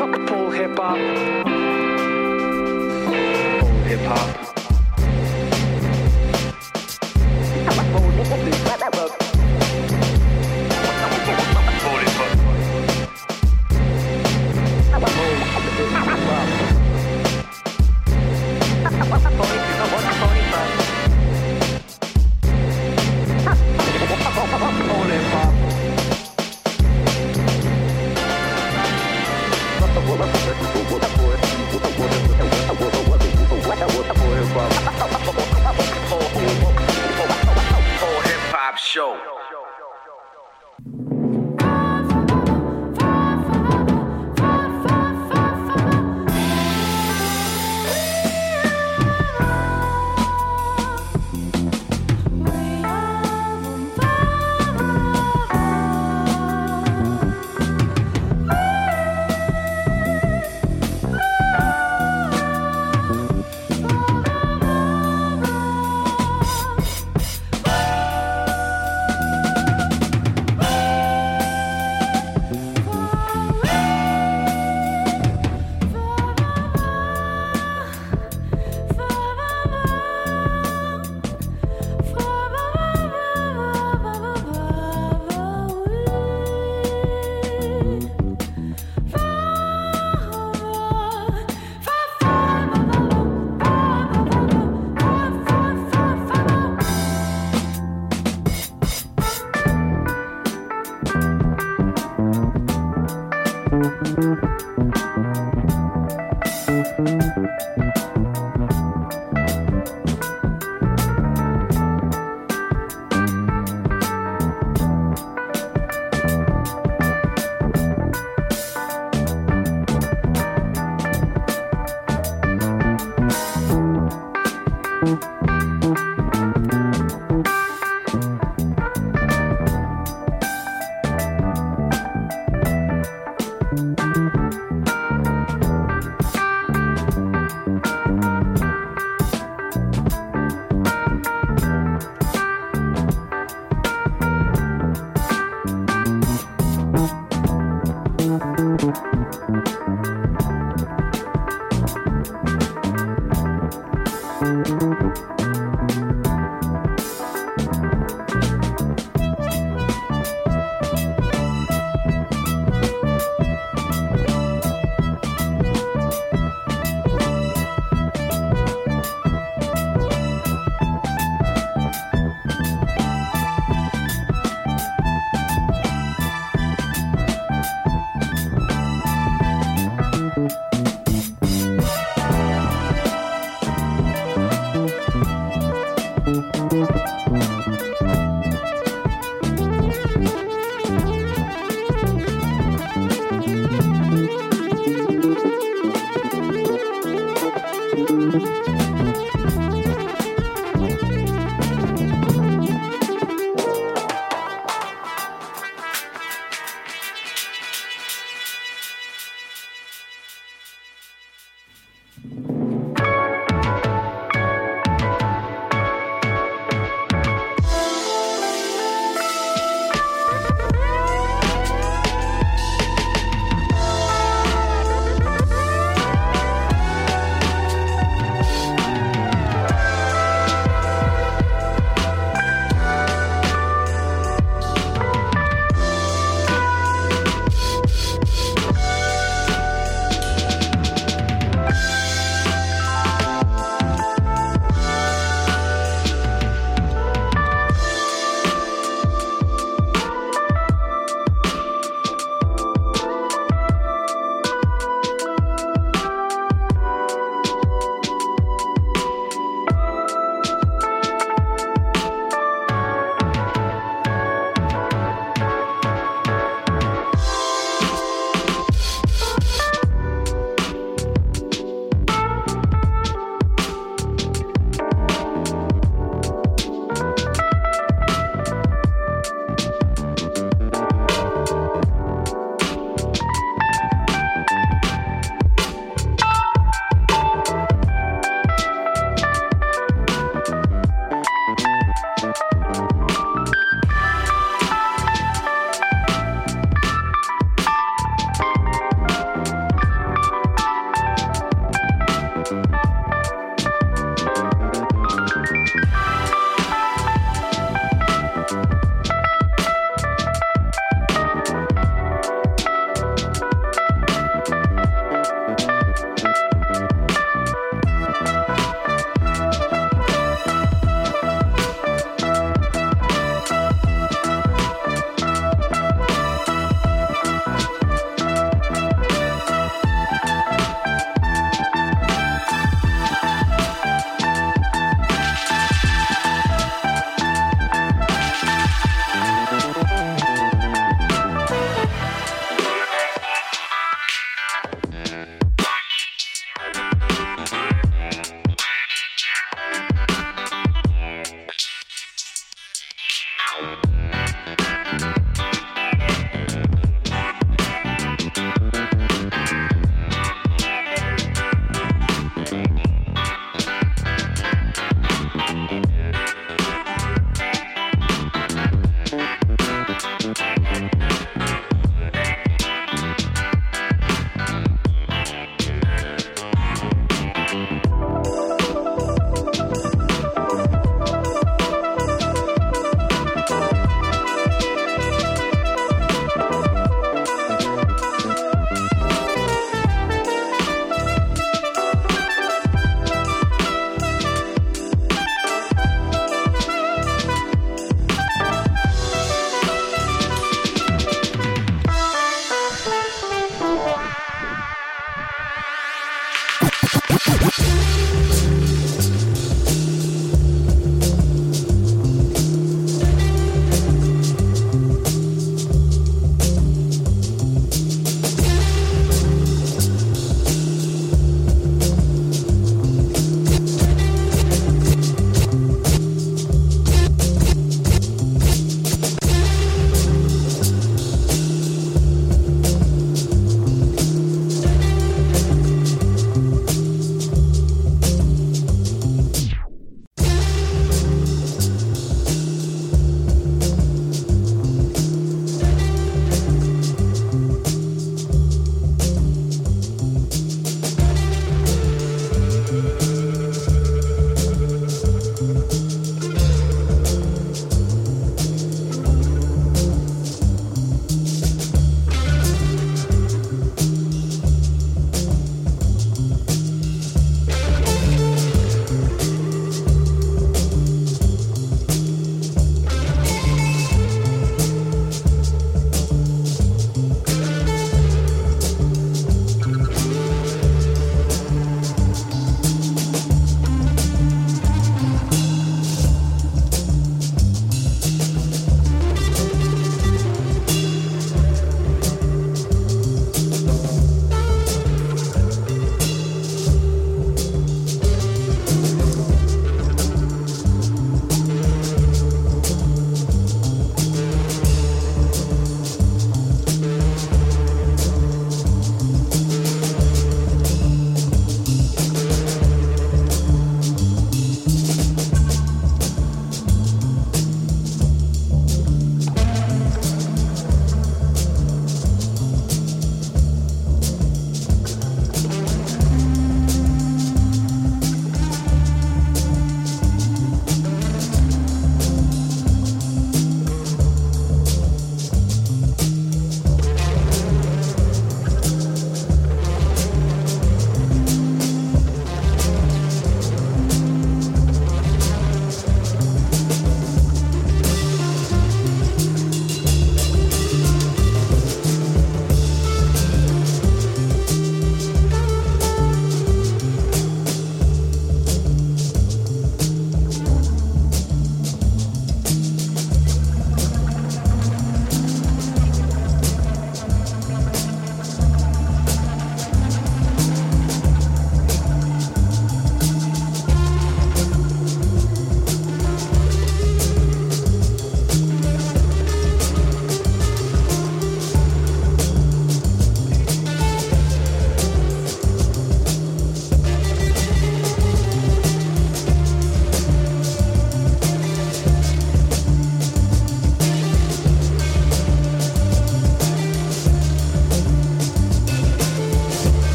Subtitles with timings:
[0.00, 0.96] Full hip hop.
[3.60, 4.49] Full hip hop.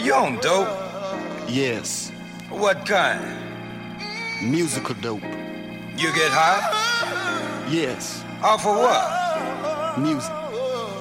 [0.00, 0.68] You on dope?
[1.48, 2.10] Yes,
[2.48, 3.20] What kind?
[4.42, 5.22] musical dope.
[5.96, 7.66] You get high?
[7.70, 9.98] Yes, Off of what?
[9.98, 10.30] music.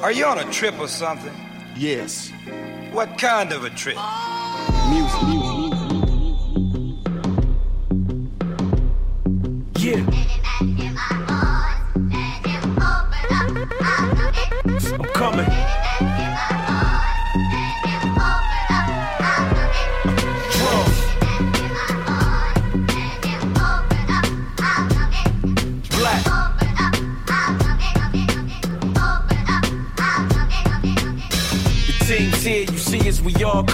[0.04, 1.34] Are you on a trip or something?
[1.76, 2.32] Yes,
[2.92, 3.98] What kind of a trip?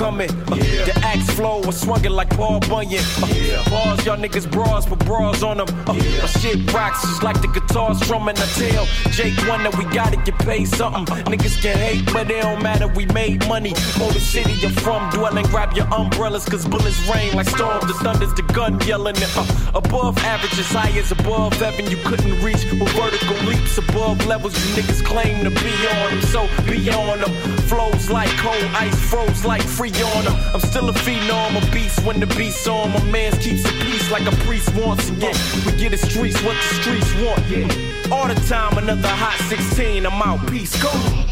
[0.05, 0.29] Coming.
[0.51, 0.55] Uh,
[0.87, 3.03] The axe flow was swung it like Paul Bunyan.
[3.23, 5.67] Uh, Bars, y'all niggas bras, but bras on them.
[5.87, 8.37] Uh, My shit rocks just like the guitar strumming.
[8.37, 8.85] I tell
[9.17, 11.05] Jake one that we gotta get paid something.
[11.31, 13.73] Niggas can hate, but it don't matter, we made money.
[13.97, 17.87] Motor City, you're from, dwelling, grab your umbrellas, cause bullets rain like storms.
[17.87, 19.15] The thunder's the gun yelling.
[19.35, 22.63] Uh, above average, as high as above heaven, you couldn't reach.
[22.65, 26.21] With vertical leaps above levels, you niggas claim to be on them.
[26.21, 27.31] So be on them.
[27.67, 30.35] Flows like cold ice, froze like free on them.
[30.53, 32.91] I'm still a phenom, a beast when the beast's on.
[32.91, 35.09] My man keeps the peace like a priest wants.
[35.09, 35.33] And yeah,
[35.65, 37.41] we get the streets what the streets want.
[37.47, 38.11] Yeah.
[38.11, 40.47] All the time, another hot 16, I'm out.
[40.49, 41.24] Peace, go.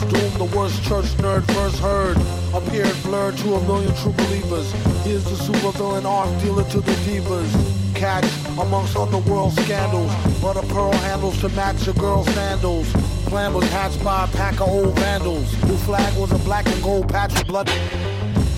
[0.00, 0.38] Doom.
[0.38, 2.16] The worst church nerd first heard.
[2.54, 4.72] Appeared blurred to a million true believers.
[5.04, 7.50] He is the supervillain art dealer to the divas.
[7.94, 8.26] Catch
[8.58, 10.12] amongst underworld scandals.
[10.40, 12.90] but a pearl handles to match a girl's sandals.
[13.26, 15.50] Plan was hatched by a pack of old vandals.
[15.64, 17.68] New flag was a black and gold patch of blood.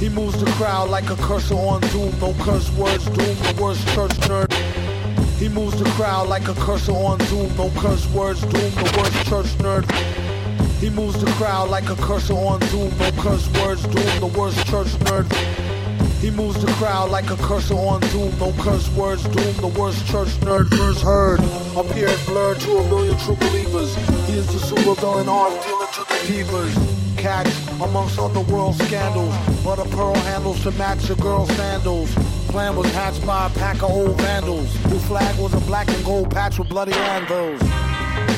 [0.00, 2.12] He moves the crowd like a cursor on Doom.
[2.20, 3.36] No curse words doom.
[3.46, 4.52] The worst church nerd.
[5.38, 7.54] He moves the crowd like a cursor on Zoom.
[7.56, 8.70] No curse words doom.
[8.74, 9.84] The worst church nerd.
[10.84, 12.92] He moves the crowd like a cursor on Zoom.
[12.98, 14.20] No curse words doom.
[14.20, 15.24] The worst church nerd.
[16.20, 18.38] He moves the crowd like a cursor on Zoom.
[18.38, 19.56] No curse words doom.
[19.62, 21.40] The worst church nerd first heard.
[21.74, 23.96] Appeared blurred to a million true believers.
[24.26, 27.16] He is the super villain art dealer to the divas.
[27.16, 27.48] Catch
[27.80, 29.34] amongst underworld scandals.
[29.64, 32.14] Butter pearl handles to match a girl's sandals.
[32.48, 34.68] Plan was hatched by a pack of old vandals.
[34.90, 37.62] New flag was a black and gold patch with bloody anvils.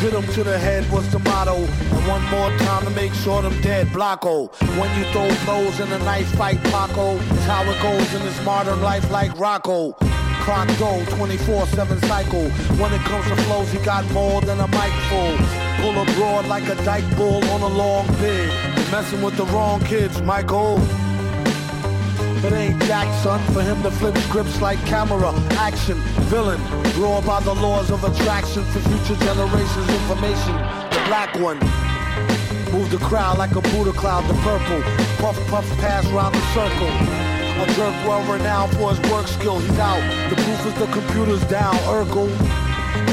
[0.00, 1.56] Hit 'em to the head was the motto.
[1.56, 3.86] And one more time to make sure them dead.
[3.92, 4.50] Blocko.
[4.78, 7.16] When you throw blows in a knife fight, Paco.
[7.16, 9.94] It's how it goes in this modern life like Rocco.
[10.44, 12.48] Clock go, 24-7 cycle.
[12.78, 15.36] When it comes to flows, he got more than a mic full.
[15.80, 18.52] Pull abroad like a dyke bull on a long bid.
[18.92, 20.78] Messing with the wrong kids, Michael.
[22.44, 25.96] It ain't Jack, son, for him to flip grips like camera, action,
[26.28, 26.60] villain,
[27.00, 30.54] raw by the laws of attraction for future generations' information.
[30.92, 31.58] The black one.
[32.72, 34.82] Move the crowd like a Buddha cloud, the purple.
[35.18, 36.92] Puff, puff, pass round the circle.
[37.62, 40.02] A jerk well renowned for his work skill, he's out.
[40.28, 42.28] The proof is the computer's down, Urkel.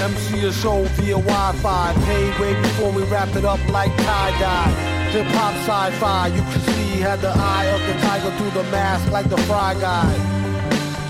[0.03, 1.93] MC is show via Wi-Fi.
[2.05, 4.71] Paid way before we wrap it up like tie-dye.
[5.11, 9.11] Hip hop sci-fi, you can see had the eye of the tiger through the mask
[9.11, 10.07] like the fry guy.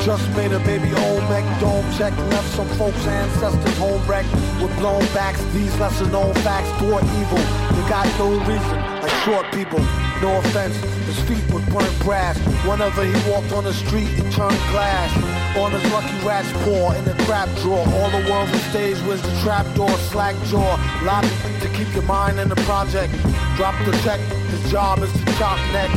[0.04, 5.06] Just made a baby Olmec dome check, left some folks' ancestors home wrecked with blown
[5.14, 5.44] backs.
[5.54, 7.38] These lesser known facts thwart evil.
[7.38, 9.82] They got no reason, like short people.
[10.20, 10.76] No offense,
[11.06, 12.40] his feet was burnt brass.
[12.66, 15.43] Whenever he walked on the street, he turned glass.
[15.56, 17.86] On his lucky rat's paw in the crap drawer.
[17.88, 20.80] All the world on stage was the trap door, slack jaw.
[21.04, 21.30] Lobby
[21.62, 23.14] to keep your mind in the project.
[23.56, 25.94] Drop the check, his job is to chop necks.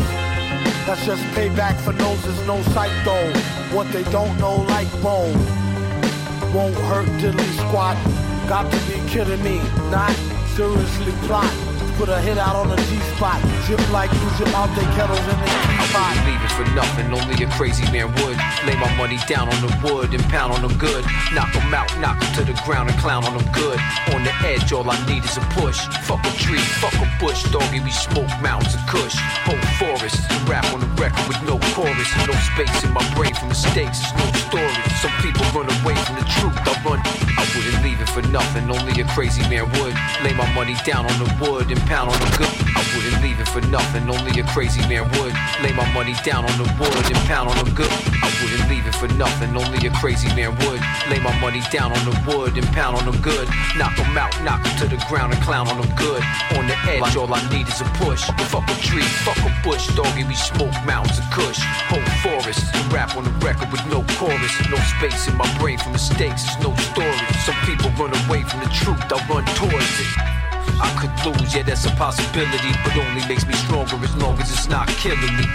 [0.87, 3.33] That's just payback for noses, no sight though.
[3.75, 5.35] What they don't know, like bone.
[6.53, 7.97] Won't hurt diddly squat.
[8.47, 9.59] Got to be kidding me,
[9.91, 10.15] not
[10.55, 11.66] seriously plot.
[11.97, 13.41] Put a hit out on the G-spot.
[13.65, 15.49] Zip like you zip out they kettles in the
[15.97, 18.37] I wouldn't leave it for nothing, only a crazy man would.
[18.69, 21.05] Lay my money down on the wood and pound on them good.
[21.33, 23.81] Knock 'em out, knock 'em to the ground and clown on them good.
[24.13, 25.81] On the edge, all I need is a push.
[26.05, 29.17] Fuck a tree, fuck a bush, doggy, we smoke mountains of kush.
[29.49, 32.11] Whole forest, rap on the record with no chorus.
[32.27, 34.83] No space in my brain for mistakes, there's no story.
[35.01, 37.01] Some people run away from the truth, I run.
[37.41, 39.95] I wouldn't leave it for nothing, only a crazy man would.
[40.25, 42.55] Lay my money down on the wood and pound on the good.
[42.77, 45.35] I wouldn't leave it for nothing, only a crazy man would.
[45.63, 47.91] Lay my money down on the wood and pound on the good.
[48.23, 50.81] I wouldn't leave it for nothing, only a crazy man would.
[51.09, 53.49] Lay my money down on the wood and pound on the good.
[53.79, 56.23] Knock 'em out, knock 'em to the ground and clown on them good.
[56.59, 58.23] On the edge, all I need is a push.
[58.51, 61.61] Fuck a tree, fuck a bush, doggy, we smoke mountains of kush.
[61.89, 64.55] Whole forest, rap on the record with no chorus.
[64.71, 67.27] No space in my brain for mistakes, there's no story.
[67.47, 70.37] Some people run away from the truth, I run towards it.
[70.81, 74.51] I could lose, yeah, that's a possibility, but only makes me stronger as long as
[74.51, 75.47] it's not killing me.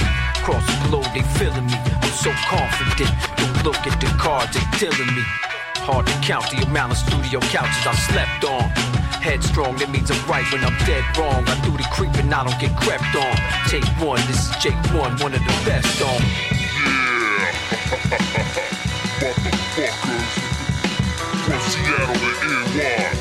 [0.42, 1.78] Cross the globe, they feeling me.
[1.78, 3.12] I'm so confident.
[3.38, 5.24] Don't look at the cards, they dealing me.
[5.86, 8.70] Hard to count the amount of studio couches I slept on.
[9.22, 11.46] Headstrong, that means I'm right when I'm dead wrong.
[11.46, 13.36] I do the creeping, I don't get crept on.
[13.70, 16.22] Take one, this is Jake One, one of the best on.
[16.82, 17.52] Yeah,
[19.22, 20.34] Motherfuckers.
[21.46, 23.21] From Seattle to NY.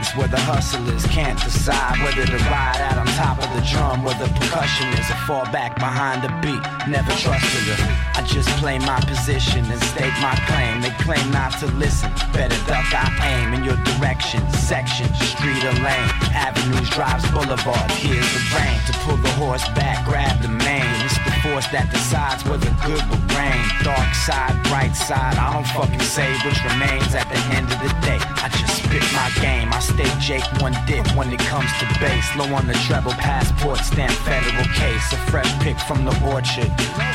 [0.17, 4.11] Where the hustlers can't decide whether to ride out on top of the drum or
[4.19, 6.59] the percussion is or fall back behind the beat.
[6.83, 7.79] Never trusted her.
[8.19, 10.83] I just play my position and state my claim.
[10.83, 12.11] They claim not to listen.
[12.35, 14.43] Better duck, I aim in your direction.
[14.51, 16.11] Section, street or lane.
[16.35, 17.95] Avenues, drives, boulevards.
[17.95, 18.79] Here's the rain.
[18.91, 20.99] To pull the horse back, grab the mane.
[21.07, 23.63] It's the force that decides whether good will reign.
[23.87, 25.39] Dark side, bright side.
[25.39, 28.19] I don't fucking say which remains at the end of the day.
[28.43, 29.71] I just spit my game.
[29.71, 32.25] I stay Jake one dip when it comes to bass.
[32.35, 35.11] Low on the treble, passport stamp, federal case.
[35.13, 36.71] A fresh pick from the orchard.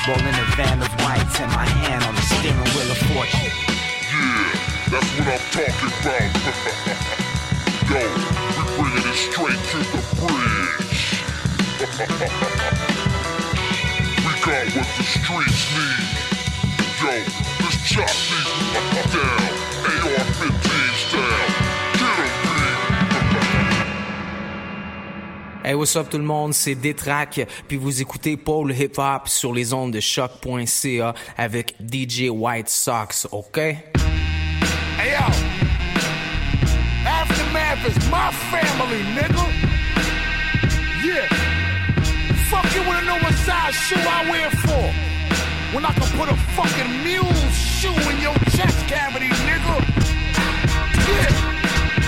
[0.09, 3.51] Rolling a van of whites and my hand on the steering wheel of fortune.
[4.11, 4.51] Yeah,
[4.91, 6.31] that's what I'm talking about.
[7.91, 8.03] Yo,
[8.57, 11.01] we bringing it straight to the bridge.
[14.27, 16.09] we got what the streets need.
[17.03, 17.13] Yo,
[17.63, 19.46] let's chop these down.
[25.67, 29.53] Hey, what's up tout le monde, c'est Détrac, puis vous écoutez Paul Hip Hop sur
[29.53, 33.59] les ondes de choc.ca avec DJ White Sox, ok?
[33.59, 33.81] Hey
[35.11, 35.27] yo,
[37.05, 39.45] Aftermath is my family, nigga.
[41.05, 41.27] Yeah.
[42.49, 44.93] Fuck you wanna know what size shoe I wear for?
[45.75, 49.83] When I can put a fucking mule shoe in your chest cavity, nigga.
[51.09, 51.33] Yeah.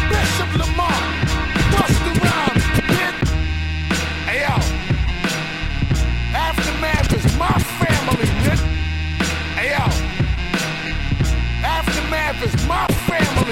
[0.08, 1.27] Bishop Lamar.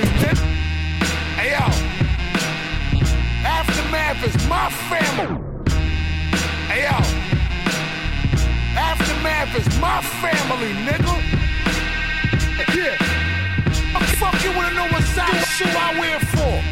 [0.02, 0.40] Bitch.
[1.36, 1.66] Hey yo.
[3.44, 5.38] Aftermath is my family.
[6.68, 6.98] Hey yo.
[8.76, 11.14] Aftermath is my family, nigga.
[12.74, 12.96] Yeah.
[14.20, 16.62] Fuck you wanna know what size shoe I wear for?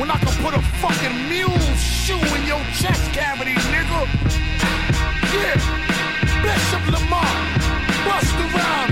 [0.00, 4.00] When I can put a fucking mule shoe in your chest cavity, nigga.
[5.32, 5.56] Yeah.
[6.42, 7.32] Bishop Lamar.
[8.04, 8.91] Bust around, bitch.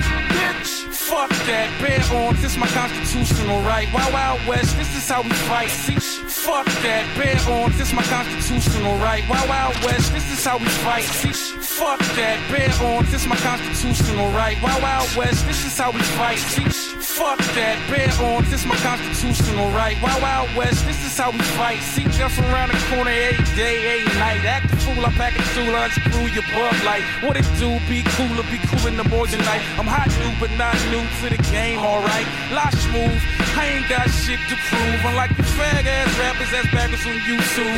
[1.11, 3.91] Fuck that, bare arms, this my constitutional right.
[3.93, 5.69] Wild Wild West, this is how we fight.
[5.69, 9.27] See, fuck that, bare arms, this my constitutional right.
[9.29, 11.03] Wild Wild West, this is how we fight.
[11.03, 14.55] See, fuck that, bare arms, this my constitutional right.
[14.63, 16.39] Wild Wild West, this is how we fight.
[16.39, 16.71] See,
[17.03, 19.99] fuck that, bare arms, this my constitutional right.
[19.99, 21.83] Wild Wild West, this is how we fight.
[21.83, 24.47] See, just around the corner every day, every night.
[24.47, 27.03] Act the fool, I pack a tool, unscrew your bug light.
[27.27, 27.83] What it do?
[27.91, 29.67] Be cooler, be cool in the morning tonight.
[29.75, 32.27] I'm hot new, but not new to the game, alright.
[32.53, 33.21] Lot smooth,
[33.57, 35.01] I ain't got shit to prove.
[35.05, 37.77] Unlike the fag ass rappers that's backwards on YouTube.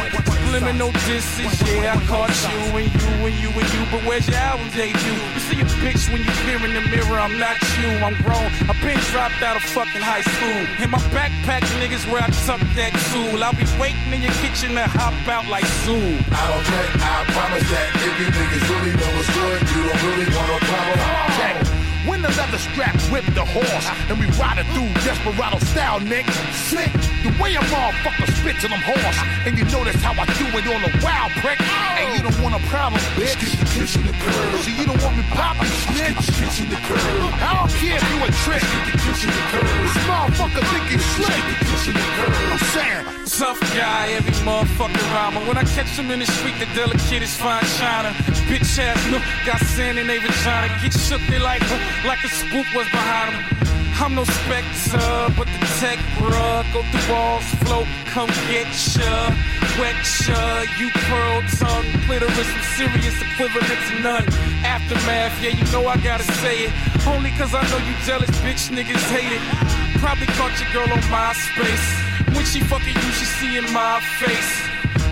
[0.52, 4.37] Subliminal disses, yeah, I caught you and you and you and you, but where's your
[4.37, 5.16] album debut?
[5.35, 8.48] You see a bitch when you peer in the mirror, I'm not you, I'm grown.
[8.68, 10.61] I been dropped out of fucking high school.
[10.82, 13.42] In my backpack, niggas where I tuck that tool.
[13.42, 16.20] I'll be waiting in your kitchen to hop out like Zoom.
[16.30, 20.02] I don't play, I promise that if you niggas really know what's good, you don't
[20.04, 21.32] really want no problem.
[22.22, 22.30] Check.
[22.30, 26.26] The leather strap whip the horse and we ride it through desperado style, Nick.
[26.70, 29.18] Slick, the way a motherfucker spit till I'm hoarse.
[29.46, 31.58] And you notice how I do it on the wild prick.
[31.61, 33.38] And you don't want a problem, bitch.
[33.74, 36.22] Kissing the curb, See, you don't want me popping, snitch.
[36.38, 37.00] kissing the curb,
[37.42, 38.62] I don't care if you a trick.
[39.02, 41.42] kissing the curb, This motherfucker think he's slick.
[41.66, 42.35] kissing the curb.
[42.52, 45.40] I'm saying, Tough guy, every motherfucking rhymer.
[45.48, 48.11] When I catch him in the street, the delicate is fine china.
[48.46, 50.68] Bitch ass no, got sand in they vagina.
[50.82, 53.44] Get shook, they like, huh, like a spook was behind him.
[53.96, 56.66] I'm no specter, but the tech rug.
[56.75, 59.33] Go through walls, float, come get ya.
[59.81, 59.96] Wet
[60.29, 60.42] ya,
[60.77, 61.88] you pearl tongue.
[62.05, 64.27] Clitoris with serious equivalent to none.
[64.61, 66.72] Aftermath, yeah, you know I gotta say it.
[67.07, 69.44] Only cause I know you jealous bitch niggas hate it.
[70.05, 71.88] Probably caught your girl on MySpace.
[72.37, 74.53] When she fucking you, she see in my face.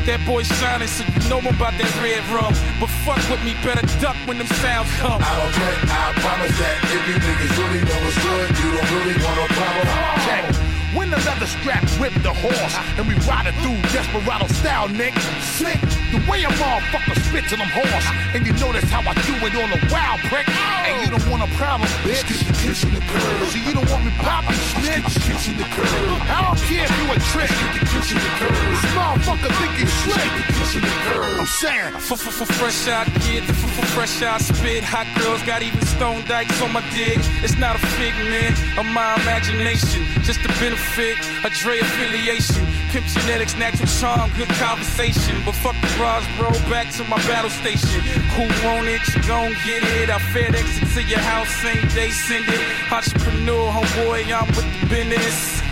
[0.06, 2.54] That boy shining, so you know about that red rum.
[2.80, 5.20] But fuck with me, better duck when them sounds come.
[5.20, 8.90] I don't play, I promise that if you niggas really know what's good, you don't
[8.96, 9.86] really want no problem.
[10.24, 10.49] Check.
[10.94, 15.14] When the leather strap whip the horse and we ride it through desperado style, Nick.
[15.56, 19.34] Slick, the way a motherfucker spit to them horse, and you notice how I do
[19.46, 20.48] it on the wild prick.
[20.50, 22.26] And you don't want a problem, bitch.
[22.58, 23.48] Kitchen the curb.
[23.48, 25.14] See, you don't want me popping, snitch.
[25.22, 25.86] Kitchen the curb.
[26.26, 27.52] I don't care if you a trick.
[27.90, 28.50] Kitchen the curb.
[28.50, 30.30] This motherfucker think he's slick.
[30.58, 31.40] Kitchen the curb.
[31.40, 31.92] I'm saying.
[32.60, 33.44] Fresh out kid,
[33.94, 34.82] fresh out spit.
[34.84, 37.18] Hot girls got even stone dikes on my dick.
[37.44, 40.79] It's not a figment of my imagination, just a benefit,
[41.44, 42.66] a Dre affiliation.
[42.90, 45.36] Pimp genetics, natural charm, good conversation.
[45.44, 48.00] But fuck the bras, bro, back to my battle station.
[48.34, 49.00] Who want it?
[49.14, 50.10] You gon' get it.
[50.10, 52.60] I FedEx it to your house, same day, send it.
[52.92, 55.62] Entrepreneur, homeboy, I'm with the business.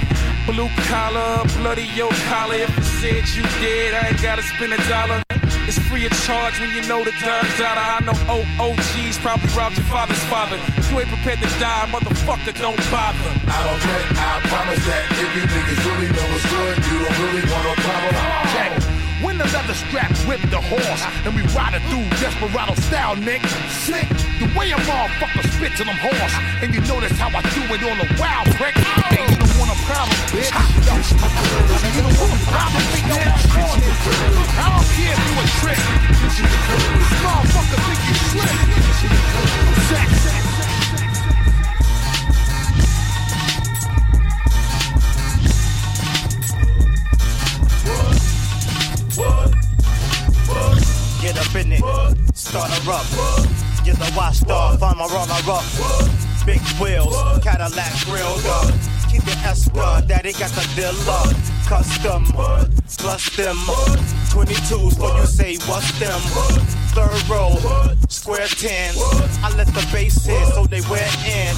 [0.46, 2.54] Blue collar, bloody your collar.
[2.54, 5.37] If you said you did, I ain't gotta spend a dollar.
[5.68, 7.84] It's free of charge when you know the dirt dollar.
[7.84, 8.16] I know
[8.56, 10.56] OGs probably robbed your father's father.
[10.80, 13.20] If you ain't prepared to die, motherfucker, don't bother.
[13.44, 17.18] I don't play, I promise that if you niggas really know what's good, you don't
[17.20, 18.16] really want no problem.
[18.56, 18.72] Check.
[19.20, 23.44] When the leather strap whip the horse and we ride it through desperado style, Nick.
[23.84, 24.08] Slick,
[24.40, 27.84] the way a motherfucker spit to them horse, and you notice how I do it
[27.84, 28.72] on the wild prick.
[28.72, 29.37] Oh
[29.88, 30.52] problems, bitch.
[31.96, 33.80] You the one problem, think I'm not strong.
[34.52, 35.80] I don't care if you a trick.
[37.24, 38.56] Motherfucker think you slick.
[39.88, 40.10] Sex,
[51.22, 52.16] Get up in it, what?
[52.36, 53.06] start her up.
[53.84, 55.64] Get the watchdog, find my roller up.
[56.46, 58.97] Big wheels, Cadillac grills up.
[59.10, 61.32] Keep the Esper, daddy got the deal up.
[61.66, 62.24] Custom,
[62.98, 63.56] plus them.
[64.28, 66.20] 22s for you say what's them.
[66.92, 67.56] Third row,
[68.08, 68.98] square tens.
[69.42, 71.54] I let the bass hit so they wear in.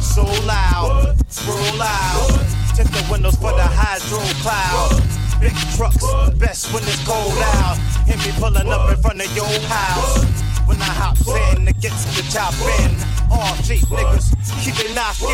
[0.00, 2.46] So loud, roll loud.
[2.74, 5.02] Tint the windows for the hydro cloud.
[5.40, 6.04] Big trucks,
[6.38, 7.78] best when it's cold out.
[8.06, 10.49] Hit me pulling up in front of your house.
[10.70, 12.94] When I hops in, it gets to the top end.
[13.28, 14.30] All cheap niggas,
[14.62, 15.26] keep it knocking.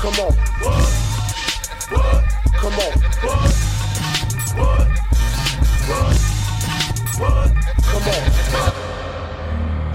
[0.00, 0.32] Come on.
[2.56, 2.92] Come on.
[7.84, 8.24] Come on.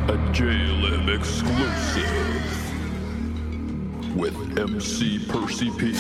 [0.10, 2.30] A JLM exclusive
[4.16, 5.96] with MC Percy P.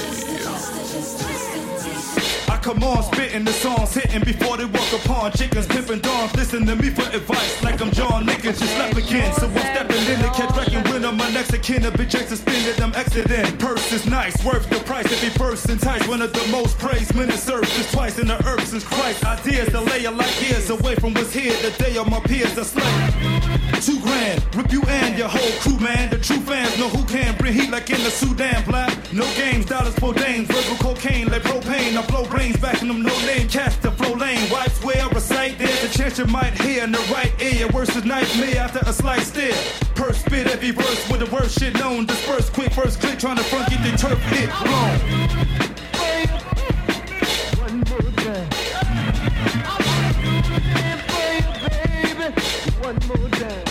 [2.62, 6.36] Come on spitting the songs, hitting before they walk upon chickens, pimping dawns.
[6.36, 9.34] Listen to me for advice, like I'm John Nickens, just left again.
[9.34, 11.24] So I'm stepping in to catch wrecking winner.
[11.24, 13.58] My next of kin, a bitch X suspended, I'm exiting.
[13.58, 15.06] Purse is nice, worth the price.
[15.06, 18.68] If he first entice, one of the most praised men in twice in the earth
[18.68, 19.26] since Christ.
[19.26, 21.54] Ideas to lay a light years away from what's here.
[21.62, 23.40] The day of my peers are slain.
[23.82, 26.10] Two grand, rip you and your whole crew, man.
[26.10, 28.92] The true fans know who can bring heat like in the Sudan, black.
[29.14, 31.98] No games, dollars for dames, verbal cocaine, like propane.
[31.98, 34.50] I blow brains back in them no name, cast the flow lane.
[34.52, 37.68] Wipes where I recite, there's a chance you might hear in the right ear.
[37.70, 39.56] Worse is nightmare after a slight stare.
[39.96, 42.06] Purse spit every verse with the worst shit known.
[42.06, 45.00] Disperse quick first click, trying to front get the turf hit blown.
[52.80, 53.66] One more time.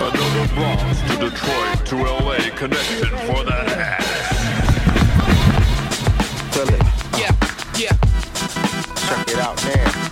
[0.00, 4.06] Another Bronx to Detroit to LA connection for that ass.
[6.54, 6.82] Feel it.
[7.18, 7.32] Yeah,
[7.78, 7.96] yeah.
[9.08, 10.03] Check it out now.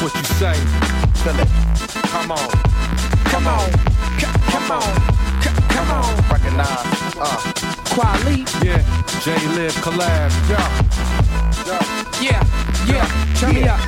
[0.00, 0.54] What you say?
[1.22, 1.48] Feel it.
[2.12, 2.48] Come on.
[3.32, 3.70] Come on.
[4.52, 4.94] Come on.
[5.68, 6.16] Come on.
[6.30, 7.16] Recognize.
[7.16, 7.38] Uh.
[7.94, 8.44] Quali.
[8.64, 8.82] Yeah.
[9.22, 10.30] J Live collab.
[10.48, 10.96] Yo.
[12.22, 12.40] Yeah,
[12.86, 13.04] yeah,
[13.34, 13.80] turn me up.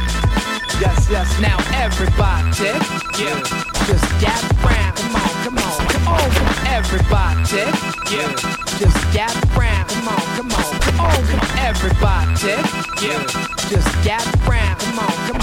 [0.80, 1.28] Yes, yes.
[1.40, 3.40] Now everybody, yeah,
[3.86, 4.96] just gather round.
[4.96, 6.30] Come on, come on, come on,
[6.66, 7.70] everybody,
[8.10, 8.34] yeah,
[8.82, 9.88] just gather round.
[9.88, 11.22] Come on, come on, come on,
[11.62, 12.36] everybody,
[13.00, 13.22] yeah,
[13.70, 14.78] just gather round.
[14.80, 15.37] Come on, come on,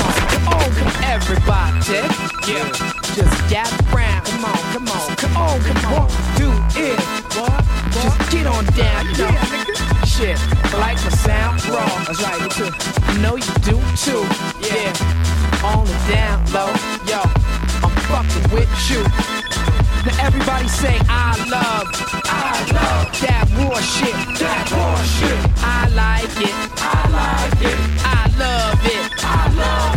[1.03, 1.79] everybody,
[2.47, 2.69] yeah,
[3.15, 4.25] just gather round.
[4.25, 6.99] Come on, come on, come on, come on, do it,
[7.35, 7.63] what?
[7.91, 10.05] Just get on down, you know.
[10.05, 11.85] Shit, I like my sound raw.
[12.05, 12.69] That's right, me too.
[13.07, 14.23] I know you do too.
[14.61, 14.93] Yeah.
[15.63, 16.71] on the down low.
[17.09, 17.19] Yo,
[17.83, 19.01] I'm fucking with you.
[20.05, 21.87] Now everybody say I love,
[22.25, 25.39] I love that war shit, that war shit.
[25.63, 27.79] I like it, I like it.
[28.05, 29.94] I love it, I love it.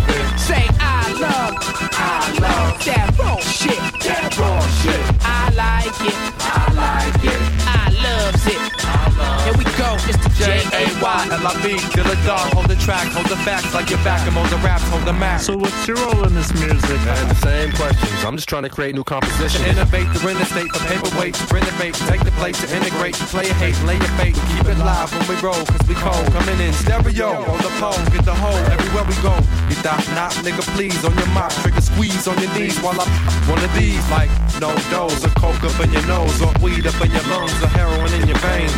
[10.78, 11.28] The J A Y.
[11.30, 14.48] L-I-V, till the dog, hold the track, hold the facts like your back, I'm hold
[14.48, 15.40] the raps, hold the map.
[15.40, 16.98] So what's your role in this music?
[17.04, 18.24] Man, the same questions.
[18.24, 19.64] I'm just trying to create new To compositions.
[19.66, 23.78] innovate the real estate for paperweights, renovate, take the place to integrate, play a hate,
[23.84, 27.42] lay your fate, keep it live when we roll, cause we cold, coming in stereo,
[27.44, 29.34] on the pole, get the hole, everywhere we go.
[29.68, 33.06] You thought not, nigga, please, on your mouth, trigger squeeze on your knees while I
[33.48, 37.00] one of these, like no dose, or coke up in your nose, or weed up
[37.00, 38.74] in your lungs, or heroin in your veins.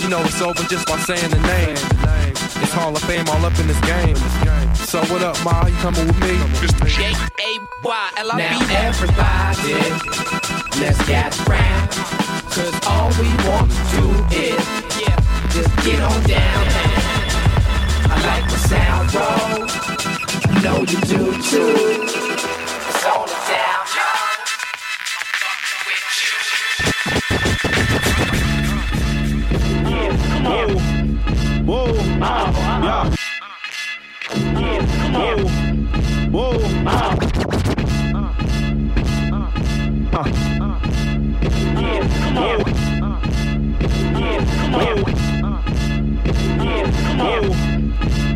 [0.00, 1.76] You know it's over just by saying the name.
[2.62, 4.16] It's Hall of Fame all up in this game.
[4.74, 5.66] So what up, Ma?
[5.66, 6.38] You coming with me?
[6.88, 8.42] J A Y L I V.
[8.42, 9.74] Now everybody,
[10.80, 11.90] let's get round.
[12.50, 14.64] Cause all we want to do is
[15.52, 16.66] just get on down.
[18.10, 19.68] I like the sound roll.
[20.46, 22.27] I know you do too.
[31.68, 33.04] Whoa, yeah.
[36.30, 37.58] Whoa, whoa.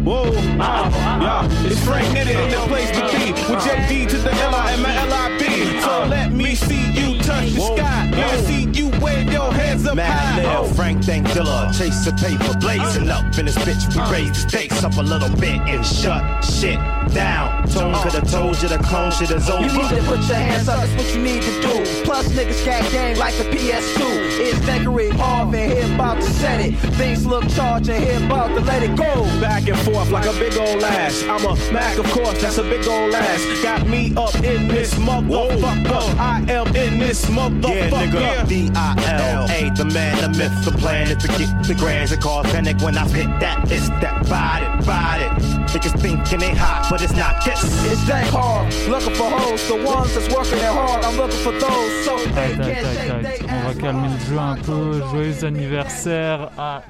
[0.02, 1.48] Whoa, yeah.
[1.64, 4.94] It's Frank Nitty in the place to be with JD to the L-I and my
[4.94, 5.80] L-I-B.
[5.80, 6.91] So let me see
[7.32, 8.10] touch the sky.
[8.10, 10.42] Let me see you wave your hands up Mad high.
[10.42, 11.72] Lil, Frank Thank Killer, uh.
[11.72, 13.18] chase the paper, blazing uh.
[13.18, 13.94] up in this bitch.
[13.94, 14.12] We uh.
[14.12, 16.78] raise the stakes up a little bit and shut shit
[17.12, 17.66] down.
[17.68, 19.62] Tone could have told you the clone shit is over.
[19.62, 22.04] You need to put your hands up, that's what you need to do.
[22.04, 24.22] Plus, niggas got game like the PS2.
[24.40, 26.74] It's Thackeray Harv and here about to set it.
[26.96, 29.24] Things look charged and here about to let it go.
[29.40, 31.22] Back and forth like a big old ass.
[31.24, 33.62] I'm a Mac, of course, that's a big old ass.
[33.62, 36.18] Got me up in this motherfucker.
[36.18, 38.10] I am in this Yeah, motherfucker.
[38.10, 42.46] nigga, D-I-L-A, the man, the myth, the plan is to get the grands and cause
[42.52, 43.70] panic when I hit that.
[43.70, 45.28] It's that body, body.
[45.72, 47.62] Niggas thinking they hot, but it's not this.
[47.90, 51.04] It's that hard, looking for hoes, the ones that's working it hard.
[51.04, 55.00] I'm looking for those, so they they On va calmer le jeu un peu.
[55.10, 56.82] Joyeux anniversaire à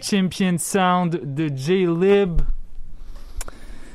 [0.00, 2.42] Champion Sound de J-Lib.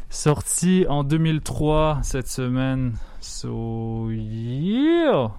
[0.09, 2.97] Sorti en 2003 cette semaine.
[3.19, 5.31] So, yeah!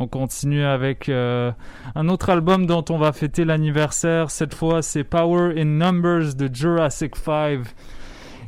[0.00, 1.50] On continue avec euh,
[1.96, 4.30] un autre album dont on va fêter l'anniversaire.
[4.30, 7.62] Cette fois, c'est Power in Numbers de Jurassic 5.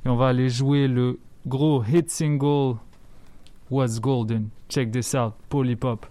[0.07, 2.77] Et on va aller jouer le gros hit single
[3.69, 4.51] Was Golden?
[4.69, 6.07] Check this out, Polypop.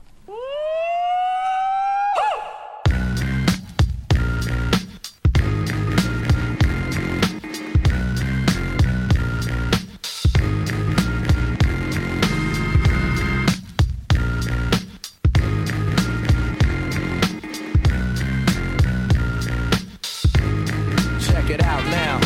[21.49, 22.19] It out now.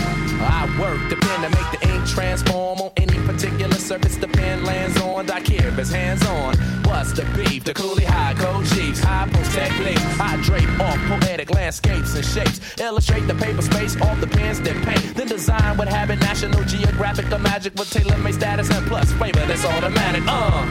[0.44, 4.66] I work the pen to make the ink transform on any particular surface the pen
[4.66, 5.32] lands on.
[5.32, 6.58] I care if it's hands on.
[6.84, 7.64] What's the beef?
[7.64, 10.20] The coolie high code chiefs, high post techniques.
[10.20, 12.60] I drape off poetic landscapes and shapes.
[12.78, 15.16] Illustrate the paper space off the pens that paint.
[15.16, 19.46] Then design what habit National Geographic or magic with tailor made status and plus flavor
[19.46, 20.24] that's automatic.
[20.28, 20.68] Uh.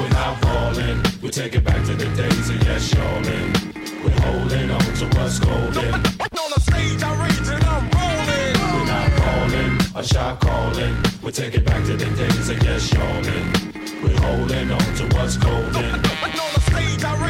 [0.00, 3.72] We're not falling, we take it back to the days of yes, y'allin'.
[4.04, 5.94] We're holding on to what's golden.
[6.42, 7.31] On the stage, I
[9.94, 10.96] a shot calling.
[11.22, 13.72] We take it back to the days of yes, y'allin'.
[14.02, 15.84] We're holding on to what's golden.
[15.84, 17.21] On the stage, I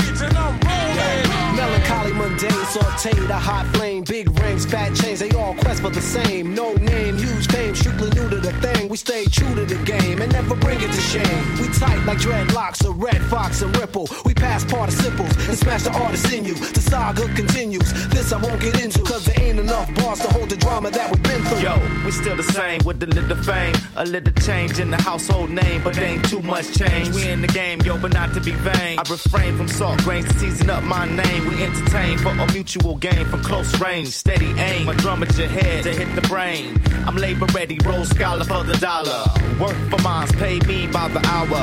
[2.13, 6.55] Mundane, sauteed, a hot flame, big rings, fat chains, they all quest for the same.
[6.55, 8.89] No name, huge fame, strictly new to the thing.
[8.89, 11.43] We stay true to the game and never bring it to shame.
[11.61, 14.09] We tight like dreadlocks, a red fox, and ripple.
[14.25, 16.55] We pass participles and smash the artist in you.
[16.55, 17.93] The saga continues.
[18.09, 21.11] This I won't get into, cause there ain't enough bars to hold the drama that
[21.11, 21.61] we've been through.
[21.61, 25.51] Yo, we still the same with a little fame, a little change in the household
[25.51, 27.11] name, but ain't too much change.
[27.11, 28.99] We in the game, yo, but not to be vain.
[28.99, 31.49] I refrain from salt grains to season up my name.
[31.49, 34.87] We entertain for a mutual gain from close range, steady aim.
[34.87, 36.81] My drum at your head to hit the brain.
[37.07, 39.25] I'm labor ready, roll scholar for the dollar.
[39.61, 41.63] Work for mines, pay me by the hour.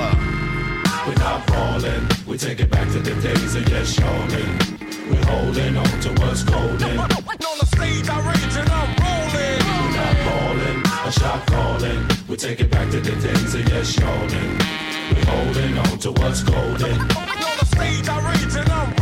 [1.08, 4.80] We're not falling, we take it back to the days of yes, y'allin'.
[5.10, 7.00] We're holding on to what's golden.
[7.00, 9.64] On the stage, I rage and I'm rolling.
[9.68, 12.06] We're not calling, a shot calling.
[12.28, 14.58] We take it back to the days of yes, yawning.
[15.12, 17.00] We're holding on to what's golden.
[17.02, 18.99] On the stage I rage and I'm rolling.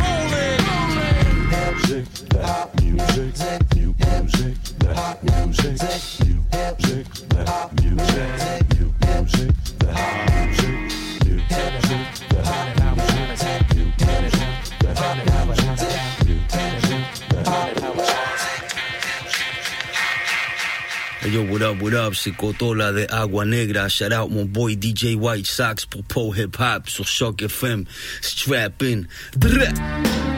[21.30, 23.88] Yo, what up, what up, Cotola de Agua Negra.
[23.88, 27.86] Shout out mon boy DJ White Sox pour Pro Hip Hop sur Shock FM.
[28.22, 29.06] Strap in.
[29.36, 30.37] Drrr.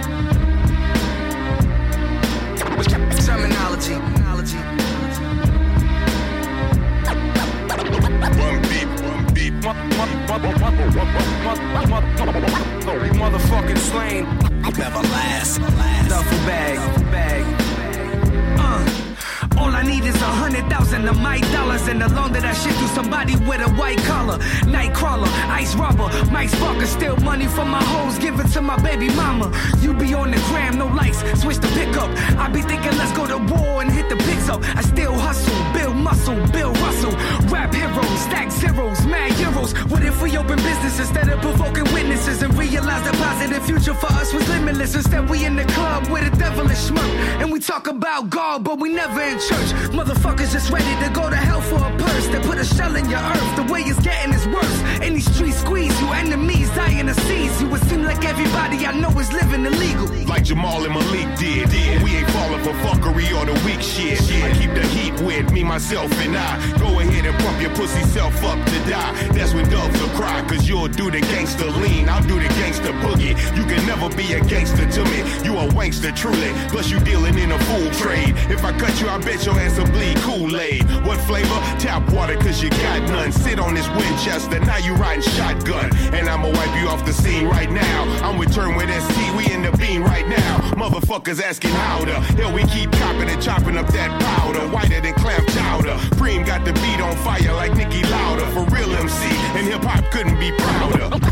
[13.21, 14.25] Motherfucking slain.
[14.77, 15.61] Never last.
[16.09, 17.00] Duffel bag.
[19.61, 22.55] All I need is a hundred thousand of my dollars and the loan that I
[22.55, 24.39] shit to somebody with a white collar.
[24.67, 25.29] Night crawler,
[25.61, 29.53] ice rubber, Mike Sparker, steal money from my hoes, give it to my baby mama.
[29.83, 32.09] You be on the gram, no likes, switch the pickup.
[32.41, 34.61] I be thinking let's go to war and hit the picks up.
[34.81, 37.13] I still hustle, build muscle, Bill Russell.
[37.53, 39.71] Rap heroes, stack zeros, mad euros.
[39.91, 44.11] What if we open business instead of provoking witnesses and realize the positive future for
[44.21, 44.95] us was limitless?
[44.95, 47.13] Instead, we in the club with a devilish smirk.
[47.41, 49.50] And we talk about God, but we never in church.
[49.51, 52.27] Motherfuckers just ready to go to hell for a purse.
[52.29, 53.57] They put a shell in your earth.
[53.57, 54.81] The way it's getting is worse.
[55.03, 57.75] In these streets, squeeze you enemies, dying to seize you.
[57.75, 60.07] It seem like everybody I know is living illegal.
[60.27, 61.69] Like Jamal and Malik did.
[61.71, 62.03] did.
[62.03, 64.21] We ain't falling for fuckery or the weak shit.
[64.43, 66.79] I keep the heat with me, myself, and I.
[66.79, 69.13] Go ahead and pump your pussy self up to die.
[69.33, 72.09] That's when doves will cry, cause you'll do the gangster lean.
[72.09, 73.35] I'll do the gangster boogie.
[73.57, 75.19] You can never be a gangster to me.
[75.45, 76.53] You a wankster truly.
[76.69, 78.35] Plus you dealing in a fool trade.
[78.51, 80.85] If I cut you, I bet your ass will bleed Kool-Aid.
[81.07, 81.61] What flavor?
[81.79, 83.33] Tap water, cause you got none.
[83.33, 85.95] Sit on this Winchester, now you riding shotgun.
[86.15, 88.03] And I'ma wipe you off the scene right now.
[88.23, 90.59] I'm with Turn with ST, we in the bean right now.
[90.75, 92.15] Motherfuckers asking how to.
[92.41, 94.67] Hell, we keep copping and chopping up that powder.
[94.69, 95.97] Whiter than clam chowder.
[96.19, 98.47] Preem got the beat on fire like Nicky Lauder.
[98.47, 99.25] For real MC,
[99.57, 101.30] and hip hop couldn't be prouder.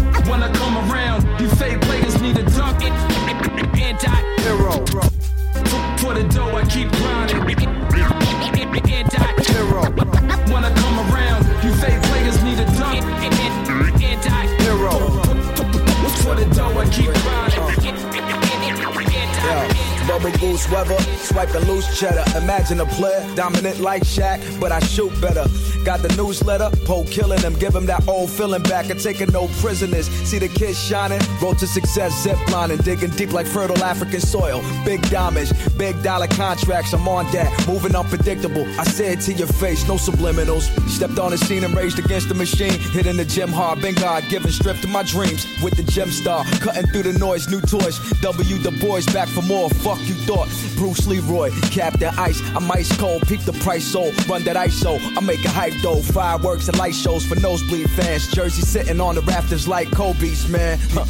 [20.48, 22.24] Goose weather, swiping loose cheddar.
[22.38, 25.44] Imagine a player dominant like Shaq, but I shoot better.
[25.88, 29.48] Got the newsletter, Poe killing them, give him that old feeling back and taking no
[29.62, 30.06] prisoners.
[30.28, 34.62] See the kids shining, road to success, zip lining, digging deep like fertile African soil.
[34.84, 37.66] Big diamonds, big dollar contracts, I'm on that.
[37.66, 40.68] Moving unpredictable, I say it to your face, no subliminals.
[40.90, 44.24] Stepped on the scene and raged against the machine, hitting the gym hard, been God
[44.28, 47.98] given strip to my dreams with the gem star, cutting through the noise, new toys.
[48.20, 50.48] W the boys back for more, fuck you thought.
[50.76, 55.00] Bruce Leroy, Captain Ice, I'm ice cold, peep the price so run that ISO.
[55.16, 58.28] I make a hype though, fireworks and light shows for nosebleed fans.
[58.28, 60.78] Jersey sitting on the rafters like Kobe's, man.
[60.92, 61.04] Huh.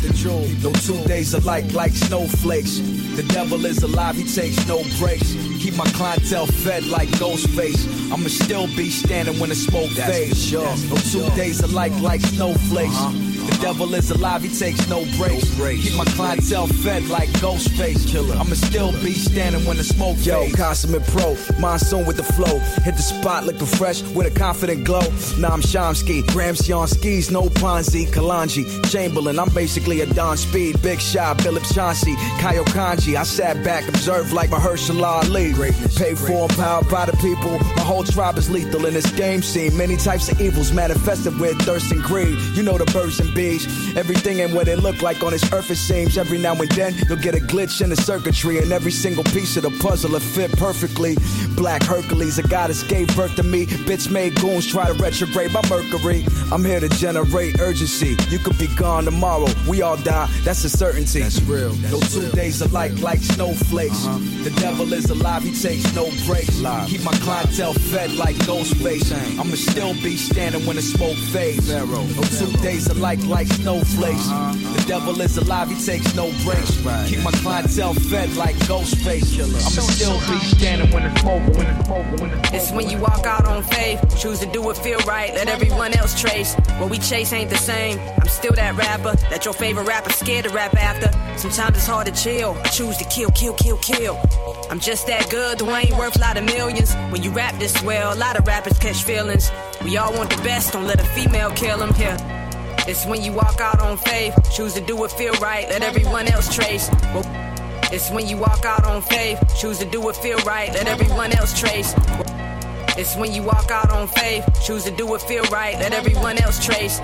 [0.63, 2.79] No two days alike like snowflakes.
[3.17, 5.35] The devil is alive, he takes no breaks.
[5.61, 8.13] Keep my clientele fed like Ghostface.
[8.13, 10.45] I'ma still be standing when the smoke fades.
[10.45, 10.63] Sure.
[10.89, 13.28] No two days alike like snowflakes.
[13.49, 15.55] The devil is alive, he takes no breaks.
[15.57, 18.07] Keep my clientele fed like Ghostface.
[18.07, 18.35] Killer.
[18.35, 20.55] I'ma still be standing when the smoke Yo, fades.
[20.57, 22.59] consummate pro, monsoon with the flow.
[22.85, 25.01] Hit the spot looking fresh with a confident glow.
[25.39, 29.39] Nah, I'm Shamsky, Gramsci on skis, no Ponzi, Kalanji, Chamberlain.
[29.39, 33.17] I'm basically a Don Speed, Big Shot, Philip Chauncey, Kyle Kanji.
[33.17, 35.55] I sat back, observed like Mahershala Ali.
[35.97, 37.59] Paid for and powered by the people.
[37.77, 39.77] My whole tribe is lethal in this game scene.
[39.77, 42.39] Many types of evils manifested with thirst and greed.
[42.55, 43.65] You know the birds and bees.
[43.97, 46.19] Everything ain't what it look like on this earth, it seems.
[46.19, 49.57] Every now and then, you'll get a glitch in the circuitry, and every single piece
[49.57, 51.17] of the puzzle will fit perfectly.
[51.55, 53.67] Black Hercules, a goddess gave birth to me.
[53.89, 56.25] Bitch made goons try to retrograde my Mercury.
[56.51, 58.17] I'm here to generate urgency.
[58.29, 59.47] You could be gone tomorrow.
[59.69, 61.21] We all die, that's a certainty.
[61.21, 61.75] That's real.
[61.93, 64.03] no two days alike like snowflakes.
[64.43, 66.59] The devil is alive, he takes no breaks.
[66.91, 69.13] Keep my clientele fed like Ghostface.
[69.39, 71.69] I'ma still be standing when the smoke fades.
[71.71, 72.07] No
[72.41, 74.29] two days alike like snowflakes.
[74.29, 74.77] Uh-huh.
[74.77, 76.77] The devil is alive, he takes no breaks.
[77.09, 79.39] Keep my clientele fed like Ghostface.
[79.39, 82.55] I'ma still be standing when it's smoke, when the smoke, when the smoke.
[82.55, 85.49] It's It's when you walk out on faith, choose to do what feel right, let
[85.49, 86.55] everyone else trace.
[86.79, 87.99] What we chase ain't the same.
[87.99, 91.11] I'm still that rapper that your favorite rapper scared to rap after.
[91.39, 92.59] Sometimes it's hard to chill.
[92.63, 94.21] I choose to kill, kill, kill, kill.
[94.71, 96.95] I'm just that good, though I ain't worth a lot of millions.
[97.11, 99.51] When you rap this well, a lot of rappers catch feelings.
[99.83, 102.38] We all want the best, don't let a female kill them here.
[102.89, 106.27] It's when you walk out on faith, choose to do what feel right, let everyone
[106.27, 106.89] else trace.
[107.93, 111.33] It's when you walk out on faith, choose to do what feel right, let everyone
[111.33, 111.93] else trace.
[112.97, 116.39] It's when you walk out on faith, choose to do what feel right, let everyone
[116.39, 116.99] else trace.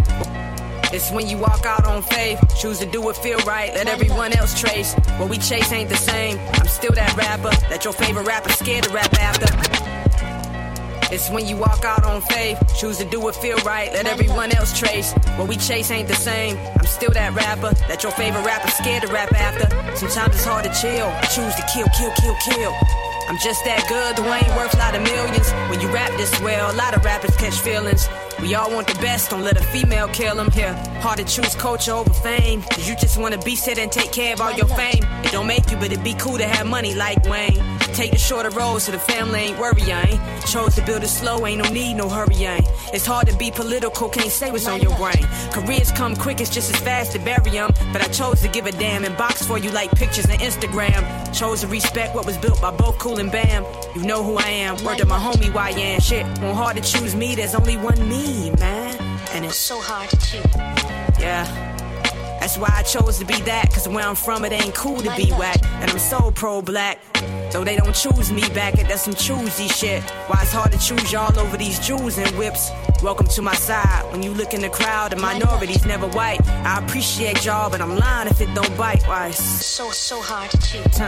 [0.91, 4.33] It's when you walk out on faith, choose to do what feel right, let everyone
[4.33, 4.95] else trace.
[5.19, 6.39] What we chase ain't the same.
[6.55, 9.94] I'm still that rapper that your favorite rapper scared to rap after.
[11.15, 14.51] It's when you walk out on faith, choose to do what feel right, let everyone
[14.51, 15.13] else trace.
[15.39, 16.59] What we chase ain't the same.
[16.77, 19.71] I'm still that rapper that your favorite rapper scared to rap after.
[19.95, 22.75] Sometimes it's hard to chill, I choose to kill, kill, kill, kill.
[23.29, 25.53] I'm just that good, though I ain't worth a lot of millions.
[25.71, 28.09] When you rap this well, a lot of rappers catch feelings.
[28.41, 30.75] We all want the best, don't let a female kill them here.
[31.01, 34.35] Hard to choose culture over fame, cause you just wanna be sit and take care
[34.35, 35.05] of all your fame.
[35.25, 37.63] It don't make you, but it'd be cool to have money like Wayne.
[37.95, 40.47] Take the shorter road so the family ain't worry, I ain't.
[40.47, 42.69] Chose to build it slow, ain't no need, no hurry, I ain't.
[42.93, 45.25] It's hard to be political, can't say what's on your brain.
[45.53, 47.71] Careers come quick, it's just as fast to bury them.
[47.93, 51.03] But I chose to give a damn and box for you like pictures and Instagram.
[51.39, 53.65] Chose to respect what was built by both Cool and Bam.
[53.95, 56.01] You know who I am, word to my homie YN.
[56.01, 58.24] Shit, won't hard to choose me, there's only one me,
[58.59, 58.97] man.
[59.33, 60.45] And it's so hard to choose.
[61.21, 61.45] Yeah.
[62.41, 65.17] That's why I chose to be that, cause where I'm from it ain't cool to
[65.17, 65.65] be whack.
[65.65, 67.01] And I'm so pro black.
[67.53, 70.03] Though they don't choose me back, it that's some choosy shit.
[70.29, 72.71] Why it's hard to choose y'all over these Jews and whips.
[73.05, 74.11] Welcome to my side.
[74.13, 76.41] When you look in the crowd, the minorities never white.
[76.49, 79.03] I appreciate y'all, but I'm lying if it don't bite.
[79.07, 80.99] Why it's so, so hard to choose.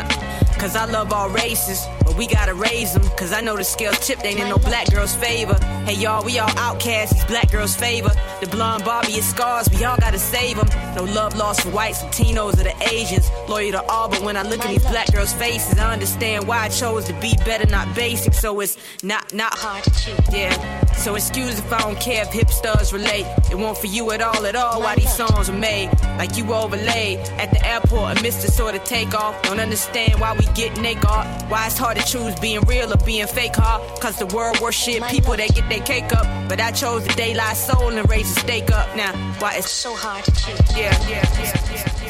[0.59, 3.03] Cause I love all races, but we gotta raise them.
[3.16, 5.55] Cause I know the scales tipped ain't in no black girl's favor.
[5.86, 8.11] Hey y'all, we all outcasts, these black girls' favor.
[8.40, 10.68] The blonde Barbie is scars, we all gotta save them.
[10.97, 13.30] No love lost for whites, Latinos, or the Asians.
[13.49, 16.59] Loyal to all, but when I look at these black girls' faces, I understand why
[16.59, 18.34] I chose to be better, not basic.
[18.34, 20.34] So it's not, not hard to choose.
[20.34, 20.84] Yeah.
[20.94, 23.26] So excuse if I don't care if hipsters relate.
[23.51, 24.80] It won't for you at all, at all.
[24.80, 28.82] Why these songs are made like you overlaid at the airport, amidst the sort of
[28.84, 29.41] takeoff.
[29.43, 31.05] Don't understand why we get naked.
[31.51, 33.78] Why it's hard to choose being real or being fake, huh?
[34.01, 36.26] Cause the world worship people that get their cake up.
[36.49, 38.97] But I chose the daylight soul and raise the stake up.
[38.97, 40.76] Now, why it's so hard to choose?
[40.76, 42.05] Yeah, yeah, yeah, yeah.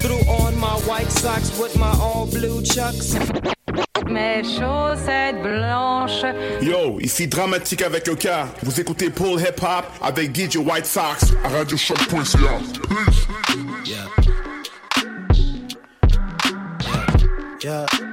[0.00, 3.14] Threw on my white socks with my all blue chucks.
[4.06, 6.24] Mes chaussettes blanches.
[6.62, 8.48] Yo, ici Dramatique avec le cas.
[8.62, 12.58] Vous écoutez Paul Hip Hop avec DJ White Sox à RadioShock.ca.
[12.88, 13.26] Peace.
[13.84, 14.06] Yeah.
[17.62, 18.09] Yeah, yeah,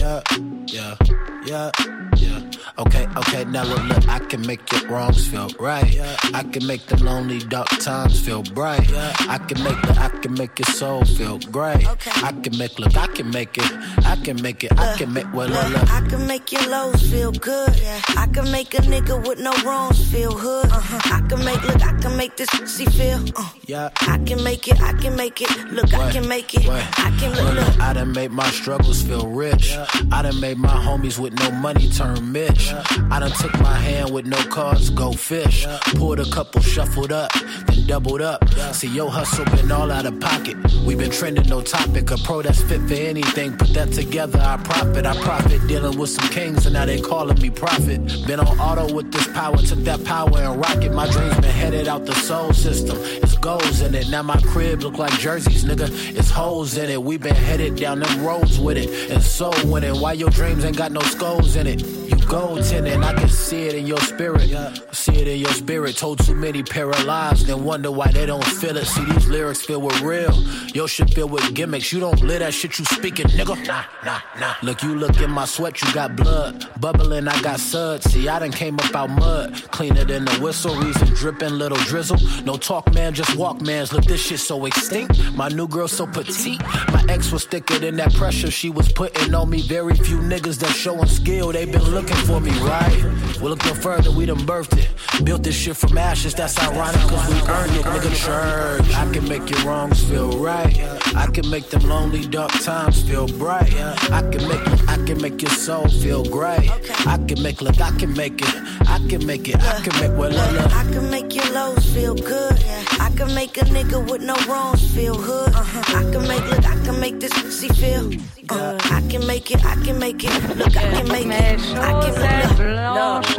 [0.00, 0.22] yeah,
[0.66, 0.96] yeah,
[1.44, 1.70] yeah,
[2.16, 2.50] yeah.
[2.78, 6.00] Okay, okay, now look, look, I can make your wrongs feel right.
[6.32, 8.90] I can make the lonely dark times feel bright.
[9.28, 11.86] I can make the, I can make your soul feel great.
[12.24, 13.70] I can make, look, I can make it,
[14.06, 15.90] I can make it, I can make, well, look, look.
[15.90, 17.70] I can make your lows feel good.
[18.16, 20.70] I can make a nigga with no wrongs feel hood.
[20.72, 23.22] I can make, look, I can make this pussy feel.
[23.36, 23.50] Uh.
[23.66, 23.90] Yeah.
[24.00, 25.50] I can make it, I can make it.
[25.70, 26.66] Look, I can make it.
[26.68, 27.80] I can look, look.
[27.80, 29.76] I done made my struggles feel rich.
[30.12, 32.72] I done made my homies with no money turn Mitch.
[33.10, 35.66] I done took my hand with no cards, go fish.
[35.94, 37.32] Pulled a couple, shuffled up,
[37.66, 38.48] then doubled up.
[38.72, 40.56] See, yo hustle been all out of pocket.
[40.84, 42.10] We been trending, no topic.
[42.10, 43.56] A pro that's fit for anything.
[43.56, 45.06] Put that together, I profit.
[45.06, 48.00] I profit dealing with some kings, and now they calling me prophet.
[48.26, 50.92] Been on auto with this power, took that power and rocket.
[50.92, 52.96] My dreams been headed out the soul system.
[53.00, 54.08] It's goals in it.
[54.08, 55.88] Now my crib look like jerseys, nigga.
[56.16, 57.02] It's holes in it.
[57.02, 59.10] We been headed down them roads with it.
[59.10, 59.50] And so
[59.80, 60.00] winning.
[60.00, 61.82] Why your dreams ain't got no skulls in it?
[61.82, 64.50] You gold tinted, I can see it in your spirit.
[64.92, 65.96] See it in your spirit.
[65.96, 68.86] Told too many paralyzed, then wonder why they don't feel it.
[68.86, 70.32] See these lyrics filled with real.
[70.74, 71.92] Your shit filled with gimmicks.
[71.92, 73.56] You don't live that shit you speaking, nigga.
[73.66, 74.54] Nah, nah, nah.
[74.62, 76.66] Look, you look in my sweat, you got blood.
[76.80, 78.10] Bubbling, I got suds.
[78.10, 79.54] See, I done came up out mud.
[79.70, 82.18] Cleaner than the whistle, reason dripping, little drizzle.
[82.44, 83.92] No talk, man, just walk, mans.
[83.92, 85.18] Look, this shit so extinct.
[85.34, 86.60] My new girl so petite.
[86.92, 89.62] My ex was thicker than that pressure she was putting on me.
[89.70, 93.04] Very few niggas that showing skill, they been looking for me, right?
[93.40, 95.24] We'll look no further, we done birthed it.
[95.24, 98.12] Built this shit from ashes, that's ironic, cause we earned it, nigga.
[98.16, 98.94] Church.
[98.96, 100.76] I can make your wrongs feel right.
[101.14, 103.72] I can make them lonely, dark times feel bright.
[104.10, 106.68] I can make I can make your soul feel great.
[107.06, 108.54] I can make look, I can make it.
[108.88, 109.62] I can make it.
[109.62, 110.72] I can make well, look, look.
[110.74, 112.54] I can make your lows feel good.
[112.98, 115.54] I can make a nigga with no wrongs feel hood.
[115.54, 118.10] I can make look, I can make this pussy feel.
[118.52, 120.56] Uh, I can make it, I can make it.
[120.56, 121.76] Look, I can make it.
[121.76, 123.38] I can make it.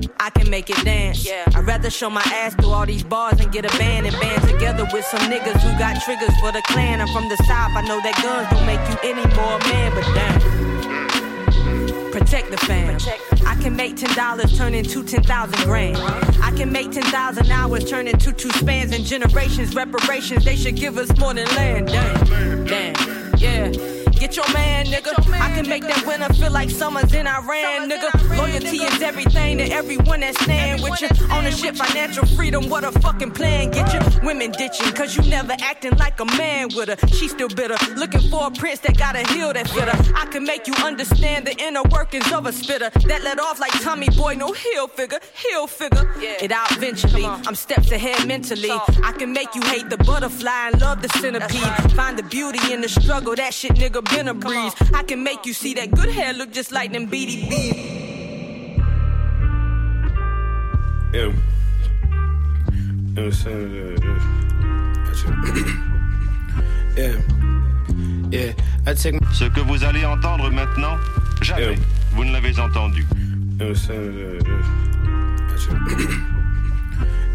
[0.00, 1.24] Look, I can make it dance.
[1.26, 1.44] Yeah.
[1.54, 4.42] I'd rather show my ass through all these bars and get a band and band
[4.48, 7.00] together with some niggas who got triggers for the clan.
[7.00, 10.04] I'm from the south, I know that guns don't make you any more man, but
[10.14, 10.40] damn.
[12.10, 12.98] Protect the fam.
[13.46, 15.96] I can make ten dollars turn into ten thousand grand.
[16.42, 19.74] I can make ten thousand hours turn into two spans and generations.
[19.76, 21.86] Reparations, they should give us more than land.
[21.86, 22.94] Damn, damn,
[23.38, 23.99] yeah.
[24.20, 25.14] Get your man, nigga.
[25.40, 28.36] I can make that winter feel like summer's in Iran, nigga.
[28.36, 31.08] Loyalty is everything to everyone that stand with you.
[31.30, 33.70] Ownership, financial freedom, what a fucking plan.
[33.70, 37.08] Get you women ditching, cause you never acting like a man with her.
[37.08, 40.14] She still bitter, looking for a prince that got a heel that fit her.
[40.14, 43.72] I can make you understand the inner workings of a spitter that let off like
[43.80, 46.06] Tommy Boy, no heel figure, heel figure.
[46.18, 47.24] It out eventually.
[47.24, 48.70] I'm steps ahead mentally.
[48.70, 51.92] I can make you hate the butterfly and love the centipede.
[51.94, 54.74] Find the beauty in the struggle, that shit nigga been a breeze.
[54.94, 58.00] I can make you see that good hair look just like them BDB.
[61.12, 61.32] Yeah.
[66.96, 67.16] Yeah.
[68.30, 68.52] Yeah.
[68.86, 70.96] I take my Ce que vous allez entendre maintenant,
[71.42, 71.76] jamais
[72.12, 73.06] vous ne l'avez entendu.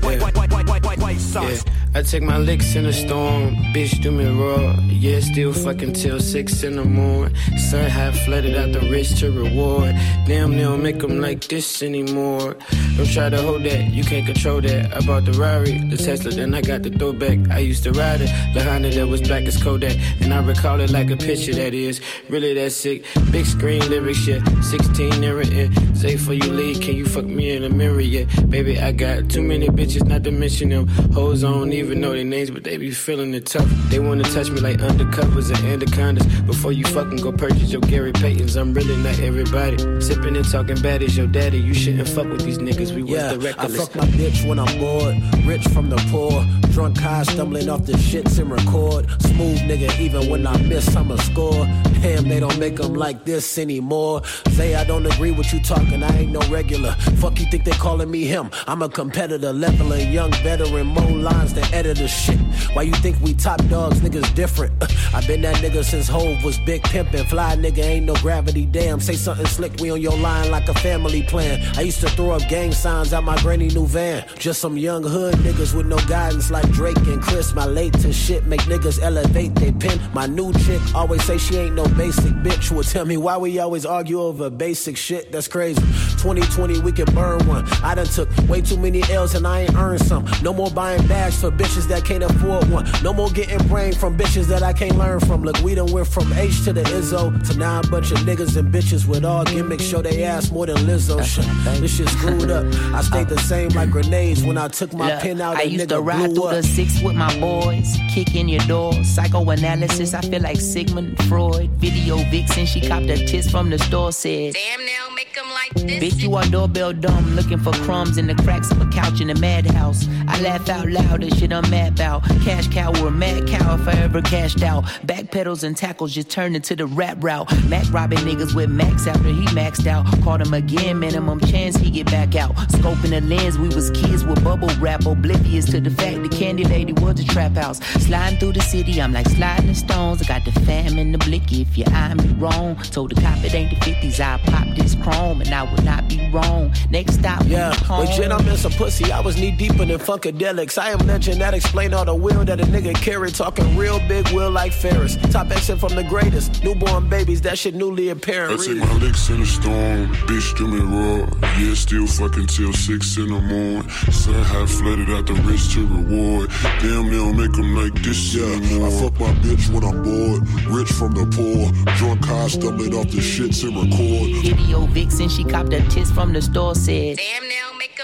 [0.06, 1.58] Yeah,
[1.96, 4.76] I take my licks in the storm, bitch do me raw.
[4.90, 7.34] Yeah, still fucking till six in the morning.
[7.58, 9.96] Sun half flooded out the wrist to reward.
[10.28, 12.58] Damn, they don't make them like this anymore.
[12.98, 14.94] Don't try to hold that, you can't control that.
[14.94, 17.50] I bought the Rari, the Tesla, then I got the throwback.
[17.50, 19.96] I used to ride it, the Honda that was black as Kodak.
[20.20, 23.06] And I recall it like a picture that is really that sick.
[23.32, 24.42] Big screen lyrics, shit.
[24.66, 25.72] 16 near it.
[25.96, 28.28] Say for you leave, can you fuck me in the mirror yet?
[28.50, 30.88] Baby, I got too many bitches, not to mention them.
[31.14, 33.70] Hoes I don't even know their names, but they be feeling it tough.
[33.90, 36.26] They wanna touch me like undercovers and anacondas.
[36.42, 39.78] Before you fucking go purchase your Gary Paytons, I'm really not everybody.
[40.02, 41.60] Sipping and talking bad as your daddy.
[41.60, 42.96] You shouldn't fuck with these niggas.
[42.96, 45.16] We was Yeah, the I fuck my bitch when I'm bored.
[45.46, 46.44] Rich from the poor.
[46.76, 49.10] Drunk high, stumbling off the shits and record.
[49.22, 51.66] Smooth nigga, even when I miss, I'ma score.
[52.02, 54.24] Damn, they don't make them like this anymore.
[54.52, 56.92] Say I don't agree with you talking, I ain't no regular.
[57.22, 58.52] Fuck you think they calling me him?
[58.68, 62.38] I'm a competitor, leveling young veteran, more lines than editor shit.
[62.74, 64.02] Why you think we top dogs?
[64.02, 64.74] Niggas different.
[65.16, 67.26] I been that nigga since Hove was big pimpin'.
[67.26, 68.66] Fly nigga ain't no gravity.
[68.66, 71.66] Damn, say something slick, we on your line like a family plan.
[71.78, 74.26] I used to throw up gang signs out my granny new van.
[74.38, 77.54] Just some young hood niggas with no guidance like Drake and Chris.
[77.54, 80.00] My latest shit make niggas elevate they pin.
[80.14, 82.72] My new chick always say she ain't no basic bitch.
[82.72, 85.32] Will tell me why we always argue over basic shit.
[85.32, 85.82] That's crazy.
[86.18, 87.66] 2020 we can burn one.
[87.84, 90.26] I done took way too many L's and I ain't earned some.
[90.42, 92.90] No more buying bags for bitches that can't afford one.
[93.04, 95.44] No more getting brain from bitches that I can't learn from.
[95.44, 98.58] Look, we done went from H to the Izzo to now a bunch of niggas
[98.58, 99.84] and bitches with all gimmicks.
[99.84, 101.24] Show they ass more than Lizzo.
[101.24, 101.46] Shit,
[101.82, 102.66] This shit screwed up.
[102.94, 105.86] I stayed the same like grenades when I took my Look, pen out I used
[105.86, 106.55] nigga to ride through up.
[106.56, 110.14] The six with my boys, kick in your door, psychoanalysis.
[110.14, 111.70] I feel like Sigmund Freud.
[111.72, 115.74] Video vixen, she copped a tits from the store, said, Damn, now make them like
[115.74, 116.02] this.
[116.02, 119.30] Bitch, you are doorbell dumb, looking for crumbs in the cracks of a couch in
[119.32, 120.08] a madhouse.
[120.30, 122.24] I laugh out loud, this shit I'm mad about.
[122.44, 124.86] Cash cow or mad cow if I ever cashed out.
[125.06, 127.52] Back pedals and tackles just turned into the rap route.
[127.66, 130.06] Mac robbing niggas with max after he maxed out.
[130.24, 132.56] Caught him again, minimum chance he get back out.
[132.70, 136.64] Scoping the lens, we was kids with bubble wrap, oblivious to the fact the candy
[136.66, 137.80] lady was a trap house.
[138.06, 140.22] Sliding through the city, I'm like sliding the stones.
[140.22, 142.76] I got the fam in the blicky if you eye me wrong.
[142.96, 145.25] Told the cop it ain't the 50s, I pop this chrome
[145.56, 146.74] I would not be wrong.
[146.90, 149.10] Next stop, Yeah, legit, I'm in some pussy.
[149.10, 150.78] I was knee deep in funkadelics.
[150.78, 153.32] I am legend that explain all the will that a nigga carry.
[153.32, 155.16] Talking real big will like Ferris.
[155.32, 156.62] Top exit from the greatest.
[156.62, 158.60] Newborn babies, that shit newly apparent.
[158.60, 161.26] I take my licks in the storm, bitch do me raw.
[161.58, 163.90] Yeah, still fucking till six in the morning.
[164.12, 166.50] Sun half flooded out the wrist to reward.
[166.82, 168.88] Damn, they don't make them like this yeah, anymore.
[168.88, 170.42] I fuck my bitch when I'm bored.
[170.68, 171.72] Rich from the poor.
[171.96, 174.44] Drunk high, stumbling off the shits and record.
[174.44, 177.95] Video vixen, she copped her tits from the store, said, Damn, now make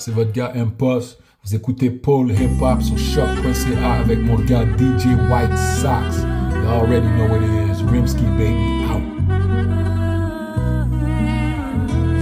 [0.00, 1.18] C'est votre gars Impost.
[1.44, 6.24] Vous écoutez Paul Hip Hop sur choc.ca avec mon gars DJ White Sox.
[6.54, 7.82] You already know what it is.
[7.84, 8.86] Rimsky baby.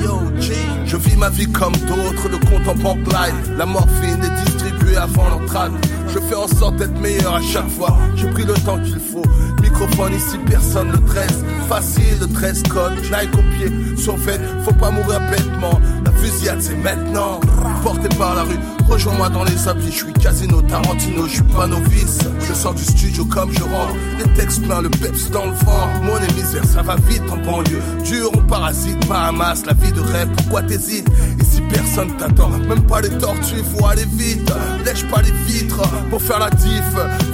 [0.03, 0.55] Yo, G,
[0.87, 3.57] je vis ma vie comme d'autres, le compte en banque live.
[3.57, 5.73] La morphine est distribuée avant l'entrade.
[6.09, 7.97] Je fais en sorte d'être meilleur à chaque fois.
[8.17, 9.23] J'ai pris le temps qu'il faut.
[9.63, 11.45] Microphone ici, personne ne dresse.
[11.69, 15.79] Facile, le dress code, Nike au pied, survêt, faut pas mourir bêtement.
[16.05, 17.41] La fusillade c'est maintenant.
[17.83, 18.59] Porté par la rue,
[18.89, 19.93] rejoins-moi dans les habits.
[19.93, 22.19] Je suis casino Tarantino, je suis pas novice.
[22.47, 23.95] Je sors du studio comme je rentre.
[24.19, 25.89] Les textes pleins, le peps dans le vent.
[26.03, 27.81] Mon misère, ça va vite en banlieue.
[28.05, 30.29] Dur, on parasite, Bahamas, la vie de rêve.
[30.37, 31.09] Pourquoi t'hésites?
[31.41, 34.53] Ici personne t'attend, même pas les tortues, faut aller vite.
[34.85, 36.85] Lèche pas les vitres pour faire la diff.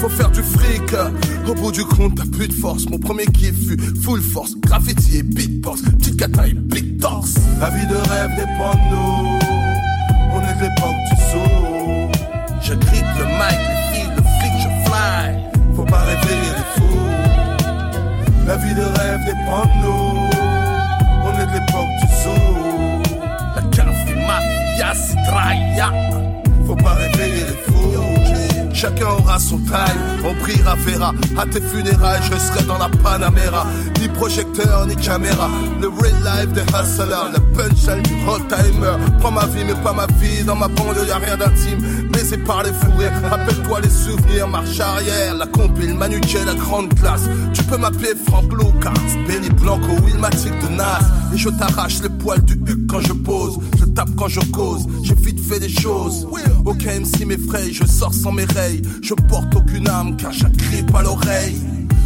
[0.00, 0.94] Faut faire du fric.
[1.48, 2.88] Au bout du compte, t'as plus de force.
[2.90, 7.34] Mon premier kiff fut full force, graffiti et beatbox, petit catin et big torse.
[7.60, 9.33] La vie de rêve dépend de nous.
[10.64, 12.10] L'époque du saut.
[12.62, 15.76] Je grippe le mic, les filles, le flic, je fly.
[15.76, 17.00] Faut pas réveiller les fous.
[18.46, 20.30] La vie de rêve dépend de nous.
[21.22, 23.12] On est de l'époque du saut.
[23.54, 23.60] La
[24.06, 25.22] des mafia, c'est
[28.84, 33.66] Chacun aura son taille, on priera verra À tes funérailles, je serai dans la Panamera.
[33.98, 35.48] Ni projecteur, ni caméra.
[35.80, 37.32] Le real life des hustlers.
[37.32, 38.92] Le punchline du road timer.
[39.20, 40.44] Prends ma vie, mais pas ma vie.
[40.44, 42.10] Dans ma banlieue, y'a rien d'intime.
[42.12, 43.08] Baisé par les fourrés.
[43.30, 45.34] Rappelle-toi les souvenirs, marche arrière.
[45.34, 47.22] La compile, Manuquet, la grande classe.
[47.54, 48.92] Tu peux m'appeler Frank Lucas.
[49.26, 51.00] Benny Blanco, Wilmatic de Nas.
[51.32, 53.58] Et je t'arrache les poils du huc quand je pose
[53.94, 56.26] tape quand je cause J'ai vite fait des choses
[56.64, 60.94] Ok MC m'effraie, je sors sans mes règles je porte aucune âme car chaque grippe
[60.94, 61.60] à l'oreille.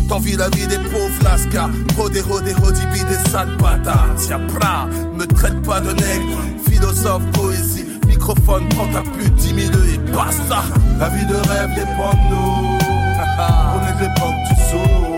[0.08, 4.14] T'envis la vie des pauvres lascar, rodé, rodé, rodibi des sales bâtards.
[4.16, 9.98] Tiens, pra, me traite pas de nègre, philosophe, poésie, microphone, prends ta pute, dis-le et
[10.12, 10.64] basta.
[10.98, 12.78] La vie de rêve dépend de nous.
[13.38, 15.08] On est de l'époque du saut.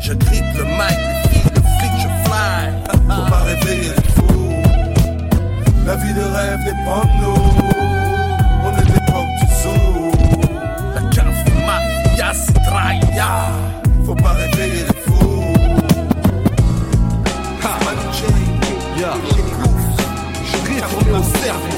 [0.00, 2.72] Je grippe le mic, les filles, le flic, je fly.
[2.92, 4.27] Faut pas réveiller les fous.
[5.88, 7.34] La vie de rêve dépend de nous.
[8.62, 10.10] On est de l'époque du saut.
[12.62, 13.46] Traïa,
[14.04, 15.54] faut pas réveiller les fous.
[17.64, 17.78] Ha,
[18.98, 19.14] yeah.
[20.44, 21.77] Je mon cerveau.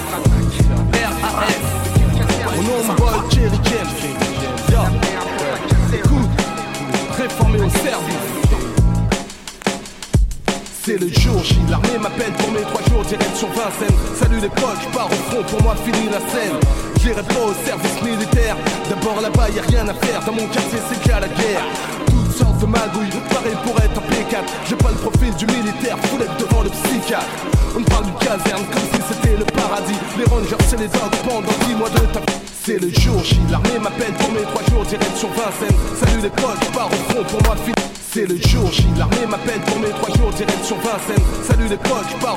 [10.91, 13.95] C'est le jour J, l'armée m'appelle pour mes trois jours direction Vincennes.
[14.19, 16.59] Salut les potes, je pars au front pour moi finir la scène.
[17.01, 18.57] J'irai pas au service militaire.
[18.89, 20.19] D'abord là-bas y a rien à faire.
[20.27, 21.63] Dans mon quartier c'est déjà la guerre.
[22.11, 24.43] Toutes sortes de magouilles, pareil pour être un P4.
[24.67, 27.39] J'ai pas le profil du militaire, foulette devant le psychiatre.
[27.79, 30.01] On parle du caserne comme si c'était le paradis.
[30.19, 32.19] Les rangers c'est les autres pendant 10 mois de ta
[32.67, 35.79] c'est le jour J, l'armée m'appelle pour mes trois jours direction Vincennes.
[36.03, 37.80] Salut les potes, pars au front pour moi finir.
[38.13, 41.25] C'est le jour J, l'armée m'appelle pour mes trois jours direction Vincennes.
[41.47, 42.37] Salut les potes, je pars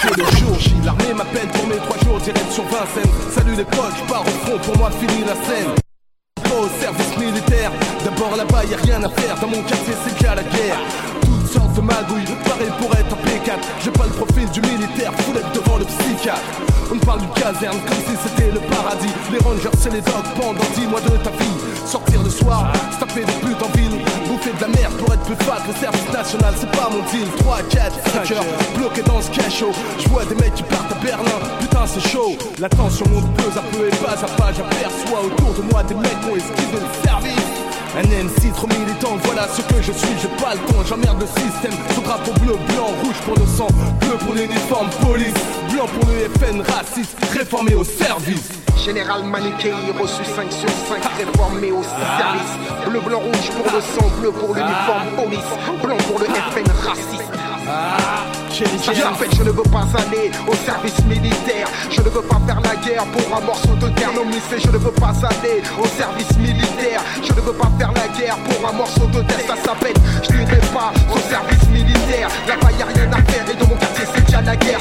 [0.00, 3.12] c'est le jour J, l'armée m'appelle pour mes trois jours direction Vincennes.
[3.30, 5.68] Salut les potes, je pars au front pour moi finir la scène.
[6.48, 9.38] Au service militaire, d'abord là-bas y a rien à faire.
[9.38, 10.80] Dans mon quartier c'est déjà la guerre.
[11.20, 13.60] Toutes sortes de magouilles, pareil pour être un P4.
[13.84, 16.40] J'ai pas le profil du militaire, foulette devant le psychiatre.
[16.90, 19.12] On parle du caserne comme si c'était le paradis.
[19.30, 21.58] Les rangers c'est les dogs pendant 10 mois de ta vie.
[21.84, 24.00] Sortir le soir, se taper des putes en ville.
[24.42, 25.58] Bouffer de la merde pour être plus fat.
[25.66, 27.28] Le service national c'est pas mon deal.
[27.38, 28.44] 3, 4, 5 heures,
[28.76, 29.72] bloqué dans ce cachot.
[29.98, 31.38] Je vois des mecs qui partent à Berlin.
[31.60, 32.36] Putain c'est chaud.
[32.58, 34.52] La tension monte peu à peu et pas à pas.
[34.52, 37.61] J'aperçois autour de moi des mecs qui ont esquivé le service.
[37.94, 41.26] Un MC trop militant, voilà ce que je suis, j'ai pas le temps, j'emmerde le
[41.26, 41.72] système.
[41.94, 43.66] Ce drapeau bleu, blanc, rouge pour le sang,
[44.00, 45.34] bleu pour l'uniforme police,
[45.70, 48.48] blanc pour le FN raciste, réformé au service.
[48.82, 52.88] Général Manuquet, reçu 5 sur 5, réformé au service.
[52.88, 57.41] Bleu, blanc, rouge pour le sang, bleu pour l'uniforme police, blanc pour le FN raciste.
[59.42, 61.68] Je ne veux pas aller au service militaire.
[61.90, 64.12] Je ne veux pas faire la guerre pour un morceau de terre.
[64.14, 67.00] Non, mais je ne veux pas aller au service militaire.
[67.22, 69.40] Je ne veux pas faire la guerre pour un morceau de terre.
[69.46, 72.28] Ça s'appelle, je n'irai pas au service militaire.
[72.46, 74.80] Là-bas, y a rien à faire et dans mon quartier, c'est déjà la guerre.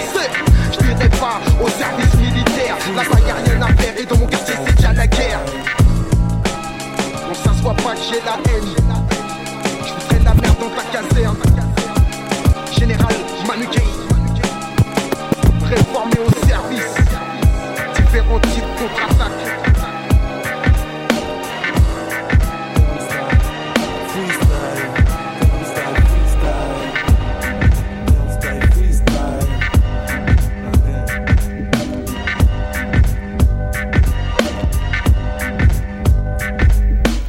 [0.71, 2.75] Je n'irai pas au service militaire.
[2.95, 5.39] Là-bas, y a rien à faire et dans mon quartier, c'est déjà la guerre.
[7.33, 8.93] Se voit pas que j'ai la haine.
[10.09, 11.37] Je la merde dans ta caserne.
[12.81, 13.13] Général
[13.47, 13.83] Manuquet
[15.63, 16.95] Réformé au service.
[17.95, 19.31] Différents types contre-attaques.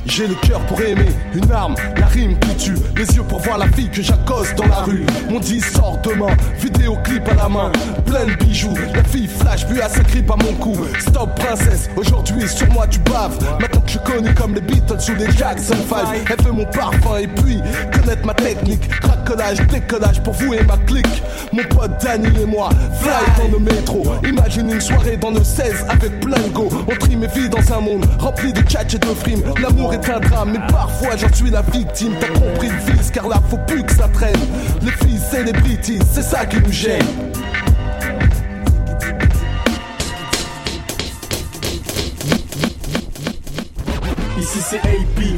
[0.07, 1.75] J'ai le cœur pour aimer, une arme,
[2.15, 5.05] les yeux pour voir la fille que j'accoste dans la rue.
[5.31, 6.37] Mon disque sort demain,
[6.83, 7.71] vidéoclip à la main,
[8.07, 8.75] plein de bijoux.
[8.95, 10.77] La fille flash, puis à sa grippe à mon cou.
[10.99, 13.39] Stop princesse, aujourd'hui sur moi tu baves.
[13.61, 17.19] Maintenant que je connais comme les Beatles ou les Jackson 5, elle veut mon parfum
[17.21, 17.61] et puis
[17.93, 18.89] connaître ma technique.
[19.01, 21.23] Cracolage, décollage pour vous et ma clique.
[21.53, 22.71] Mon pote Danny et moi,
[23.01, 24.05] fly dans le métro.
[24.27, 26.69] Imagine une soirée dans le 16 avec plein de go.
[26.89, 29.43] On trie mes vies dans un monde rempli de catch et de frimes.
[29.61, 32.15] L'amour est un drame, mais parfois j'en suis la victime.
[32.19, 34.41] T'as compris le fils, car là faut plus que ça traîne.
[34.83, 37.32] Les filles celebrities, c'est ça qui nous gênio.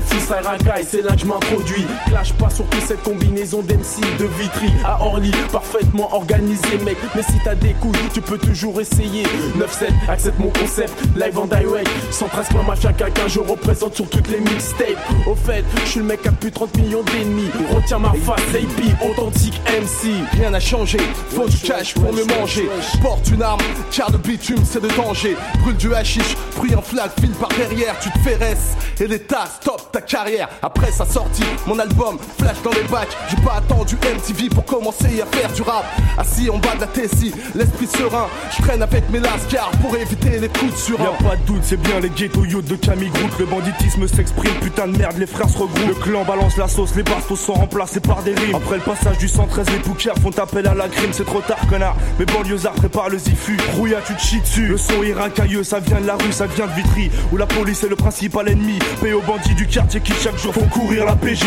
[0.06, 1.86] Si 6 Ragaille, c'est là que je m'introduis.
[2.06, 6.96] Clash pas sur toute cette combinaison d'MC de Vitry à Orly, parfaitement organisé, mec.
[7.14, 9.24] Mais si t'as des couilles, tu peux toujours essayer.
[9.58, 11.90] 9-7, accepte mon concept, live en direct.
[12.10, 14.98] Sans trace, ma mafia, quelqu'un, je représente sur toutes les mixtapes.
[15.26, 17.50] Au fait, je suis le mec à plus 30 millions d'ennemis.
[17.74, 20.10] Retiens ma face, AP, authentique MC.
[20.38, 20.98] Rien n'a changé,
[21.30, 22.68] faut du cash pour me manger.
[23.02, 25.36] Porte une arme, car le bitume c'est de danger.
[25.62, 28.76] Brûle du hashish, bruit en flag, file par derrière, tu te fais reste.
[29.00, 30.48] Et l'état, stop, ta carrière.
[30.60, 33.16] Après sa sortie, mon album flash dans les bacs.
[33.30, 35.84] J'ai pas attendu MTV pour commencer à faire du rap.
[36.18, 38.26] Assis en bas de la Tessie, l'esprit serein.
[38.56, 41.04] Je traîne avec mes lascars pour éviter les coups de surin.
[41.04, 43.38] Y'a pas de doute, c'est bien les ghetto youths de Camille Groot.
[43.38, 45.86] Le banditisme s'exprime, putain de merde, les frères se regroupent.
[45.86, 48.56] Le clan balance la sauce, les bastos sont remplacés par des rimes.
[48.56, 51.10] Après le passage du 113, les pouquières font appel à la crime.
[51.12, 51.94] C'est trop tard, connard.
[52.18, 53.56] Mes banlieusards préparent le zifu.
[53.76, 54.66] Rouilla, tu te dessus.
[54.66, 57.12] Le son est racailleux, ça vient de la rue, ça vient de Vitry.
[57.30, 58.80] Où la police est le principal ennemi.
[59.00, 61.44] Paye aux bandits du quartier qui chaque jour font courir la PJ.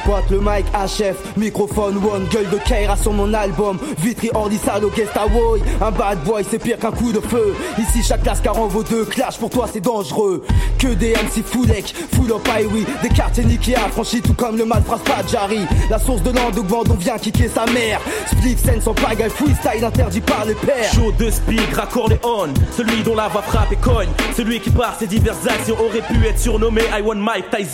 [0.00, 3.78] Squat le mic HF, microphone one, gueule de Kaira sur mon album.
[3.98, 5.62] Vitry Orly Salo Guest Away.
[5.80, 7.54] Un bad boy c'est pire qu'un coup de feu.
[7.78, 10.44] Ici chaque classe en vaut deux, clash pour toi c'est dangereux.
[10.78, 12.84] Que des MC fullek, full up highway.
[13.02, 15.60] Des quartiers niqués affranchis tout comme le malphrase Padjari.
[15.90, 18.00] La source de l'endouband on vient kicker sa mère.
[18.26, 20.92] Split sense en pagaille, freestyle interdit par les pères.
[20.92, 22.48] Chaud de speed, raccord les on.
[22.76, 24.10] Celui dont la voix frappe et cogne.
[24.36, 27.73] Celui qui par ses diverses actions aurait pu être surnommé I want Mike Tyson.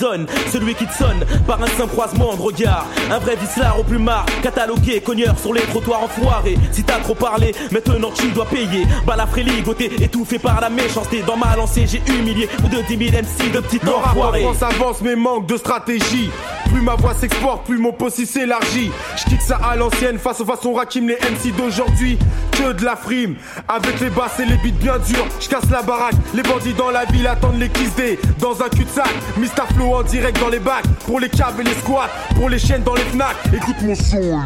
[0.51, 2.87] Celui qui te sonne par un simple croisement de regard.
[3.11, 6.57] Un vrai vicelard au plumard, catalogué, cogneur sur les trottoirs enfoirés.
[6.73, 8.87] Si t'as trop parlé, maintenant tu dois payer.
[9.07, 11.23] Balafré ligoté, étouffé par la méchanceté.
[11.27, 14.41] Dans ma lancée, j'ai humilié ou de 10 000 MC de en enfoirés.
[14.41, 16.31] France avance mais manque de stratégie.
[16.73, 18.91] Plus ma voix s'exporte, plus mon possi s'élargit.
[19.17, 22.19] Je quitte ça à l'ancienne face aux façons Rakim, les MC d'aujourd'hui.
[22.53, 23.37] Que de la frime,
[23.69, 25.27] avec les basses et les beats bien durs.
[25.41, 28.19] Je casse la baraque, les bandits dans la ville attendent les kiss day.
[28.39, 29.75] Dans un cul-de-sac, Mr.
[29.75, 30.87] Flow en direct dans les bacs.
[31.07, 33.37] Pour les câbles et les squats, pour les chaînes dans les fnac.
[33.53, 34.41] Écoute mon son.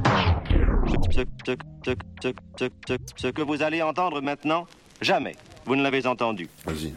[3.16, 4.66] Ce que vous allez entendre maintenant,
[5.01, 5.36] jamais
[5.66, 6.49] vous ne l'avez entendu.
[6.64, 6.92] Vas-y.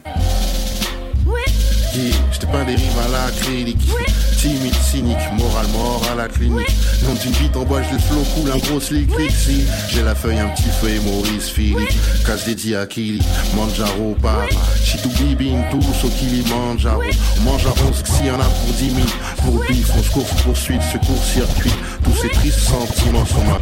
[1.94, 3.88] Yeah, je te peins des rimes à la clinique.
[4.36, 6.68] Timide, cynique, moral mort à la clinique.
[7.02, 9.64] Non, d'une bite en bois, je le flow cool, un gros slick si.
[9.90, 11.90] J'ai la feuille, un petit feuille, Maurice Philippe.
[12.26, 13.22] Casse dédié à Kili,
[13.56, 14.46] Manjaro, Papa.
[14.84, 17.02] Chitou Bibin, tous au Kilimanjaro.
[17.38, 19.06] On mange à 11 s'il y en a pour 10 000.
[19.44, 21.72] Pour bif, on se course, poursuite, secours, circuit.
[22.04, 23.58] Tous ces tristes sentiments sont ma.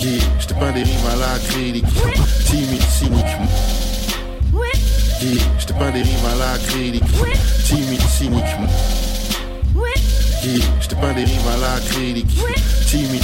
[0.00, 1.86] Yeah, je te peins des rimes à la clinique.
[2.44, 3.24] Timide, cynique.
[5.22, 7.04] Yeah, je te peins des rimes à la clinique.
[7.64, 8.42] Timide, cynique.
[10.80, 12.26] Je te peins des rimes à la clinique.
[12.86, 13.22] Timide.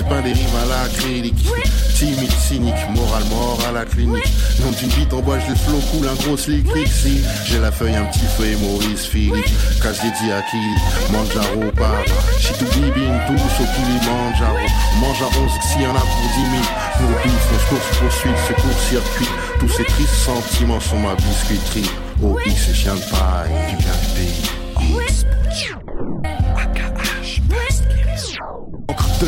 [0.00, 1.44] Te peins des rimes à l'acrylique.
[1.94, 4.32] Timide, cynique, moral mort à la clinique.
[4.62, 7.70] Non, une bite en bois, je le flow cool, un gros slick si J'ai la
[7.70, 9.44] feuille, un petit feuille, Maurice Philippe.
[9.82, 10.56] Casse dédié à qui
[11.12, 12.02] Manjaro, pas.
[12.38, 14.56] Chitou bibine, tous au Kilimanjaro.
[15.00, 16.62] Mange à 11 s'il y en a pour 10 000.
[17.02, 19.28] Nos bifs, on se course poursuite, c'est court-circuit.
[19.58, 21.90] Tous ces tristes sentiments sont ma biscuiterie.
[22.22, 24.50] OX et chien de paille, du bien du pays.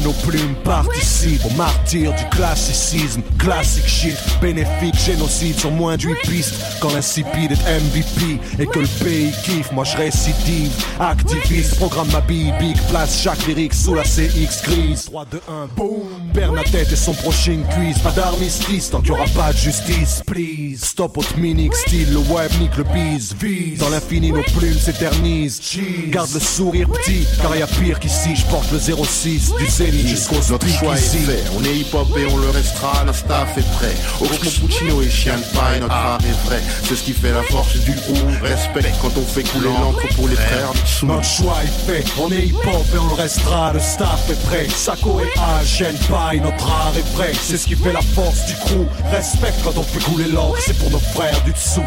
[0.03, 3.23] Nos plumes participe au martyr du classicisme.
[3.39, 6.55] Classic shit, bénéfique, génocide sur moins de 8 pistes.
[6.81, 10.73] Quand l'insipide est MVP et que le pays kiffe, moi je récidive.
[10.99, 15.05] Activiste, programme ma bille, big place, chaque lyrique sous la CX grise.
[15.07, 16.03] 3, 2, 1, boom.
[16.35, 17.99] Bernadette et son prochain quiz.
[17.99, 20.81] Pas d'armistice tant qu'il y aura pas de justice, please.
[20.83, 23.35] Stop au minique, style, le web nique le bise.
[23.41, 23.79] Vise.
[23.79, 25.61] Dans l'infini, nos plumes s'éternisent.
[26.09, 28.35] Garde le sourire petit, car y a pire qu'ici.
[28.35, 32.27] Je porte le 06 du zénith jusqu'au Notre choix est fait, on est hip-hop et
[32.27, 33.95] on le restera, le staff est prêt.
[34.21, 36.61] Oxmo Puccino et Chien paille, notre art est vrai.
[36.85, 38.43] C'est ce qui fait la force du groupe.
[38.43, 42.31] Respect quand on fait couler l'encre pour les frères du Notre choix est fait, on
[42.31, 44.67] est hip-hop et on le restera, le staff est prêt.
[44.75, 47.33] Sako et A, Chien paille, notre art est vrai.
[47.41, 48.87] C'est ce qui fait la force du crew.
[49.11, 51.83] Respect quand on fait couler l'encre, c'est pour nos frères du dessous.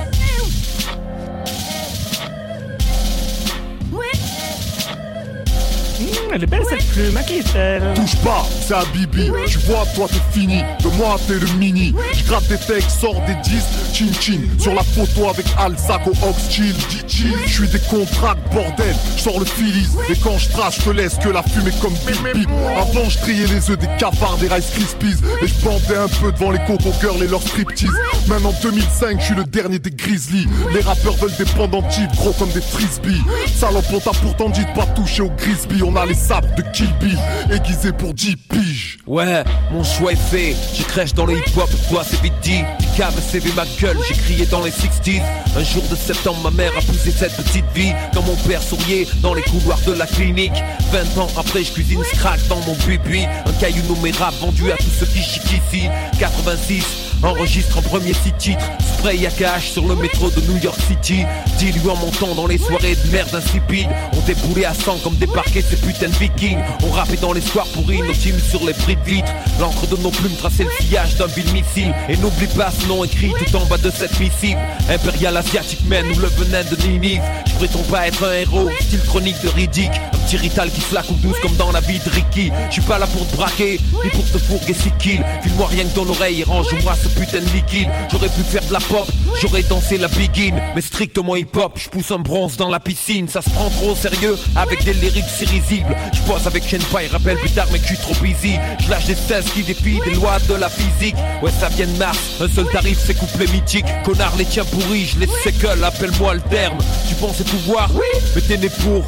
[6.33, 7.93] Elle est belle cette plume, à qui est-elle?
[7.95, 9.31] Touche pas, c'est un bibi.
[9.47, 10.63] Tu vois, toi t'es fini.
[10.83, 11.93] De moi t'es le mini.
[12.13, 14.41] Je gratte des textes, sors des disques, chin chin.
[14.59, 16.75] Sur la photo avec Alzac au Ox chill,
[17.07, 17.33] chill.
[17.45, 18.95] Je suis des contrats, bordel.
[19.17, 19.87] Je sors le filis.
[20.09, 22.49] Et quand je trace, je te laisse que la fumée comme bip bip.
[22.77, 25.15] Avant, je triais les œufs des cafards, des Rice Krispies.
[25.41, 27.89] Et je bandais un peu devant les Coco Girls et leurs striptease.
[28.27, 30.47] Maintenant, 2005, je suis le dernier des Grizzlies.
[30.73, 33.21] Les rappeurs veulent des pendentifs, gros comme des frisbees.
[33.55, 35.83] Salope, on t'a pourtant dit de pas toucher au Grisby.
[35.87, 37.19] On a les sables de Kill Bill,
[37.51, 38.97] aiguisés pour 10 piges.
[39.05, 40.55] Ouais, mon choix est fait.
[40.73, 42.63] J'ai crèche dans le hip-hop, toi c'est vite dit.
[42.97, 45.21] Cave, CV ma gueule, j'ai crié dans les 60s.
[45.55, 47.93] Un jour de septembre, ma mère a poussé cette petite vie.
[48.15, 50.63] Quand mon père souriait dans les couloirs de la clinique.
[50.91, 53.25] 20 ans après, je cuisine scratch dans mon bubi.
[53.45, 55.87] Un caillou nommé rap vendu à tous ceux qui chiquent ici.
[56.19, 57.04] 86.
[57.25, 58.69] Enregistre en premier six titres,
[58.99, 61.23] spray à cash sur le métro de New York City.
[61.57, 63.89] Dis-lui en montant dans les soirées de merde insipides.
[64.15, 66.59] On déboulait à 100 comme débarquer ces putains de vikings.
[66.83, 69.25] On rappait dans les soirs pourris, nos teams sur les prix de.
[69.59, 71.93] L'encre de nos plumes traçait le sillage d'un vil missile.
[72.09, 74.57] Et n'oublie pas ce nom écrit tout en bas de cette missive.
[74.89, 77.21] Impérial asiatique man ou le venin de Ninive.
[77.47, 79.91] Je prétends pas être un héros, style chronique de Riddick.
[80.13, 82.51] Un petit rital qui flaque ou douce comme dans la vie de Ricky.
[82.67, 85.23] Je suis pas là pour te braquer, ni pour te fourguer si kill.
[85.41, 87.89] File-moi rien que dans l'oreille et range-moi ce putain de liquide.
[88.11, 89.07] J'aurais pu faire de la pop,
[89.41, 90.55] j'aurais dansé la begin.
[90.75, 93.27] Mais strictement hip-hop, je pousse un bronze dans la piscine.
[93.27, 95.95] Ça se prend trop au sérieux avec des lyrics si risibles.
[96.13, 98.55] Je pose avec Shenpai, rappelle plus tard, mais je suis trop busy.
[98.83, 101.15] Je lâche des 16 qui défient des lois de la physique.
[101.41, 103.85] Ouais, ça vient de Mars, un seul tarif, c'est couplet mythique.
[104.03, 106.77] Connard, les tiens pourris, je les séquelle, appelle-moi le terme.
[107.07, 107.89] Tu pensais pouvoir
[108.35, 109.03] mais t'es né pour.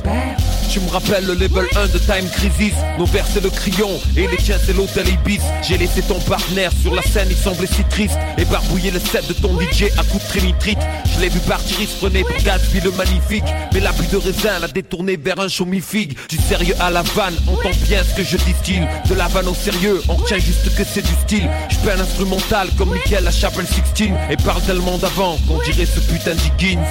[0.72, 4.28] Tu me rappelles le level 1 de Time Crisis Nos vers c'est le crayon et
[4.28, 7.84] les tiens c'est l'hôtel Ibis J'ai laissé ton partenaire sur la scène, il semblait si
[7.86, 10.78] triste Et barbouiller le set de ton DJ à coup de trémitrite
[11.16, 13.43] Je l'ai vu partir, il se prenait pour le magnifique.
[13.74, 17.34] Mais l'abus de raisin l'a détourné vers un show mi-figue Du sérieux à la vanne,
[17.48, 18.88] entends bien ce que je distille.
[19.10, 21.50] De la vanne au sérieux, on retient juste que c'est du style.
[21.70, 25.88] Je fais un instrumental comme Michael à Chapel 16 Et parle tellement d'avant qu'on dirait
[25.88, 26.84] ce putain d'Higgins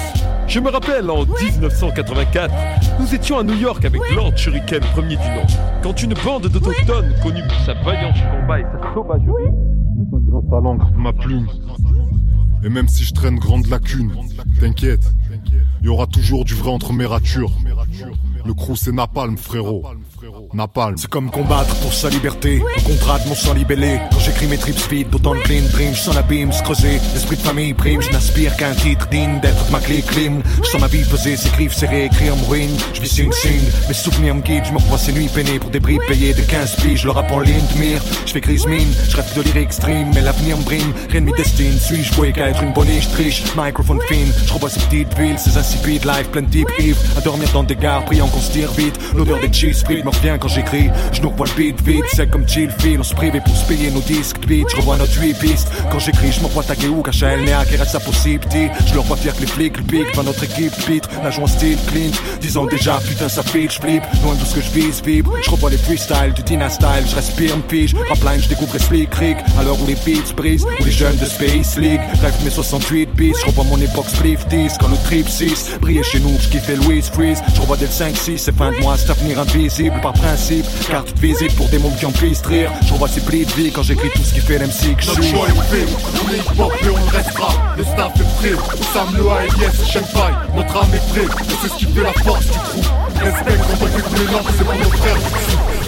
[0.47, 2.53] Je me rappelle en 1984,
[2.99, 5.45] nous étions à New York avec Lord Shuriken, premier du nom,
[5.81, 9.66] quand une bande d'autochtones, connue pour sa vaillance combat et sa sauvagerie,
[10.97, 11.47] Ma plume.
[12.63, 14.11] Et même si je traîne grande lacune,
[14.59, 15.13] t'inquiète,
[15.81, 17.51] il y aura toujours du vrai entre mes ratures.
[18.45, 19.83] Le crew c'est Napalm, frérot.
[20.57, 20.97] Napalm.
[20.97, 23.99] C'est comme combattre pour sa liberté, le contrat de mon sang libellé.
[24.11, 26.99] Quand j'écris mes trips speed, d'autant de clean dream, je sens l'abîme se creuser.
[27.13, 30.39] L'esprit de famille prime, je n'aspire qu'à un titre digne d'être de ma clé clean.
[30.63, 32.75] Je sens ma vie peser, ses griffes serrées, écrire me ruine.
[32.93, 35.69] Je vis signe signe, mes souvenirs me guident, je me revois ces nuits peinées pour
[35.69, 37.01] des bris payés de 15 piges.
[37.01, 39.73] Je le rap en ligne de mire, je fais grise mine, je rêve de lyrics
[39.73, 40.93] stream, mais l'avenir me brime.
[41.11, 43.43] Rien de mes destine, suis-je voué qu'à être une bonne je triche?
[43.55, 46.97] Microphone fine, je revois ces petites villes, ces insipides lives plein de types Yves.
[47.15, 48.97] À dormir dans des gares, priant qu'on se tire vite.
[49.15, 50.89] L'odeur des cheese frites me revient quand j'écris.
[51.13, 52.99] Je nous revois le beat vite, c'est comme chill feel.
[52.99, 54.67] On se privait pour se payer nos disques de beat.
[54.69, 55.69] Je revois notre 8 pistes.
[55.91, 58.43] Quand j'écris, je me revois taguer où cacher El Néa qui reste sa possible.
[58.85, 60.15] Je leur vois fier que les flics le piquent.
[60.15, 62.11] Dans notre équipe pitre, la joie style clean.
[62.41, 64.03] Disons déjà, putain, ça file, je flip.
[64.23, 65.33] Loin de ce que je vise, vibre.
[65.43, 67.05] Je revois les freestyles du Tina style.
[67.07, 67.95] Je respire, me pige.
[68.09, 69.37] Rap line, je découvre Split Creek.
[69.59, 73.09] À l'heure où les beats brisent, où les jeunes de Space League rêvent mes 68
[73.15, 73.35] bis.
[73.39, 76.37] Je revois mon époque spliff 10 quand le trip 6 brillait chez nous.
[76.39, 77.41] Je kiffais Louis Freeze.
[77.55, 80.65] Je revois des 5-6, c'est fin de mois, cet avenir invisible par principe.
[80.89, 82.71] Carte de visite pour des mondes qui en puissent rire.
[82.85, 85.11] Je revois ces plis de vie quand j'écris tout ce qui fait l'MC que je
[85.11, 85.31] suis.
[85.31, 85.85] choix est fait,
[86.21, 87.53] on est hip-hop et on restera.
[87.77, 88.63] Le staff est prêt,
[88.93, 90.33] Sam et Yes, Shanghai.
[90.55, 92.85] Notre âme est prête, c'est ce qui fait la force du groupe.
[93.23, 95.86] Respect, on va tous les langues, c'est pour nos frères.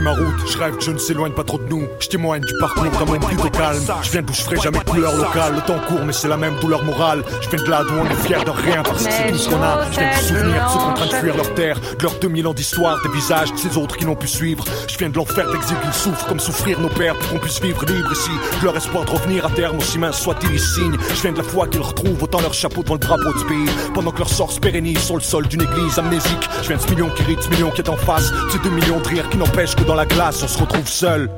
[0.00, 1.82] Ma route, je rêve que je ne s'éloigne pas trop de nous.
[1.98, 3.82] Je témoigne du parcours d'un monde plutôt calme.
[4.02, 5.54] Je viens d'où je ferai jamais de couleur locale.
[5.56, 7.24] Le temps court, mais c'est la même douleur morale.
[7.40, 9.48] Je viens de là d'où on est fier de rien parce que c'est tout ce
[9.48, 9.90] qu'on a.
[9.90, 12.14] Je viens du souvenir de ceux qui en train de fuir leur terre, de leurs
[12.20, 14.64] 2000 ans d'histoire, des visages de ces autres qui n'ont pu suivre.
[14.88, 17.84] Je viens de l'enfer d'exil qu'ils souffrent, comme souffrir nos pères pour qu'on puisse vivre
[17.86, 18.30] libre ici.
[18.60, 20.96] De leur espoir de revenir à terme, aussi mince soit-il, ils signent.
[21.10, 23.74] Je viens de la foi qu'ils retrouvent autant leur chapeau devant le drapeau du pays.
[23.94, 26.48] Pendant que leur sort se pérennise sur le sol d'une église amnésique.
[26.62, 28.30] Je viens de ce million qui rit, ce million qui est en face.
[28.30, 30.86] de Ces deux millions de rires qui n'empêchent que dans la glace on se retrouve
[30.86, 31.30] seul.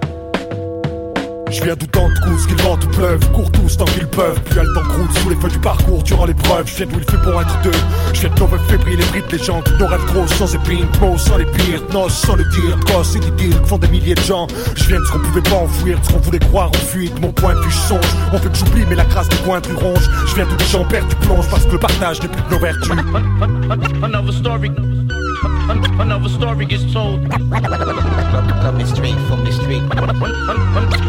[1.51, 4.61] Je viens d'autant de coups qu'ils ventent ou pleuvent, courent tous tant qu'ils peuvent, puis
[4.61, 6.66] le temps croûte sous les feux du parcours durant l'épreuve.
[6.66, 7.70] Je viens d'où il fait bon être deux.
[8.12, 9.01] Je viens de nos rêves fébriles,
[9.32, 12.78] les gens, nos rêves gros sans épines, mots sans les pires, noces sans le dire,
[12.86, 14.46] cosses et d'idylles que font des milliers de gens.
[14.74, 17.20] Je viens de ce qu'on pouvait pas enfouir, de ce qu'on voulait croire en fuite.
[17.20, 19.74] Mon point vue, je songe, on fait que j'oublie, mais la crasse des coins du
[19.74, 20.09] ronge.
[20.28, 22.51] Je viens d'où les gens perdent du plonge parce que le partage n'est plus de
[22.51, 22.90] nos vertus.
[25.43, 26.66] Another story.
[26.66, 27.30] Gets told.
[27.30, 29.82] Coming straight from the street.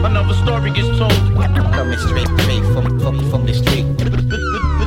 [0.04, 1.12] Another story gets told.
[1.74, 4.81] Coming straight, straight from, from, from the street.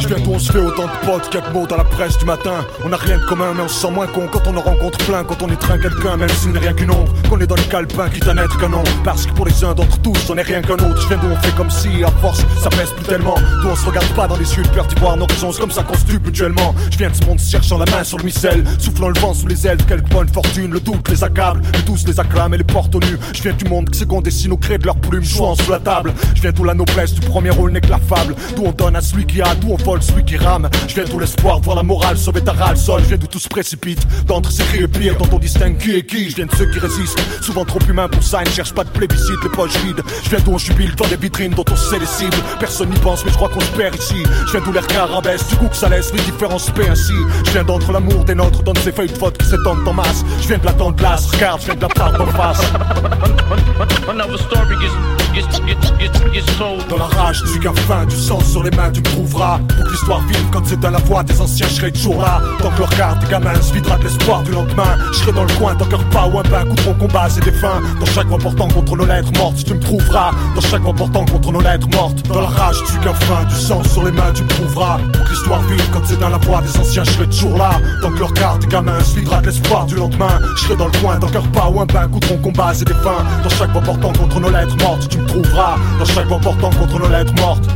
[0.00, 1.76] Je viens d'où on se fait autant de potes qu'il y a de mots dans
[1.76, 2.64] la presse du matin.
[2.84, 4.98] On a rien de commun, mais on se sent moins con quand on en rencontre
[4.98, 5.24] plein.
[5.24, 7.12] Quand on étreint quelqu'un, même s'il n'est rien qu'une ombre.
[7.28, 8.82] Qu'on est dans le calepin, quitte à n'être qu'un nom.
[9.04, 11.00] Parce que pour les uns d'entre tous, on n'est rien qu'un autre.
[11.00, 13.36] Je viens d'où on fait comme si, à force, ça pèse plus tellement.
[13.62, 15.52] D'où on se regarde pas dans les yeux peur d'y voir nos raisons.
[15.52, 16.74] C'est comme ça qu'on se tue mutuellement.
[16.90, 18.64] Je viens de ce monde cherchant la main sur le missel.
[18.78, 20.72] Soufflant le vent sous les ailes de quelques bonnes fortunes.
[20.72, 23.18] Le doute les accable, et tous les acclament et les porte au nu.
[23.34, 25.70] Je viens du monde qui sait qu'on dessine au cré de leurs plumes, jouant sous
[25.70, 26.12] la table.
[26.34, 28.34] Je viens d'où la noblesse du premier rôle n'est que la fable.
[28.56, 30.68] D'où on donne à celui qui a, d'où on vole celui qui rame.
[30.88, 33.02] Je viens d'où l'espoir voir la morale sauver ta râle sol.
[33.02, 34.00] Je viens d'où tout se précipite.
[34.26, 36.30] D'entre ces cris et pires, dont on distingue qui est qui.
[36.30, 38.42] Je viens de ceux qui résistent, souvent trop humains pour ça.
[38.42, 40.02] Ils ne cherchent pas de plébiscite, les poches vides.
[40.24, 42.36] Je viens d'où on jubile dans des vitrines dont on sait les cibles.
[42.58, 44.22] Personne n'y pense, mais je crois qu'on se perd ici.
[44.46, 47.14] Je viens d'où l'air rabaisse, du coup que ça laisse les différences paix ainsi.
[47.44, 50.24] Je viens d'entre l'amour des nôtres, dans ces feuilles de faute qui s'étendent en masse.
[50.40, 52.60] Je viens de la tente glace, regarde, je viens de la part d'en face.
[56.88, 59.58] Dans la rage du gaffin, du sang sur les mains, tu me trouveras.
[59.68, 62.40] Pour que l'histoire vive quand c'est à la voix des anciens, je serai toujours là.
[62.58, 64.96] Tant que le regard des gamins se videra de l'espoir du lendemain.
[65.12, 67.44] Je serai dans le coin, tant qu'un pas ou un bain contre mon combat, c'est
[67.44, 67.80] des fins.
[67.98, 70.30] Dans chaque voix portant contre nos lettres mortes, tu me trouveras.
[70.54, 72.22] Dans chaque voix portant contre nos lettres mortes.
[72.28, 74.98] Dans la rage du gaffin, du sang sur les mains, tu me trouveras.
[75.12, 77.70] Pour que l'histoire vive quand c'est à la voix des anciens, je serai toujours là.
[78.02, 80.38] Tant que le regard des gamins se videra de l'espoir du lendemain.
[80.56, 82.86] Je serai dans le coin, tant qu'un pas ou un bain contre mon combat, c'est
[82.86, 83.24] des fins.
[83.42, 85.76] Dans chaque voix portant contre nos lettres mortes, tu me trouveras.
[85.98, 87.68] Dans chaque voix portant contre nos lettres mortes.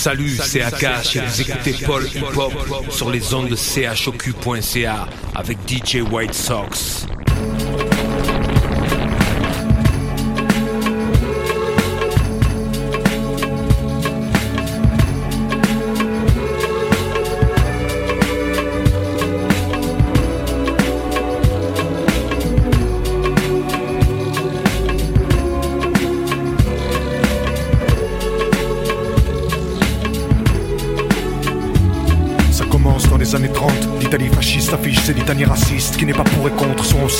[0.00, 3.56] Salut, c'est Akash et vous écoutez Paul Hip Hop sur les ondes de
[3.94, 7.06] chocu.ca avec DJ White Sox.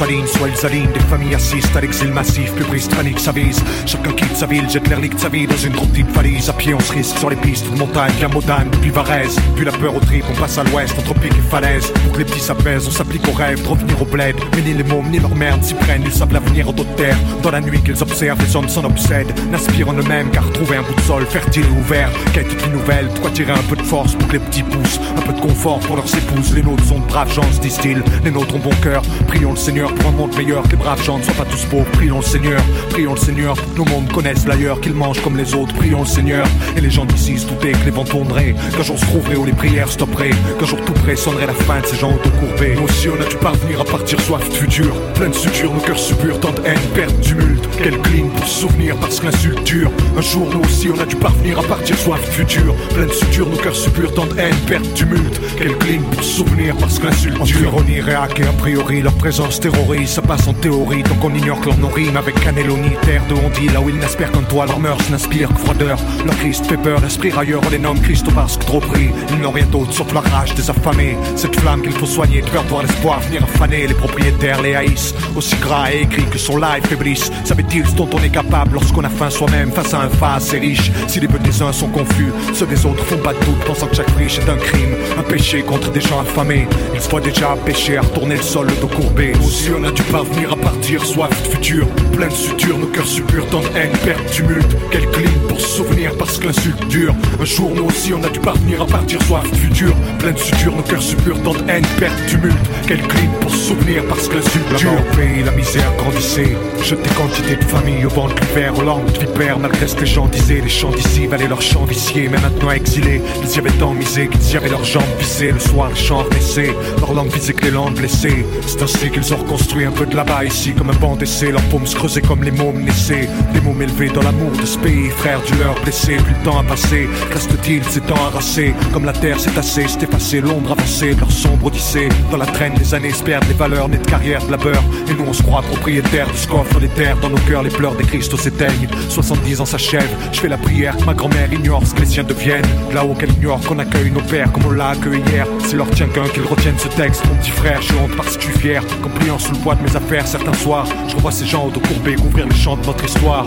[0.07, 0.29] Contre.
[0.31, 0.93] Soit alignent.
[0.93, 2.53] Des familles assistent à l'exil massif.
[2.55, 3.63] Plus britannique s'avise.
[3.87, 6.49] Chacun quitte sa ville, jette l'air de sa vie dans une trop petite valise.
[6.49, 8.13] À pied, on se risque sur les pistes de montagne.
[8.19, 9.37] Via Modane, puis Varese.
[9.57, 11.93] Puis la peur au trip, on passe à l'ouest, entre pic et falaise.
[12.05, 14.37] Pour que les petits s'apaisent, on s'applique au rêve de revenir au bled.
[14.55, 16.03] Mais ni les mômes, ni leur merde s'y prennent.
[16.05, 17.19] Ils savent l'avenir en d'autres terres.
[17.43, 19.33] Dans la nuit qu'ils observent, les hommes s'en obsèdent.
[19.51, 22.11] N'aspirent en eux-mêmes qu'à retrouver un bout de sol fertile et ouvert.
[22.33, 25.01] Quête d'une nouvelle, de quoi tirer un peu de force pour que les petits poussent.
[25.17, 26.55] Un peu de confort pour leurs épouses?
[26.55, 28.03] Les nôtres sont de braves gens, se disent-ils.
[28.25, 29.03] Les nôtres ont bon cœur.
[29.29, 30.63] Prions le Seigneur pour un monde meilleur.
[30.65, 31.91] Que les braves gens ne soient pas tous pauvres.
[31.93, 32.61] Prions le Seigneur.
[32.91, 34.81] Prions le Seigneur que nos mondes connaissent l'ailleurs.
[34.81, 35.75] Qu'ils mangent comme les autres.
[35.75, 36.47] Prions le Seigneur.
[36.77, 38.55] Et les gens d'ici se doutaient que les vents tourneraient.
[38.77, 40.35] Qu'un jour se trouverait où les prières stopperaient.
[40.59, 42.75] Qu'un jour tout près sonnerait la fin de ces gens autocourbés.
[42.77, 44.93] Nous aussi on a dû parvenir à partir soif de futur?
[45.15, 47.69] Plein de suture, nos cœurs suburent tant de haine, perte, tumulte.
[47.79, 49.91] Quel clean pour se souvenir parce que l'insulte dure.
[50.17, 52.75] Un jour nous aussi on a dû parvenir à partir soif de futur.
[52.95, 55.41] Plein de suture, nos cœurs suburent tant de haine, perte, tumulte.
[55.59, 57.61] Quel clean pour se souvenir parce que l'insulte dure.
[57.63, 59.61] Ironie, réac et a priori, leur présence
[60.07, 63.69] Ça passe en théorie, donc on ignore que nom rime avec Caneloni, terre de Hondy.
[63.69, 65.99] Là où ils n'aspirent qu'en toi, leur mœurs n'inspirent que froideur.
[66.25, 69.11] Leur Christ fait peur, l'esprit ailleurs, on les nomme Christo parce que trop pris.
[69.31, 71.17] Ils n'ont rien d'autre sauf la rage des affamés.
[71.37, 73.87] Cette flamme qu'il faut soigner, de peur voir l'espoir venir faner.
[73.87, 77.31] Les propriétaires les haïssent, aussi gras et écrit que son live faiblisse.
[77.45, 80.59] Savait-il ce dont on est capable lorsqu'on a faim soi-même face à un face et
[80.59, 80.91] riche?
[81.07, 83.97] Si les petits uns sont confus, ceux des autres font pas de doute, pensant que
[83.97, 86.67] chaque friche est un crime, un péché contre des gens affamés.
[86.95, 89.33] Ils se voient déjà pécher à retourner le sol, le dos courbé.
[89.45, 93.07] Aussi on a dû parvenir à partir, soif de futur, plein de suture, nos cœurs
[93.07, 94.77] suppurent tant de haine, perte, tumulte.
[94.91, 95.31] Quel clin
[95.61, 97.15] pour souvenir parce que l'insulte dure.
[97.41, 100.75] Un jour nous aussi on a dû parvenir à partir, soif futur, plein de suture,
[100.75, 102.57] nos cœurs suppurent tant de haine, perte, tumulte.
[102.87, 104.93] Quel clin pour souvenir parce que l'insulte dure.
[104.93, 109.13] La pays, la misère grandissait, jeté quantité de familles au vent de l'hiver, aux langues
[109.13, 112.29] de vipère, malgré ce que les gens disaient, les champs d'ici valaient leurs champs viciés,
[112.31, 115.59] mais maintenant exilés, ils y avaient tant misé qu'ils y avaient leurs jambes vissées, le
[115.59, 118.47] soir les champs renaissaient, leur langue visait que les langues blessées.
[118.67, 121.65] C'est ainsi qu'ils ont reconstruit un peu de là-bas ici, comme un banc d'essai, leurs
[121.65, 125.11] paumes se creusaient comme les mômes naissaient, des mômes élevés dans l'amour de ce pays,
[125.11, 129.13] frères du leur blessé, plus le temps a passé, reste-t-il ces temps harassés, comme la
[129.13, 133.13] terre s'est tassée, s'est effacée, l'ombre avancée leur sombre odyssée, dans la traîne des années
[133.13, 136.27] se perdent les valeurs nées de carrière, de labeur, et nous on se croit propriétaires
[136.27, 140.17] du coffre des terres, dans nos cœurs les pleurs des Christos s'éteignent, 70 ans s'achèvent,
[140.33, 143.33] je fais la prière que ma grand-mère ignore ce que les siens deviennent, là-haut qu'elle
[143.33, 146.45] ignore qu'on accueille nos pères comme on l'a accueilli hier, s'il leur tient qu'un qu'ils
[146.45, 149.39] retiennent ce texte, mon petit frère, j'ai honte parce que je suis fier, qu'en pliant
[149.39, 152.15] sous le poids de mes affaires certains soirs, je revois ces gens au dos courbé
[152.15, 153.47] couvrir les champs de notre histoire.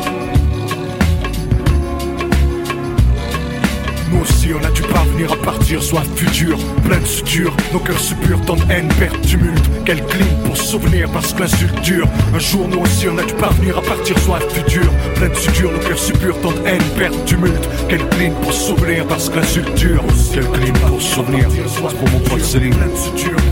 [4.14, 8.00] Nous aussi on a dû parvenir à partir, soif futur, plein de suture, nos cœurs
[8.00, 12.08] suppurent tant de haine, perte, tumulte, quel clin pour souvenir parce que l'insulte dure.
[12.34, 15.72] Un jour nous aussi on a dû parvenir à partir, soif futur, plein de suture,
[15.72, 19.74] nos cœurs suppurent tant de haine, perte, tumulte, quel clin pour souvenir parce que l'insulte
[19.76, 20.04] dure.
[20.34, 22.76] Quel clin pour souvenir, c'est pour mon pote Céline,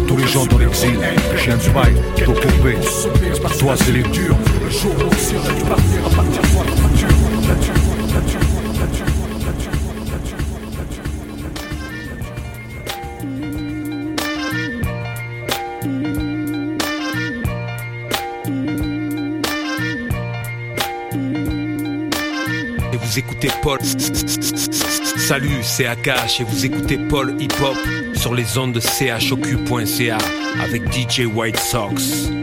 [0.07, 0.97] tous les gens dans l'exil,
[1.37, 2.75] chien du bail, dos courbé,
[3.59, 4.05] toi Céline.
[4.05, 6.80] Un jour nous aussi on a dû parvenir à partir, soif
[23.11, 23.79] vous écoutez Paul.
[25.17, 27.77] Salut, c'est Akash et vous écoutez Paul Hip Hop
[28.15, 30.17] sur les ondes de chocu.ca
[30.61, 32.40] avec DJ White Sox.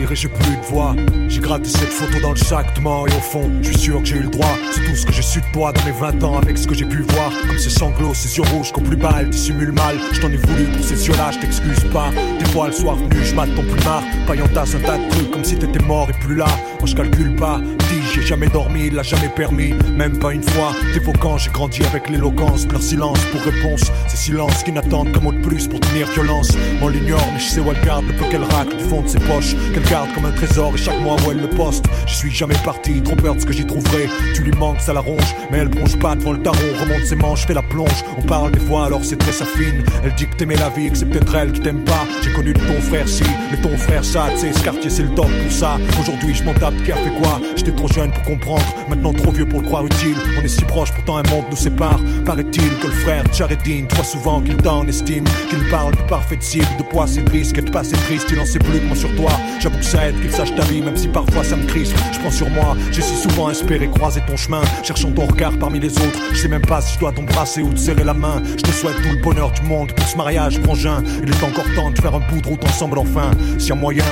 [0.00, 0.94] Et j'ai plus de voix.
[1.28, 4.06] J'ai gratté cette photo dans le sac demain et au fond, je suis sûr que
[4.06, 4.54] j'ai eu le droit.
[4.72, 6.74] C'est tout ce que j'ai su de toi dans mes 20 ans avec ce que
[6.74, 7.30] j'ai pu voir.
[7.46, 9.96] Comme ces sanglots, ces yeux rouges qu'au plus bas, elle dissimule mal.
[10.12, 12.10] Je t'en ai voulu pour ces yeux-là, je t'excuse pas.
[12.38, 14.02] Des fois, le soir venu, je m'attends plus marre.
[14.26, 16.46] Paillantasse un tas de trucs comme si t'étais mort et plus là.
[16.82, 17.60] Moi, je calcule pas.
[17.60, 19.72] Dis, j'ai jamais dormi, il l'a jamais permis.
[19.96, 20.72] Même pas une fois.
[20.92, 22.66] T'évoquant, j'ai grandi avec l'éloquence.
[22.72, 23.82] Leur silence pour réponse.
[24.08, 26.50] Ces silences qui n'attendent qu'un mot de plus pour tenir violence.
[26.80, 29.06] On l'ignore, mais je sais où elle garde le peu qu'elle racle du fond de
[29.06, 29.54] ses poches.
[29.72, 31.84] Qu'elle garde comme un trésor et chaque mois où elle le poste.
[32.08, 34.08] Je suis jamais parti, trop peur de ce que j'y trouverai.
[34.34, 36.56] Tu lui manques, ça la ronge, mais elle bronche pas devant le tarot.
[36.80, 38.04] Remonte ses manches, fait la plonge.
[38.18, 39.84] On parle des fois, alors c'est très fine.
[40.04, 42.04] Elle dit que t'aimais la vie, que c'est peut-être elle qui t'aime pas.
[42.24, 43.22] J'ai connu ton frère si,
[43.52, 45.78] mais ton frère ça, tu sais, ce quartier c'est le top pour ça.
[46.00, 46.42] Aujourd'hui, je
[46.84, 47.40] qui a fait quoi?
[47.56, 50.16] J'étais trop jeune pour comprendre, maintenant trop vieux pour le croire utile.
[50.38, 52.00] On est si proches, pourtant un monde nous sépare.
[52.24, 56.42] Paraît-il que le frère de Charedine, trop souvent qu'il t'en estime, qu'il parle de parfaite
[56.42, 58.96] cible, de poids c'est risque, et de passer triste, il en sait plus que moi
[58.96, 59.30] sur toi.
[59.60, 61.96] J'avoue que ça aide qu'il sache ta vie, même si parfois ça me crispe.
[62.12, 65.80] Je prends sur moi, j'ai si souvent espéré croiser ton chemin, cherchant ton regard parmi
[65.80, 66.20] les autres.
[66.32, 68.42] Je sais même pas si je dois t'embrasser ou te serrer la main.
[68.56, 71.02] Je te souhaite tout le bonheur du monde pour ce mariage, frangin.
[71.22, 74.04] Il est encore temps de faire un de route ensemble enfin, s'il y a moyen.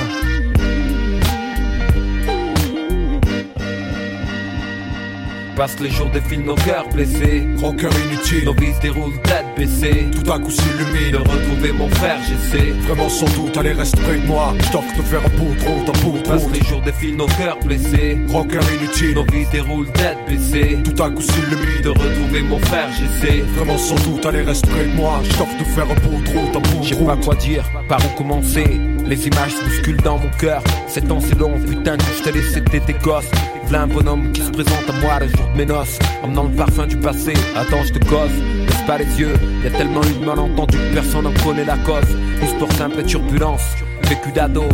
[5.61, 7.47] Passe les jours défilent nos cœurs blessés.
[7.61, 8.45] Rancœur inutile.
[8.45, 10.07] Nos vies se déroulent tête baissée.
[10.11, 11.11] Tout à coup s'illumine.
[11.11, 12.71] De retrouver mon frère, j'essaie.
[12.87, 14.55] Vraiment sans doute, allez reste près de moi.
[14.57, 17.15] Je t'offre de faire un bout de route, un bout de Passe les jours défilent
[17.15, 18.17] nos cœurs blessés.
[18.29, 19.13] Rancœur inutile.
[19.13, 20.79] Nos vies se déroulent tête baissée.
[20.83, 21.81] Tout à coup s'illumine.
[21.83, 23.41] De retrouver mon frère, j'essaie.
[23.55, 25.21] Vraiment sans doute, allez reste près de moi.
[25.23, 27.99] Je t'offre de faire un bout route, un bout Je sais pas quoi dire, par
[28.03, 28.81] où commencer.
[29.05, 30.63] Les images se bousculent dans mon cœur.
[30.87, 33.29] Sept ans c'est long, putain que je t'ai laissé t'étais gosse.
[33.73, 35.97] Un bonhomme qui se présente à moi le jour de mes noces.
[36.21, 37.33] Emmenant le parfum du passé.
[37.55, 38.29] Attends, je te cause.
[38.67, 39.33] Laisse pas les yeux?
[39.63, 42.15] Y a tellement eu de malentendus personne n'en connaît la cause.
[42.43, 43.63] Histoire simple et turbulence.
[44.03, 44.65] Vécu d'ado.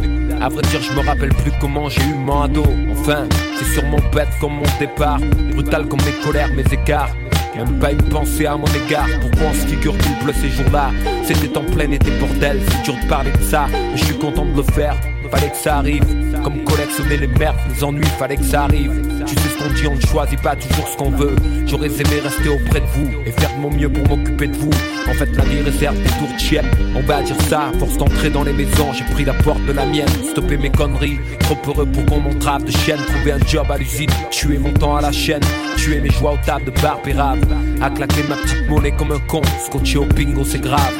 [0.41, 2.63] À vrai dire, je me rappelle plus comment j'ai eu mon ado.
[2.91, 5.19] Enfin, c'est sûrement bête comme mon départ.
[5.53, 7.15] Brutal comme mes colères, mes écarts.
[7.55, 9.07] Même pas une pensée à mon égard.
[9.21, 10.91] Pourquoi on se figure double ces jours-là?
[11.23, 13.67] C'était en plein été bordel, c'est dur de parler de ça.
[13.71, 14.95] Mais je suis content de le faire,
[15.31, 16.03] fallait que ça arrive.
[16.47, 18.93] Comme collectionner les merdes, les ennuis, fallait que ça arrive.
[19.25, 21.35] Tu sais ce qu'on dit, on ne choisit pas toujours ce qu'on veut.
[21.65, 24.69] J'aurais aimé rester auprès de vous et faire de mon mieux pour m'occuper de vous.
[25.09, 26.65] En fait, la vie réserve des tours de chienne.
[26.95, 29.85] On va dire ça, force d'entrer dans les maisons, j'ai pris la porte de la
[29.85, 30.07] mienne.
[30.31, 33.01] Stopper mes conneries, trop heureux pour qu'on m'entrave de chienne.
[33.05, 35.43] Trouver un job à l'usine, tuer mon temps à la chaîne.
[35.75, 37.43] Tuer mes joies au table de barbe et rave.
[37.81, 39.41] À claquer ma petite monnaie comme un con.
[39.65, 40.93] Scotché au bingo, c'est grave.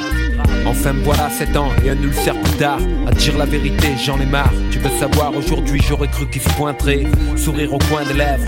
[0.65, 4.25] Enfin voilà 7 ans et un ulcère plus tard À dire la vérité j'en ai
[4.25, 7.05] marre Tu veux savoir aujourd'hui j'aurais cru qu'il se pointerait
[7.35, 8.45] Sourire au coin des lèvres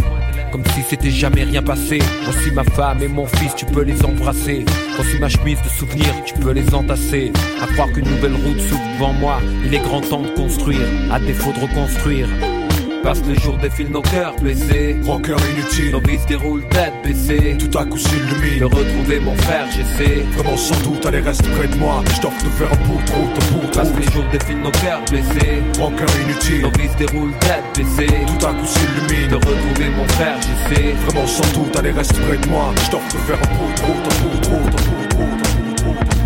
[0.51, 1.99] comme si c'était jamais rien passé.
[2.23, 4.65] Voici ma femme et mon fils, tu peux les embrasser.
[4.95, 7.31] Voici ma chemise de souvenirs, tu peux les entasser.
[7.61, 11.19] À croire qu'une nouvelle route s'ouvre devant moi, il est grand temps de construire, à
[11.19, 12.27] défaut de reconstruire.
[13.03, 14.97] Parce que le jour défile nos cœurs blessés.
[15.05, 15.91] Rocker inutile.
[15.91, 17.57] Nos vies se déroulent tête baissée.
[17.57, 18.59] Tout à coup s'illumine.
[18.59, 20.23] De retrouver mon frère, j'essaie.
[20.35, 22.03] Vraiment sans doute, allez reste près de moi.
[22.13, 25.01] Je t'offre de faire un bout trop, de bout que les jours défilent nos cœurs
[25.09, 25.63] blessés.
[25.79, 26.61] Rocker inutile.
[26.61, 28.25] Nos vies se déroulent tête baissée.
[28.27, 29.29] Tout à coup s'illumine.
[29.29, 30.93] De retrouver mon frère, j'essaie.
[31.05, 32.73] Vraiment sans doute, allez reste près de moi.
[32.85, 36.18] Je t'offre de faire un bout trop, de bout trop, de bout trop, de bout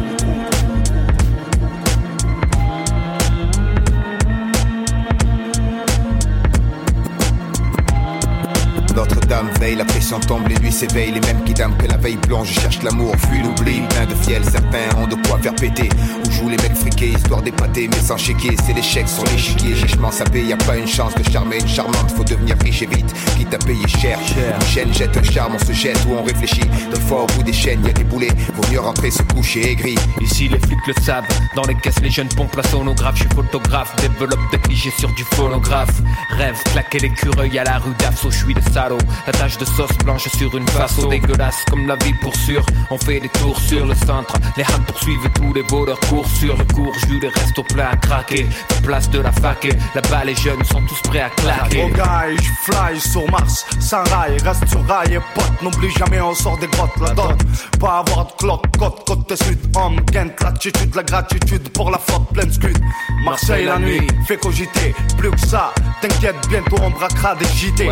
[9.24, 12.18] Notre-Dame veille, la pression tombe, les nuits s'éveillent, les mêmes qui dament que la veille
[12.18, 15.88] blanche, je cherche l'amour, fuis l'oubli, plein de fiel, certains ont de quoi faire péter,
[16.26, 20.12] où jouent les mecs friqués, histoire d'épater, mais sans chéquier, c'est l'échec sur l'échiquier, chichement
[20.12, 23.14] sapé, y a pas une chance de charmer une charmante, faut devenir riche et vite,
[23.38, 26.68] quitte à payer cher, une chaîne jette un charme, on se jette ou on réfléchit,
[26.94, 29.72] des fois au bout des chaînes, y a des boulets, vaut mieux rentrer se coucher
[29.72, 29.96] aigri.
[30.20, 33.34] Ici les flics le savent, dans les caisses les jeunes pompent la sonographe, je suis
[33.34, 36.02] photographe, développe des clichés sur du phonographe,
[36.32, 39.98] rêve, claquer l'écureuil à la rue d'Afso, je suis de salaud, la tache de sauce
[40.04, 42.66] blanche sur une face dégueulasse comme la vie pour sûr.
[42.90, 46.58] On fait des tours sur le centre, les hams poursuivent tous les voleurs courent sur
[46.58, 48.46] le cours, jus les restos pleins à craquer.
[48.84, 51.86] Place de la fac, là-bas les jeunes sont tous prêts à claquer.
[51.86, 56.22] Oh guy, je fly sur Mars, sans rail, reste sur rail et pote, n'oublie jamais
[56.22, 57.38] on sort des grottes, la dot.
[57.80, 62.28] Pas avoir de cloque, côte, côte sud, homme, Kent, l'attitude, la gratitude pour la faute
[62.34, 62.78] pleine scud.
[63.26, 67.90] Marseille la nuit, fait cogiter, plus que ça, t'inquiète, bientôt on braquera des JT.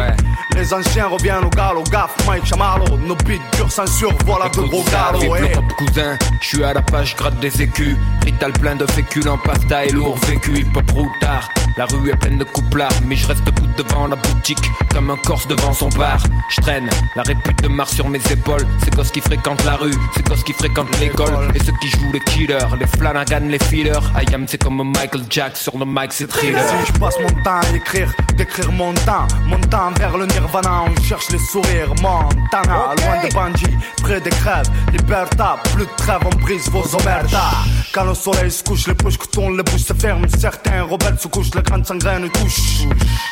[0.55, 4.83] Les anciens reviennent au galop, gaffe, Mike Chamarlo, nos beats durs censure, voilà de gros
[4.83, 5.53] galops.
[5.53, 7.97] Pop cousin, je suis à la page, gratte des écus.
[8.23, 11.49] Rital plein de féculents, pasta et lourd vécu, hip hop routard.
[11.77, 14.59] La rue est pleine de couplards, mais je reste debout devant la boutique,
[14.93, 16.19] comme un corse devant son bar.
[16.49, 18.67] Je traîne la répute de Mars sur mes épaules.
[18.83, 21.49] C'est gosses qui fréquentent la rue, c'est gosses qui fréquentent l'école.
[21.55, 24.03] Et ceux qui jouent les killers, les Flanagan, les feelers.
[24.15, 26.61] I am, c'est comme Michael Jack sur le mic, c'est thriller.
[26.67, 30.83] Si je passe mon temps à écrire, d'écrire mon temps, mon temps vers le nirvana,
[30.87, 31.93] on cherche les sourires.
[32.01, 37.51] Montana, loin des bandits, près des crèves, Liberta, plus de trêve, on brise vos omertas.
[37.93, 40.25] Quand le soleil se couche, les bouches que tournent, les bouches se ferment.
[40.39, 42.87] Certains rebelles se couchent, les grandes sangraines touchent.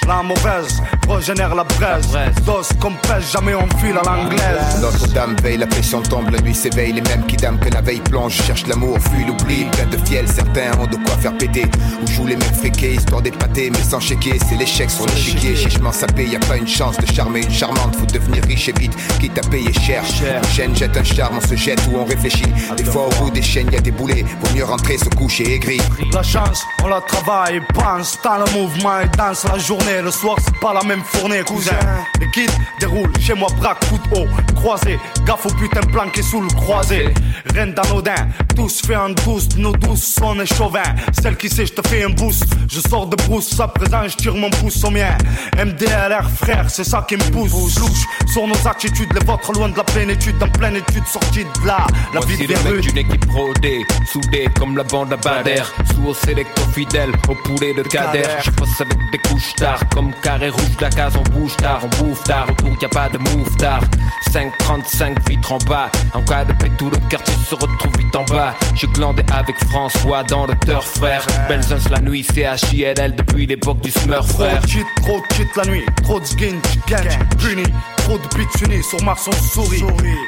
[0.08, 2.08] La mauvaise progénère la braise.
[2.46, 4.82] Dos comme pêche, jamais on file à l'anglaise.
[4.82, 8.02] Notre-Dame veille, la pression tombe, la nuit s'éveille, les mêmes qui dament que la veille
[8.02, 11.66] plonge, cherche l'amour, fuit l'oubli, plein de fiel, certains ont de quoi faire péter.
[12.02, 15.92] Où jouent les mecs friqués, histoire d'épater, mais sans chéquier, c'est l'échec sur l'échiquier, chichement
[15.92, 18.96] sapé, y a pas une chance de charmer une charmante, faut devenir riche et vite,
[19.20, 20.02] quitte à payer cher.
[20.22, 22.48] Une chaîne jette un charme, on se jette ou on réfléchit.
[22.78, 25.56] Des fois au bout des chaînes, y a des boulets, vaut mieux rentrer, se coucher
[25.56, 25.82] aigri.
[26.14, 30.02] La chance, on la travaille, pense, dans le mouvement et danse la journée.
[30.02, 31.76] Le soir, c'est pas la même fournée, cousin.
[32.22, 32.48] Les kits
[32.80, 34.98] déroulent chez moi, braque, coup de haut, croisé.
[35.26, 37.14] Gaffe au putain planqué sous le croisé.
[37.54, 40.84] Reine d'anodin, tous fait en douce, nos douces sont est chauvin.
[41.22, 42.46] Celle qui sait, je te fais un boost.
[42.72, 45.18] Je sors de brousse, à présent, je tire mon pouce au mien.
[45.58, 47.49] MDLR, frère, c'est ça qui me pousse.
[47.52, 51.68] Louche sur nos attitudes, les vôtres loin de la plénitude, en pleine étude, sortie de
[51.68, 51.88] là.
[52.14, 52.48] La vie des
[52.82, 55.64] d'une équipe rodée, soudée comme la bande à Bader.
[55.96, 58.24] Sous au sélecto fidèle, au poulet de Kader.
[58.44, 62.04] Je passe avec des couches tard, comme carré rouge, la case on bouge tard, on
[62.04, 62.48] bouffe tard.
[62.52, 63.82] Autour y a pas de move tard.
[64.32, 65.90] 535 vitres en bas.
[66.14, 68.54] En cas de paix, tout le quartier se retrouve vite en bas.
[68.76, 71.26] Je glandais avec François dans le turf, frère.
[71.50, 74.62] Benzins la nuit, c'est HILL depuis l'époque du Smurf, Trop frère.
[74.62, 76.58] de cheat, trop cheat la nuit, trop de skin,
[77.40, 79.84] greenie trop de beats unis, sur Mars on sourit.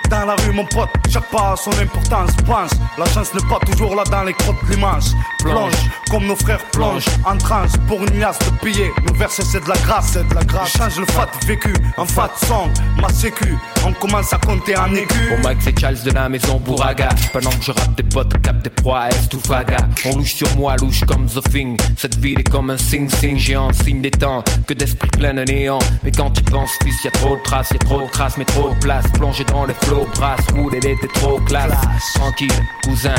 [0.10, 3.60] Dans la rue mon pote, chaque pas a son importance, pense, la chance n'est pas
[3.66, 5.16] toujours là dans les crottes l'immense.
[5.40, 5.74] Plonge,
[6.10, 9.70] comme nos frères plongent, en transe, pour une liasse de billets, nos versets c'est de
[9.70, 10.78] la grâce, c'est de la grâce.
[10.78, 12.70] Change le fat vécu, en fat song,
[13.02, 15.34] ma sécu, on commence à compter en écu.
[15.34, 18.62] Au Mac c'est Charles de la maison Bouraga Pendant que je rappe des potes, cap
[18.62, 19.78] des proies, est ou faga?
[20.06, 21.78] On louche sur moi, louche comme The Thing.
[21.98, 23.38] Cette ville est comme un sing-sing.
[23.38, 25.80] Géant, signe des temps Que d'esprit plein de néant.
[26.04, 28.46] Mais quand tu penses fils, y a trop de traces, a trop de crasse Mais
[28.46, 31.72] trop de place, plongé dans les flots, brasse Roule, elle était trop classe.
[32.16, 32.52] Tranquille,
[32.84, 33.16] cousin,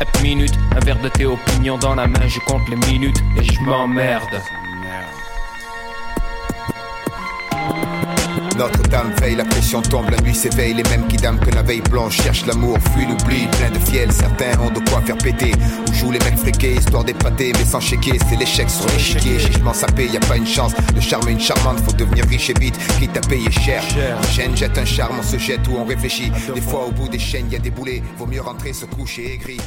[0.00, 3.44] hep minute Un verre de thé opinion dans la main, je compte les minutes Et
[3.44, 4.40] je m'emmerde
[8.56, 10.74] Notre-Dame veille, la pression tombe, la nuit s'éveille.
[10.74, 14.12] Les mêmes qui dame que la veille blanche cherchent l'amour, fuient l'oubli, plein de fiel.
[14.12, 15.52] Certains ont de quoi faire péter.
[15.88, 18.18] Où jouent les mecs fréqués, histoire d'épater, mais sans chéquer.
[18.28, 19.38] C'est l'échec sur l'échiquier.
[19.38, 21.80] Chichement sapé, y a pas une chance de charmer une charmante.
[21.80, 23.82] Faut devenir riche et vite, quitte à payer cher.
[24.18, 26.30] Un chaîne jette un charme, on se jette ou on réfléchit.
[26.54, 28.02] Des fois, au bout des chaînes, y a des boulets.
[28.18, 29.58] Vaut mieux rentrer, se coucher aigri.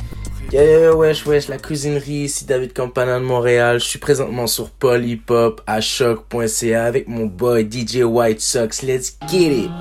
[0.52, 3.80] Yeah, wesh, wesh, la cuisinerie, ici David Campana de Montréal.
[3.80, 8.84] Je suis présentement sur Polypop à choc.ca avec mon boy DJ White Sox.
[8.84, 9.72] Let's get it!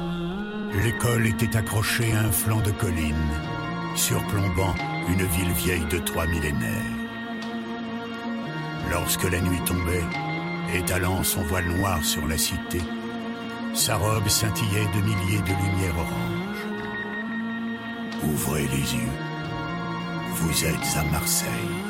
[0.83, 3.15] L'école était accrochée à un flanc de colline,
[3.95, 4.75] surplombant
[5.09, 6.83] une ville vieille de trois millénaires.
[8.91, 10.03] Lorsque la nuit tombait,
[10.77, 12.81] étalant son voile noir sur la cité,
[13.75, 16.65] sa robe scintillait de milliers de lumières oranges.
[18.25, 19.34] Ouvrez les yeux.
[20.37, 21.84] Vous êtes à Marseille.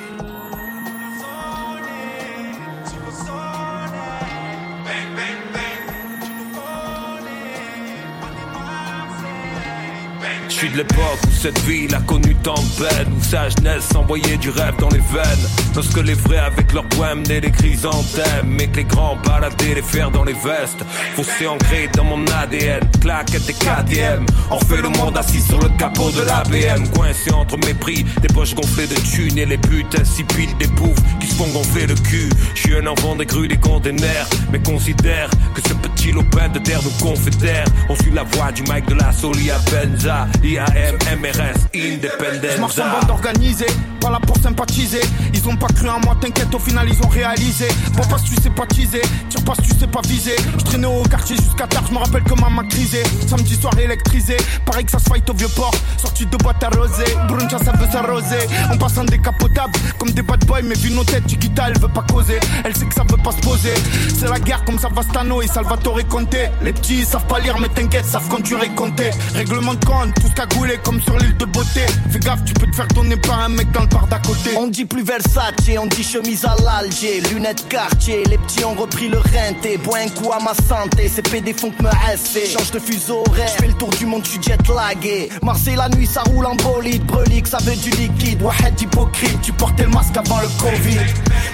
[10.65, 14.37] Suis de l'époque où cette ville a connu tant de peine Où sa jeunesse envoyait
[14.37, 15.49] du rêve dans les veines.
[15.75, 19.83] Lorsque les vrais avec leurs poèmes menaient les chrysanthèmes Mais que les grands baladaient les
[19.83, 20.85] fers dans les vestes.
[21.17, 25.69] Fossé ancré dans mon ADN Claquette et KTM On fait le monde assis sur le
[25.79, 29.85] capot de la BM Coincé entre mépris Des poches gonflées de thunes Et les buts
[29.99, 32.31] insipides des bouffes Qui se font gonfler le cul.
[32.55, 36.59] Je suis un enfant des grues des containers Mais considère que ce petit lopin de
[36.59, 37.67] terre nous confédère.
[37.89, 42.79] On suit la voix du mic de la Solia Benza IAM, MRS, Independence Je marche
[42.79, 43.67] en bande organisée,
[44.01, 45.01] pas là pour sympathiser.
[45.33, 47.67] Ils ont pas cru en moi, t'inquiète, au final ils ont réalisé.
[47.97, 50.37] Bon, pas si tu sais pas teaser, tire pas si tu sais pas viser.
[50.59, 53.03] Je traînais au quartier jusqu'à tard, je me rappelle que maman crisé.
[53.27, 55.75] Samedi soir électrisé, pareil que ça se fight au vieux port.
[55.97, 58.47] Sorti de boîte arrosée, bruncha ça veut s'arroser.
[58.71, 61.89] On passe en décapotable, comme des bad boys, mais vu nos têtes, Chiquita elle veut
[61.89, 62.39] pas causer.
[62.65, 63.75] Elle sait que ça veut pas se poser.
[64.17, 66.37] C'est la guerre comme Savastano et Salvatore Conte.
[66.63, 69.11] Les petits ils savent pas lire, mais t'inquiète, savent conduire et compter.
[69.35, 71.87] Règlement de compte, tout cagoulé comme sur l'île de beauté.
[72.11, 74.51] Fais gaffe, tu peux te faire donner par un mec dans le bar d'à côté.
[74.57, 78.25] On dit plus Versace, on dit chemise à l'Alger, lunettes quartier.
[78.25, 81.09] Les petits ont repris le renté, bois un coup à ma santé.
[81.09, 82.47] Ces PD font que me rester.
[82.47, 85.29] Change de fuseau horaire, fais le tour du monde, tu jet lagué.
[85.43, 87.05] Marseille la nuit, ça roule en bolide.
[87.07, 88.43] Brelique, ça veut du liquide.
[88.43, 91.01] Wahed hypocrite, tu portais le masque avant le Covid.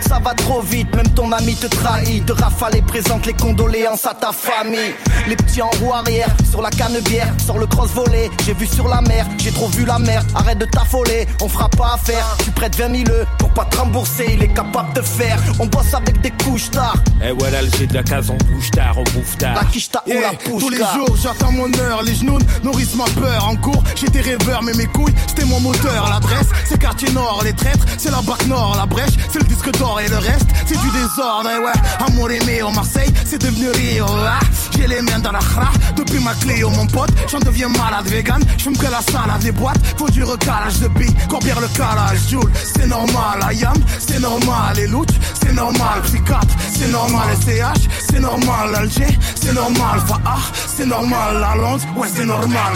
[0.01, 2.25] Ça va trop vite, même ton ami te trahit.
[2.25, 4.95] De rafale et présente les condoléances à ta famille.
[5.29, 8.31] Les petits en roue arrière, sur la canne bière, sur le cross volé.
[8.45, 10.23] J'ai vu sur la mer, j'ai trop vu la mer.
[10.35, 12.37] Arrête de t'affoler, on fera pas affaire.
[12.45, 15.39] Tu prêtes 20 000 euros pour pas te rembourser, il est capable de faire.
[15.59, 16.97] On bosse avec des couches tard.
[17.23, 19.55] Et voilà, j'ai de la case, on bouge tard, on bouffe tard.
[19.55, 22.95] La quiche tard ou la pouche tous les jours j'attends mon heure, les genoux nourrissent
[22.95, 23.49] ma peur.
[23.49, 26.09] En cours, j'étais rêveur, mais mes couilles, c'était mon moteur.
[26.09, 29.71] L'adresse, c'est quartier nord, les traîtres, c'est la bac nord, la brèche, c'est le disque
[29.79, 31.51] d'or et le reste, c'est du désordre.
[31.51, 34.07] Et ouais, amour aimé au Marseille, c'est devenu Rio.
[34.09, 34.41] Ah,
[34.77, 38.07] J'ai les mains dans la khra, depuis ma clé, oh mon pote, j'en deviens malade
[38.07, 38.43] vegan.
[38.61, 42.53] J'fume que la salade, les boîtes, faut du recalage de billes, combien le calage, Joule,
[42.63, 43.41] c'est normal.
[43.49, 44.77] Ayam, c'est normal.
[44.77, 45.09] Les loot,
[45.43, 46.03] c'est normal.
[46.03, 47.35] Psychiatre, c'est normal.
[47.41, 48.75] SCH, c'est normal.
[48.75, 50.01] Alger, c'est normal.
[50.07, 50.43] Faah,
[50.77, 51.41] c'est normal.
[51.41, 52.75] La Londres, ouais, c'est normal.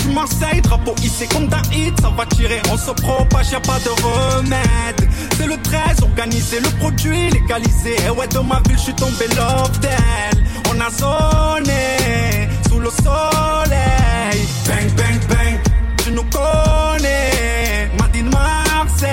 [0.00, 3.78] Suis Marseille, drapeau hissé comme d'un hit, ça va tirer, on se propage, y'a pas
[3.78, 5.08] de remède.
[5.36, 7.94] C'est le 13, organisé, le produit légalisé.
[8.04, 9.70] Et ouais, dans ma ville, je suis tombé love.
[10.74, 14.11] On a zoné sous le soleil.
[14.32, 15.58] Bang, bang, bang,
[15.98, 17.90] tu nous connais.
[17.98, 19.08] Madine Marseille.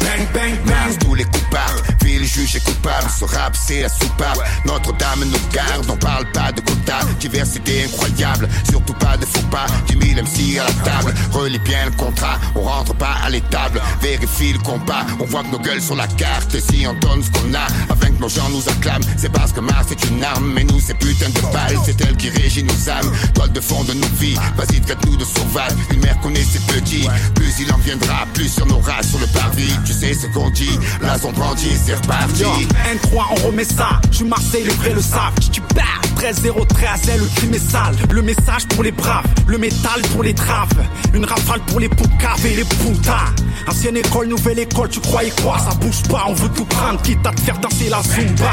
[0.00, 0.98] Bang, bang, bang.
[0.98, 1.83] tous les coupables,
[2.24, 4.38] ville juge et coupable, ce rap c'est la soupape.
[4.64, 9.66] Notre-Dame nous garde, on parle pas de quota, diversité incroyable, surtout pas de faux pas,
[9.88, 13.80] 10 000 MC à la table, relis bien le contrat, on rentre pas à l'étable,
[14.00, 17.22] vérifie le combat, on voit que nos gueules sur la carte, et si on donne
[17.22, 20.22] ce qu'on a, afin que nos gens nous acclament, c'est parce que Mars est une
[20.22, 23.60] arme, mais nous c'est putain de balles, c'est elle qui régit nos âmes, toile de
[23.60, 27.72] fond de nos vies, vas-y traite-nous de sauvages, une mère connaît ses petits, plus il
[27.72, 31.32] en viendra, plus nos races, sur le parvis, tu sais ce qu'on dit, là on
[31.32, 32.13] brandit, c'est reparti.
[32.38, 34.00] Yo, N3, on remet ça.
[34.10, 35.34] Suis Marseille, les vrais le savent.
[35.52, 37.94] Tu perds, 13 0 13 le crime est sale.
[38.10, 40.68] Le message pour les braves, le métal pour les traves.
[41.12, 43.32] Une rafale pour les poucaves et les putas.
[43.68, 45.58] Ancienne école, nouvelle école, tu croyais quoi?
[45.58, 48.52] Ça bouge pas, on veut tout prendre, quitte à te faire danser la zumba.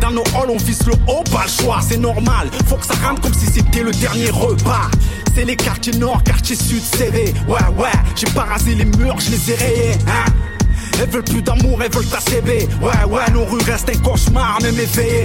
[0.00, 2.50] Dans nos halls, on vise le haut, pas le choix, c'est normal.
[2.66, 4.90] Faut que ça rentre comme si c'était le dernier repas.
[5.34, 7.32] C'est les quartiers nord, quartier sud, CV.
[7.48, 10.30] Ouais, ouais, j'ai pas rasé les murs, je les ai rayés, hein.
[11.00, 12.68] Elles veulent plus d'amour, elles veulent ta CV.
[12.80, 15.24] Ouais, ouais, nos rues restent un cauchemar, même éveillé.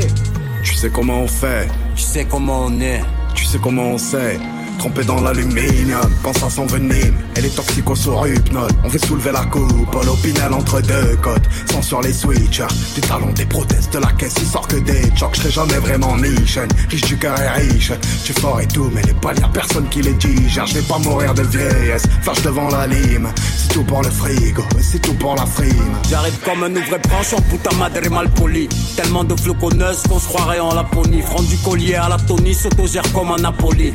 [0.64, 3.02] Tu sais comment on fait, Tu sais comment on est.
[3.34, 4.40] tu sais comment on sait.
[4.78, 9.32] Trempé dans l'aluminium, pense à son venime, elle est toxico sur hypnose, on veut soulever
[9.32, 14.00] la coupe, l'opinel entre deux côtes, sans sur les switchers, des talons, des prothèses de
[14.00, 16.60] la caisse, il sort que des chocs, je jamais vraiment niche,
[16.90, 17.92] riche du cœur et riche,
[18.24, 21.00] tu fort et tout, mais les balles, y'a personne qui les digère, je vais pas
[21.00, 25.36] mourir de vieillesse, flash devant la lime, c'est tout pour le frigo, c'est tout pour
[25.36, 25.98] la frime.
[26.10, 30.60] J'arrive comme un ouvrier branchant, putain madre mal poli, tellement de floconneuses qu'on se croirait
[30.60, 33.94] en Laponie, front du collier à la Tony, s'autogère comme un Napoli.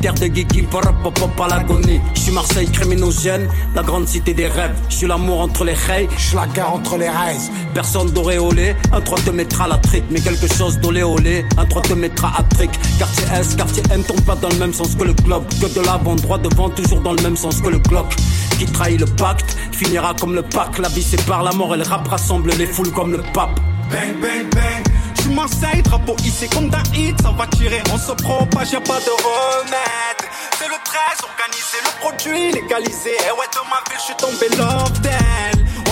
[0.00, 2.00] De Guigui, pop à l'agonie.
[2.14, 4.74] J'suis Marseille criminogène, la grande cité des rêves.
[4.88, 7.38] J'suis l'amour entre les rails, j'suis la gare entre les rails.
[7.74, 10.04] Personne d'auréolé, un 3 te mettra la trique.
[10.10, 12.70] Mais quelque chose d'oléolé, un 3 te mettra à trick.
[12.98, 15.44] Quartier S, quartier M tombe pas dans le même sens que le globe.
[15.60, 18.14] Que de l'avant, droit devant, toujours dans le même sens que le clock.
[18.58, 20.78] Qui trahit le pacte, finira comme le pack.
[20.78, 23.60] La vie sépare la mort et le rap rassemble les foules comme le pape.
[23.90, 25.01] Bang, bang, bang.
[25.22, 28.98] J'suis Marseille, drapeau hissé comme d'un hit, ça va tirer, on se propage, y'a pas
[28.98, 30.22] de remède.
[30.58, 33.10] C'est le 13, organisé, le produit légalisé.
[33.10, 34.90] Et ouais, de ma ville, j'suis tombé love.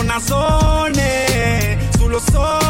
[0.01, 2.70] On a zoné sous le soleil.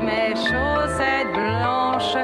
[0.00, 2.16] Mes chaussettes blanches.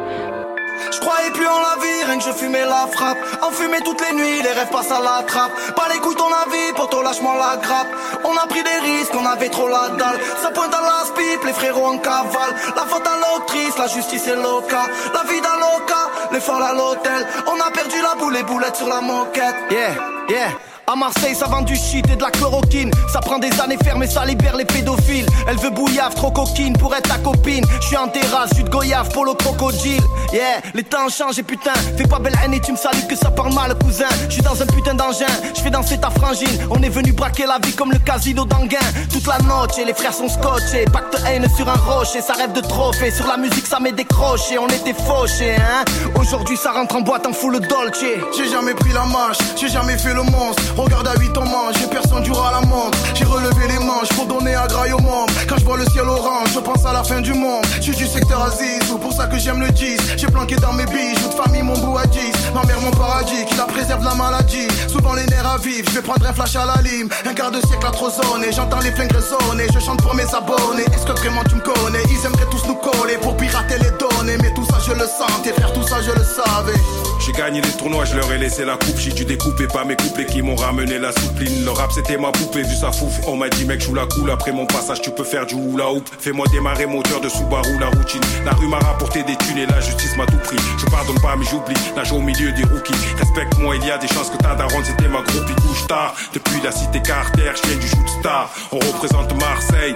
[0.92, 3.18] Je croyais plus en la vie, rien que je fumais la frappe.
[3.42, 5.52] En fumée toutes les nuits, les rêves passent à la trappe.
[5.76, 7.88] Pas les couilles ton avis, ton lâchement la grappe.
[8.24, 10.18] On a pris des risques, on avait trop la dalle.
[10.42, 12.54] Ça pointe à la pipe, les frérots en cavale.
[12.74, 14.82] La faute à l'autrice, la justice est loca.
[15.14, 17.26] La vie d'un loca, les folles à l'hôtel.
[17.46, 19.56] On a perdu la boule, les boulettes sur la moquette.
[19.70, 19.94] Yeah,
[20.28, 20.69] yeah.
[20.90, 22.90] À Marseille, ça vend du shit et de la chloroquine.
[23.12, 25.26] Ça prend des années fermées, ça libère les pédophiles.
[25.46, 27.64] Elle veut bouillave, trop coquine pour être ta copine.
[27.80, 30.02] Je suis en terrasse, de goyave pour le crocodile.
[30.32, 33.14] Yeah, les temps changent et putain, fais pas belle haine et tu me salues que
[33.14, 34.08] ça parle mal, cousin.
[34.28, 36.58] Je suis dans un putain d'engin, je fais danser ta frangine.
[36.70, 38.78] On est venu braquer la vie comme le casino d'Anguin.
[39.12, 40.86] Toute la noche et les frères sont scotchés.
[40.92, 43.12] Pacte haine sur un rocher, ça rêve de trophée.
[43.12, 45.84] Sur la musique, ça m'est décroché, on était fauchés, hein.
[46.20, 48.04] Aujourd'hui, ça rentre en boîte en full dolce.
[48.36, 50.62] J'ai jamais pris la marche, j'ai jamais fait le monstre.
[50.80, 52.96] Regarde à 8 en manche, j'ai personne du à la montre.
[53.14, 55.30] J'ai relevé les manches pour donner à graille au monde.
[55.46, 57.66] Quand je vois le ciel orange, je pense à la fin du monde.
[57.76, 59.98] Je suis du secteur Aziz, c'est pour ça que j'aime le 10.
[60.16, 62.20] J'ai planqué dans mes bijoux de famille mon bout à 10.
[62.54, 64.68] Ma mère, mon paradis, qui la préserve la maladie.
[64.88, 67.10] Souvent les nerfs à vivre, je vais prendre un flash à la lime.
[67.28, 69.66] Un quart de siècle à trop et j'entends les flingues résonner.
[69.74, 70.86] Je chante pour mes abonnés.
[70.94, 72.02] Est-ce que vraiment tu me connais?
[72.08, 74.38] Ils aimeraient tous nous coller pour pirater les données.
[74.40, 76.80] Mais tout ça, je le sentais, faire tout ça, je le savais.
[77.20, 78.96] J'ai gagné les tournois, je leur ai laissé la coupe.
[78.98, 81.64] J'ai dû découper pas mes couplets qui m'ont ramené la soupline.
[81.64, 83.12] Le rap c'était ma poupée, vu sa fouf.
[83.26, 84.30] On m'a dit mec, joue la cool.
[84.30, 86.08] Après mon passage, tu peux faire du hula hoop.
[86.18, 88.20] Fais-moi démarrer moteur de Subaru, la routine.
[88.44, 90.56] La rue m'a rapporté des thunes et la justice m'a tout pris.
[90.78, 91.76] Je pardonne pas, mais j'oublie.
[91.94, 92.94] Nage au milieu des rookies.
[93.18, 96.14] Respecte-moi, il y a des chances que ta daronne c'était ma groupie couche tard.
[96.32, 98.50] Depuis la cité Carter, je du shoot star.
[98.72, 99.94] On représente Marseille.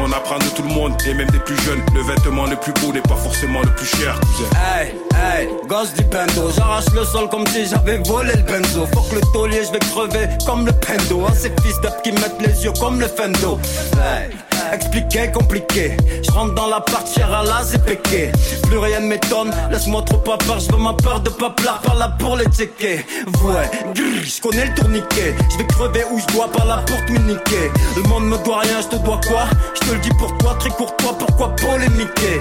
[0.00, 1.82] On apprend de tout le monde et même des plus jeunes.
[1.94, 4.20] Le vêtement le plus beau n'est pas forcément le plus cher.
[4.54, 5.94] Hey, hey, gosse
[6.56, 8.86] j'arrache le sol comme si j'avais volé le benzo.
[8.92, 11.26] Faut que le taulier, je vais crever comme le pendo.
[11.26, 13.58] À ces fils d'up qui mettent les yeux comme le fendo.
[13.96, 14.53] Hey.
[14.72, 15.96] Expliqué, compliqué.
[16.22, 18.32] Je rentre dans la partière à la ZPK.
[18.62, 20.58] Plus rien ne m'étonne, laisse-moi trop pas peur.
[20.60, 23.04] Je veux ma peur de pas plard par là pour les checker.
[23.44, 25.34] Ouais, je connais le tourniquet.
[25.50, 27.70] Je vais crever où je dois, pas là pour te niquer.
[27.96, 29.44] Le monde me doit rien, je te dois quoi?
[29.74, 32.40] Je te le dis pour toi, très courtois, pourquoi polémiquer?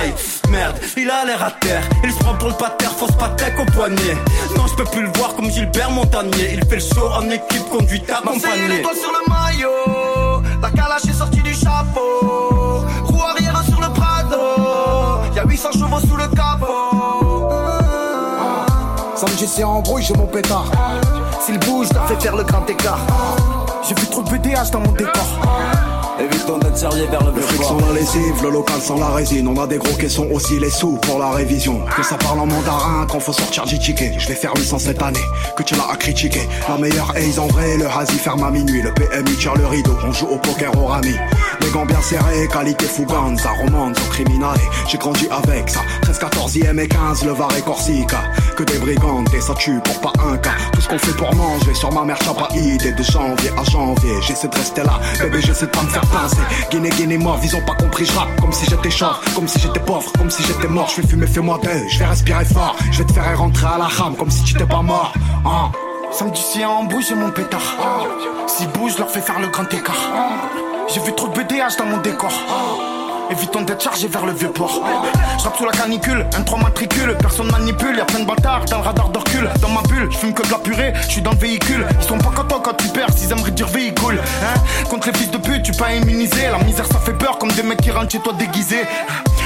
[0.00, 0.12] Aïe,
[0.50, 1.82] merde, il a l'air à terre.
[2.02, 4.16] Il se prend pour le pater, fausse patek au poignet.
[4.56, 6.54] Non, je peux plus le voir comme Gilbert Montagnier.
[6.54, 8.68] Il fait le show en équipe, conduite accompagnée.
[8.68, 10.42] l'étoile sur le maillot.
[10.62, 12.84] La calache est sortie chapeau.
[13.04, 14.36] Roue arrière sur le Prado.
[15.34, 17.50] Y'a 800 chevaux sous le capot.
[19.14, 20.66] Samedi c'est embrouille, j'ai mon pétard.
[21.40, 22.98] S'il bouge, leur fais faire le grand écart.
[23.88, 25.22] J'ai vu trop de BDH dans mon décor.
[26.20, 29.08] Évite ton d'être sérieux vers le Le fric sans la lessive, le local sans la
[29.08, 29.48] résine.
[29.48, 31.80] On a des gros caissons aussi, les sous pour la révision.
[31.96, 34.12] Que ça parle en mandarin quand faut sortir du ticket.
[34.16, 35.18] Je vais faire 800 cette année,
[35.56, 36.48] que tu l'as à critiquer.
[36.68, 38.80] La meilleure aise en vrai, le hasi ferme à minuit.
[38.80, 41.14] Le PMU tire le rideau, on joue au poker au rami.
[41.60, 44.56] Les gants bien serrés, qualité Fuganza, romance au criminal.
[44.88, 48.20] J'ai grandi avec ça, 13, 14e et 15, le Var et Corsica.
[48.56, 50.54] Que des brigands, et ça tue pour pas un cas.
[50.72, 52.92] Tout ce qu'on fait pour manger, sur ma mère, t'as pas idée.
[52.92, 55.00] De janvier à janvier, j'essaie de rester là.
[55.18, 56.03] Bébé, j'essaie de pas me faire
[56.70, 59.58] Guinée, Guinée, mort, ils ont pas compris, je rappe comme si j'étais chauve, comme si
[59.60, 60.88] j'étais pauvre, comme si j'étais mort.
[60.88, 62.76] Je vais fumer, fais-moi deux, je vais respirer fort.
[62.90, 65.12] Je vais te faire rentrer à la rame comme si tu t'étais pas mort.
[65.44, 65.70] Hein.
[66.12, 67.60] Samedi, si en bouge, j'ai mon pétard.
[68.46, 69.94] S'ils bougent, je leur fais faire le grand écart.
[70.92, 72.30] J'ai vu trop de BDH dans mon décor.
[73.30, 74.82] Évitons d'être chargé vers le vieux port.
[75.38, 78.78] Je rappe sous la canicule, un 3 matricule, personne manipule, y'a plein de bâtards dans
[78.78, 79.48] le radar de recul.
[79.60, 81.86] Dans ma bulle, je fume que de la purée, je suis dans le véhicule.
[82.00, 84.20] Ils sont pas contents quand tu perds, s'ils aimeraient dire véhicule.
[84.42, 86.48] Hein Contre les fils de pute, tu pas immunisé.
[86.50, 88.84] La misère ça fait peur comme des mecs qui rentrent chez toi déguisés.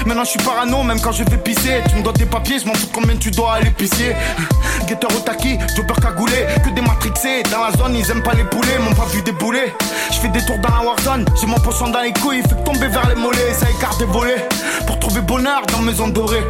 [0.09, 1.83] Maintenant je suis parano, même quand je vais pisser.
[1.91, 4.17] Tu me dois tes papiers, je m'en fous combien tu dois à l'épicier.
[4.87, 7.43] Guetteur au taquis, jobber cagoulé, que des matrixés.
[7.53, 9.75] Dans la zone, ils aiment pas les poulets, m'ont pas vu débouler.
[10.11, 12.89] Je fais des tours dans la warzone, j'ai mon poisson dans les couilles, fait tomber
[12.89, 14.49] vers les mollets, ça écarte des volets.
[14.87, 16.43] Pour trouver bonheur dans maison dorée.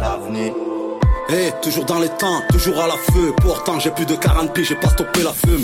[0.00, 0.67] L'avenir.
[1.30, 3.34] Eh, toujours dans les temps, toujours à la feu.
[3.42, 5.62] Pourtant, j'ai plus de 40 pieds, j'ai pas stoppé la fume.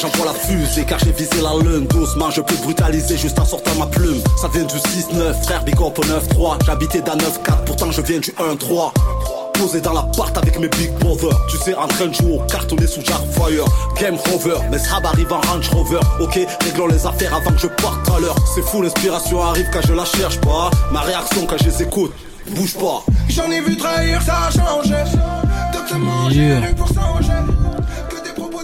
[0.00, 1.88] J'envoie la fusée car j'ai visé la lune.
[1.88, 4.22] Doucement, je peux brutaliser juste en sortant ma plume.
[4.40, 6.64] Ça vient du 6-9, frère, big up au 9-3.
[6.64, 8.92] J'habitais d'un 9-4, pourtant je viens du 1-3.
[9.54, 11.36] Posé dans l'appart avec mes big brothers.
[11.48, 13.64] Tu sais, en train de jouer au cartonné sous Jarfire.
[14.00, 16.00] Game Rover, mes srab arrivent en Range Rover.
[16.20, 18.36] Ok, réglons les affaires avant que je parte à l'heure.
[18.54, 20.70] C'est fou, l'inspiration arrive quand je la cherche pas.
[20.92, 22.12] Ma réaction quand je les écoute,
[22.50, 23.04] bouge pas.
[23.28, 24.94] J'en ai vu trahir, ça a changé.
[26.30, 26.60] Yeah.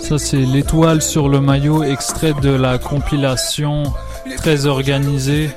[0.03, 3.83] Ça c'est l'étoile sur le maillot, extrait de la compilation
[4.37, 5.51] très organisée.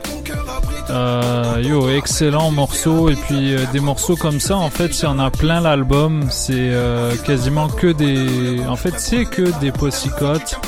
[0.90, 3.10] Euh, yo, excellent morceau.
[3.10, 6.26] Et puis euh, des morceaux comme ça, en fait, il y en a plein l'album.
[6.30, 8.66] C'est euh, quasiment que des.
[8.68, 10.60] En fait, c'est que des possicotes.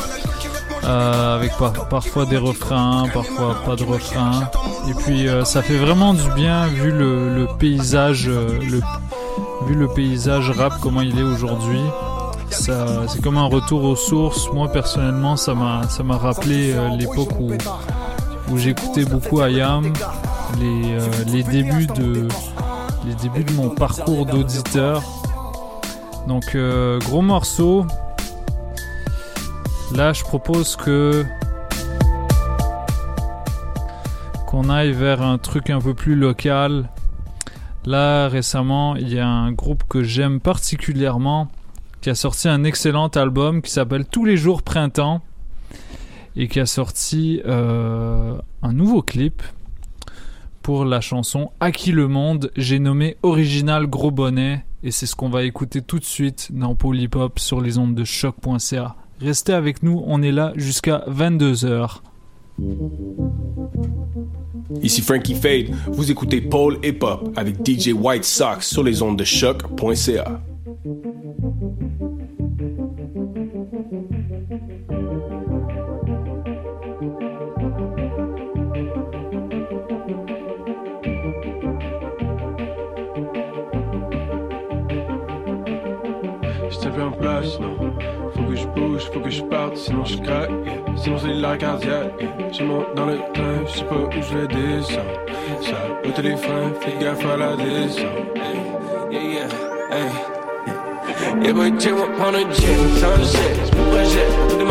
[0.84, 4.50] Euh, avec par- parfois des refrains, parfois pas de refrains.
[4.90, 8.60] Et puis euh, ça fait vraiment du bien vu le, paysage, euh,
[9.68, 11.82] vu le paysage rap comment il est aujourd'hui.
[12.50, 14.52] C'est comme un retour aux sources.
[14.52, 17.52] Moi personnellement, ça m'a, rappelé l'époque où,
[18.52, 19.94] où j'écoutais beaucoup Ayam,
[20.60, 20.98] les,
[21.32, 22.28] les débuts de,
[23.06, 25.02] les débuts de mon parcours d'auditeur.
[26.28, 26.58] Donc
[27.06, 27.86] gros morceau.
[29.96, 31.26] Là, je propose que
[34.48, 36.90] qu'on aille vers un truc un peu plus local.
[37.86, 41.50] Là, récemment, il y a un groupe que j'aime particulièrement
[42.00, 45.22] qui a sorti un excellent album qui s'appelle Tous les jours printemps
[46.36, 49.44] et qui a sorti euh, un nouveau clip
[50.62, 52.52] pour la chanson À qui le monde?
[52.56, 56.76] J'ai nommé Original Gros Bonnet et c'est ce qu'on va écouter tout de suite dans
[56.76, 58.96] Polypop sur les ondes de choc.ca.
[59.22, 62.00] Restez avec nous, on est là jusqu'à 22h.
[64.82, 69.18] Ici Frankie Fade, vous écoutez Paul Hip Hop avec DJ White Sox sur les ondes
[69.18, 70.42] de choc.ca.
[86.70, 87.91] Je te en place, non?
[88.76, 90.50] Bouge, faut que je parte, sinon je craque.
[90.96, 92.14] Sinon c'est la cardiaque.
[92.20, 92.52] yeah.
[92.52, 95.02] Je dans le train, je sais pas où je vais descendre.
[95.62, 98.06] Ça, le téléphone, fais gaffe à la descente.
[99.12, 100.32] Yeah, yeah, yeah.
[101.44, 104.64] Yeah, boy, tu vas prendre un jet, sans jet, je me projette, tout des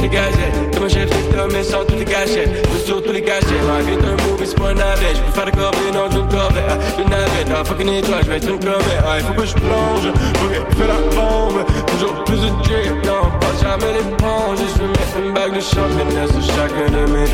[0.00, 3.12] manchettes, les gazettes, comme un chef secteur, mais sans toutes les gâchettes, je sur tous
[3.12, 6.08] les gâchettes, ma vie est un movie, c'est pas un navet, je faire corvées, non,
[6.08, 6.78] d'une corvette, ah,
[7.54, 10.86] ah, étoile, je vais être une ah, faut que je plonge, faut que je fais
[10.86, 12.50] la bombe, toujours plus de
[13.40, 15.82] pas jamais l'éponge, je mettre une bague de sur
[16.54, 17.26] chacun de mes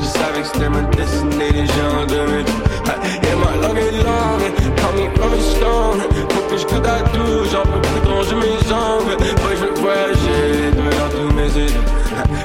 [0.00, 2.44] je savais que c'était ma destinée, les gens de mes
[2.88, 7.44] ah, et ma langue est longue, call me Rolling Stone, faut que je à tout,
[7.50, 12.01] j'en peux plus ronger mes ongles, ouais, je veux voyager, dans tous mes yeux,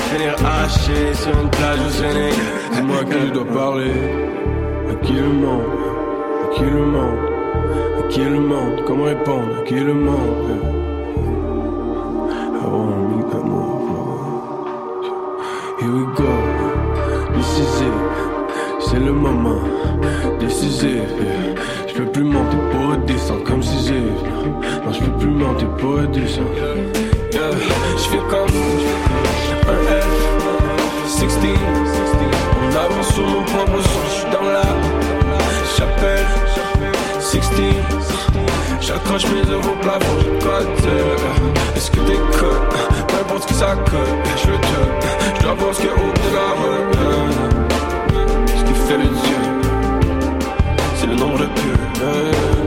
[0.09, 2.33] finir haché sur une plage au Sénégal,
[2.73, 3.91] dis-moi qui dois parler,
[4.91, 5.61] à qui le monde,
[6.43, 7.19] à qui le monde,
[7.99, 10.61] à qui le monde, comment répondre, à qui le monde,
[12.59, 13.07] I wanna.
[15.79, 16.25] Here we go,
[17.35, 17.93] this is it.
[18.79, 19.61] C'est le moment
[20.39, 20.85] décisif.
[20.85, 21.55] yeah.
[21.87, 24.01] Je peux plus monter pour descendre comme si j'ai.
[24.01, 26.49] Non, je peux plus monter pour descendre.
[27.31, 27.51] Yeah.
[27.97, 28.47] Je fais comme
[31.17, 31.39] 16.
[32.61, 34.61] On avance sur mon propre son, je suis dans la
[35.75, 36.25] chapelle.
[37.19, 37.41] 16.
[38.81, 41.15] J'accroche mes œuvres au plafond, je euh,
[41.75, 43.97] Est-ce que t'es Peu importe ce que ça cote,
[44.43, 45.37] je veux te.
[45.37, 46.49] Je dois voir ce au bout de la.
[48.55, 49.39] Ce qui fait le Dieu,
[50.95, 51.73] c'est le nombre de pieux.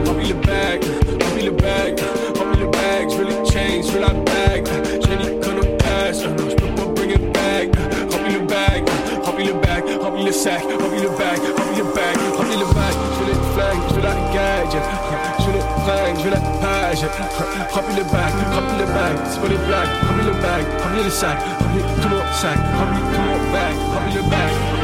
[0.05, 0.83] Remplis le bag,
[1.23, 2.01] remplis le bag,
[2.37, 3.09] remplis le bag.
[3.09, 4.67] Je veux les chains, je veux la bague.
[5.01, 7.69] J'ai une iconoclaste, non, je peux pas bring it back.
[8.51, 8.83] bag,
[9.23, 11.85] hop in the bag, hop in the sack, hop in the bag, hop in the
[11.95, 12.93] bag, hop in the bag.
[13.15, 14.75] Je veux les flingues, je veux la gage,
[15.39, 17.03] je veux les flingues, je la page.
[17.73, 20.35] Hop in the bag, hop in the bag, c'est pas les blagues, hop in the
[20.43, 23.75] bag, hop in the sack, hop i tout mon sac, hop i tout mon bag,
[23.93, 24.80] hop in the bag.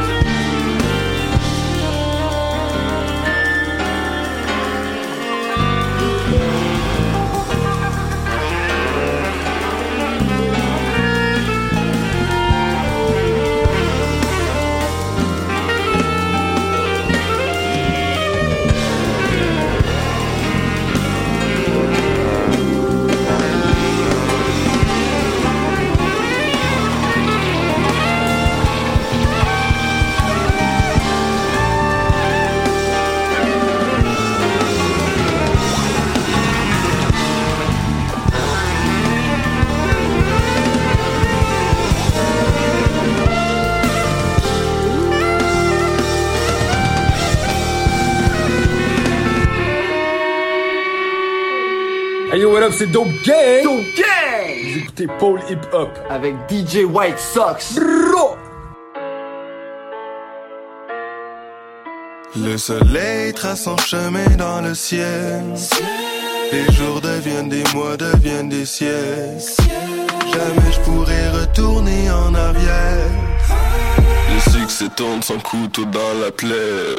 [52.78, 53.64] C'est Dope Gang!
[53.64, 54.54] Dope Gang!
[54.62, 55.90] Vous écoutez Paul Hip Hop.
[56.08, 57.80] Avec DJ White Sox.
[62.36, 65.42] Le soleil trace son chemin dans le ciel.
[66.52, 69.42] Les jours deviennent des mois, deviennent des siècles.
[70.32, 73.08] Jamais je pourrai retourner en arrière.
[74.32, 76.94] Le succès tourne son couteau dans la plaie.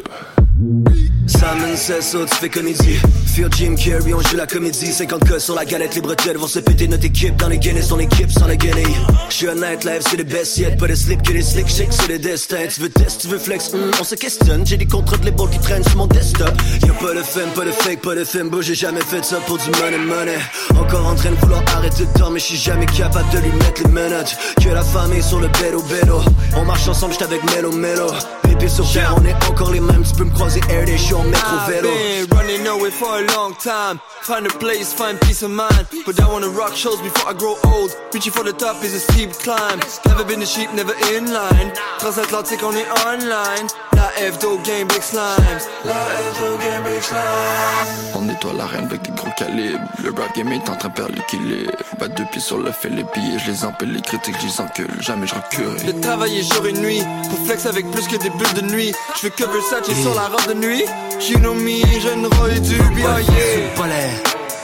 [1.30, 3.00] Simon Says, tu fais comédie.
[3.28, 4.92] Fear Jim Carrey, on joue la comédie.
[4.92, 7.36] 50 cas sur la galette, les bretelles vont se péter notre équipe.
[7.38, 8.98] Dans les Guinness, ton équipe sans la guenille.
[9.30, 10.76] J'suis un nightlife, c'est le best yet.
[10.78, 12.68] Pas de slip que les slick shakes, c'est le destin.
[12.74, 14.66] Tu veux test, tu veux flex, hmm, on se questionne.
[14.66, 16.52] J'ai des contrats de l'épaule qui traînent sur mon desktop.
[16.82, 18.50] Y'a pas de fun, pas de fake, pas de film.
[18.62, 20.40] J'ai jamais fait ça pour du money, money.
[20.80, 23.84] Encore en train de vouloir arrêter le temps, mais j'suis jamais capable de lui mettre
[23.84, 24.36] les menottes.
[24.64, 26.22] Que la famille sur le bédo bédo.
[26.56, 28.08] On marche ensemble, j'suis avec Melo Melo.
[28.50, 30.04] Pépé sur terre, on est encore les mêmes.
[30.04, 31.90] Tu peux me croiser air des shows, métro I've vélo.
[31.90, 34.00] been running away for a long time.
[34.24, 35.86] Find a place, find peace of mind.
[36.06, 37.96] But I wanna rock shows before I grow old.
[38.14, 39.80] Reaching for the top is a steep climb.
[40.08, 41.72] Never been a sheep, never in line.
[42.00, 43.68] Transatlantique, on est online.
[43.94, 45.62] La F-Do game, big slimes.
[45.86, 48.16] La F-Do game, big slimes.
[48.16, 49.80] On nettoie l'arène avec des gros calibres.
[50.04, 51.72] Le rap game est en train de perdre l'équilibre.
[52.00, 54.62] Bat deux pieds sur le fait, les billets, je les empile, les critiques, je les
[54.62, 54.88] encule.
[55.02, 55.86] Jamais je recule.
[55.94, 58.92] De travailler jour et nuit pour flex avec plus que des bulles de nuit.
[59.16, 60.86] Je fais que Versace sur la robe de nuit.
[61.30, 63.76] You know me, jeune Roy du BIA.
[63.76, 64.12] pas l'air.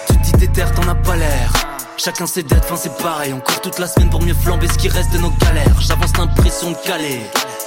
[0.08, 1.52] Tu dis t'es terre, t'en as pas l'air.
[1.98, 3.34] Chacun ses dettes, fin c'est pareil.
[3.34, 5.80] On court toute la semaine pour mieux flamber ce qui reste de nos galères.
[5.80, 7.22] J'avance l'impression de caler.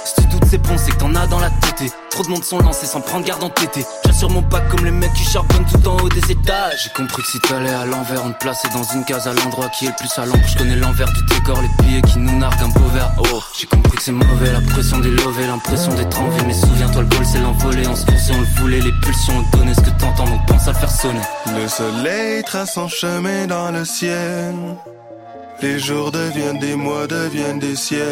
[0.05, 1.91] Si tu doutes, c'est bon, c'est que t'en as dans la tête.
[2.11, 3.83] Trop de monde sont lancés sans prendre garde en tété.
[4.05, 6.83] J'assure mon pack comme les mecs qui charbonnent tout en haut des étages.
[6.83, 9.69] J'ai compris que si t'allais à l'envers, on te plaçait dans une case à l'endroit
[9.69, 10.45] qui est le plus à l'ombre.
[10.47, 13.11] Je connais l'envers du décor, les billets qui nous narguent un beau verre.
[13.17, 16.45] Oh, j'ai compris que c'est mauvais, la pression des lovés, l'impression d'être en vie.
[16.45, 17.87] Mais souviens-toi, le bol c'est l'envolé.
[17.87, 20.25] On se forçait, on le voulait, les pulsions, on donnait ce que t'entends,
[21.55, 24.55] le soleil trace son chemin dans le ciel.
[25.61, 28.03] Les jours deviennent des mois, deviennent des siècles.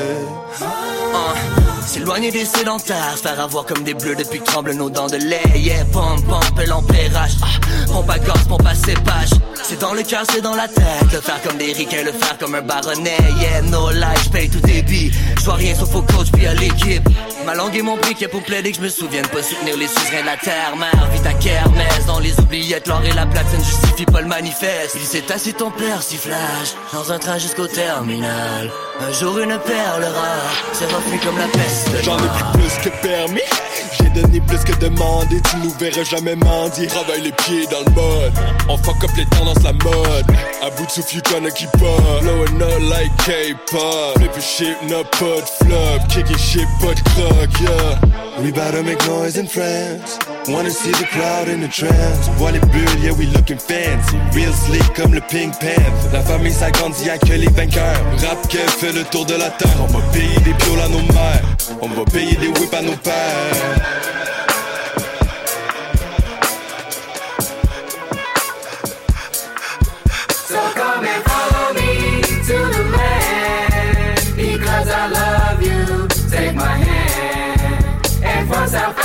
[0.62, 5.16] Uh, S'éloigner des sédentaires, faire avoir comme des bleus depuis que tremblent nos dents de
[5.16, 5.41] lait.
[5.56, 7.38] Yeah, pompe, pompe, l'empérage.
[7.41, 7.48] Ah,
[7.88, 9.30] pompe à gosse, pompe à cépage.
[9.64, 11.12] C'est dans le cœur, c'est dans la tête.
[11.14, 13.18] Le faire comme des ricains, le faire comme un baronnet.
[13.40, 15.12] Yeah, no lie, j'paye tout débit.
[15.40, 17.08] J'vois rien sauf au coach puis à l'équipe.
[17.48, 20.19] Ma langue est mon briquet pour plaider que je me souvienne pas soutenir les suzerains
[20.19, 20.76] de la terre.
[20.76, 22.06] Mère, vite à kermesse.
[22.06, 24.98] Dans les oubliettes, l'or et la platine justifie pas le manifeste.
[24.99, 28.69] Il s'est assis ton persiflage dans un train jusqu'au terminal.
[28.99, 31.90] Un jour une perle rare s'est revenue comme la peste.
[32.03, 33.40] J'en ai plus que permis.
[33.99, 35.41] J'ai donné plus que demandé.
[35.49, 36.88] Tu nous verras jamais mendier.
[36.88, 38.34] Travaille les pieds dans le mode.
[38.69, 40.26] On fuck up les tendances, la mode.
[40.61, 42.22] À bout de souffle, you tryna keep up.
[42.22, 44.18] Blowing up like K-pop.
[44.18, 46.07] Flipping shit, no de flop.
[46.10, 48.41] Kicking shit, pas de croc, yeah.
[48.41, 50.19] We to make noise in France.
[50.49, 52.30] Wanna see the crowd in the trance.
[52.38, 54.18] Vois les bulles, yeah, we looking fancy.
[54.34, 55.91] Real sleek comme le Pink Panther.
[56.14, 58.02] La famille s'agrandit, y'a que les vainqueurs.
[58.26, 59.76] Rap qu'elle fait le tour de la terre.
[59.82, 61.44] On va payer des pioles à nos mères.
[61.82, 63.14] On va payer des whips à nos pères.
[70.48, 76.07] So come and follow me to the land because I love you.
[76.32, 77.84] Take my hand
[78.24, 78.95] and from South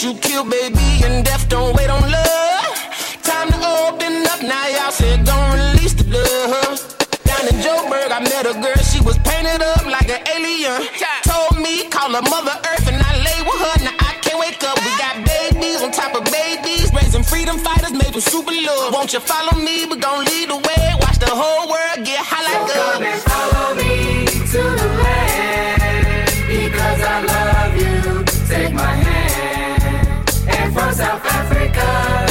[0.00, 2.74] to you killed, baby, and death don't wait on love.
[3.22, 6.80] Time to open up now, y'all said don't release the love.
[7.24, 10.88] Down in Joburg, I met a girl, she was painted up like an alien.
[11.24, 13.76] Told me, call her Mother Earth, and I lay with her.
[13.84, 14.78] Now I can't wake up.
[14.80, 18.94] We got babies on top of babies, raising freedom fighters made with super love.
[18.94, 19.84] Won't you follow me?
[19.84, 20.84] We gon' lead the way.
[21.00, 23.59] Watch the whole world get high like so Come
[31.00, 32.29] South Africa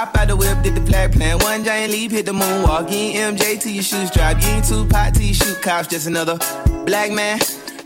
[0.00, 1.38] Hop out the whip, did the flag plan.
[1.40, 2.90] One giant leap, hit the moonwalk.
[2.90, 4.40] You ain't MJ till your shoes drop.
[4.40, 5.88] You ain't Tupac till you shoot cops.
[5.88, 6.38] Just another
[6.86, 7.38] black man.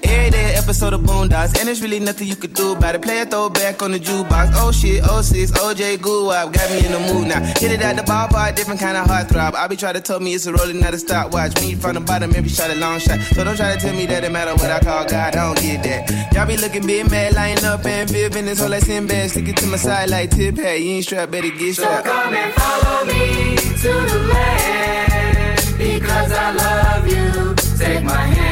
[0.05, 3.03] Every day episode of Boondocks, and there's really nothing you could do about it.
[3.03, 4.53] Play a throwback on the jukebox.
[4.55, 7.41] Oh shit, 06, OJ Guwap, got me in the mood now.
[7.61, 9.55] Hit it at the ballpark, different kind of heart throb.
[9.55, 11.61] I be trying to tell me it's a rolling, not a stopwatch.
[11.61, 13.21] Me from the bottom, every shot a long shot.
[13.21, 15.61] So don't try to tell me that it matter what I call God, I don't
[15.61, 16.33] get that.
[16.35, 19.31] Y'all be looking big mad, lining up and flipping this whole like Sinbad.
[19.31, 20.81] Stick it to my side like tip hat.
[20.81, 22.07] You ain't strapped, better get strapped.
[22.07, 27.55] So come and follow me to the land because I love you.
[27.79, 28.44] Take my hand.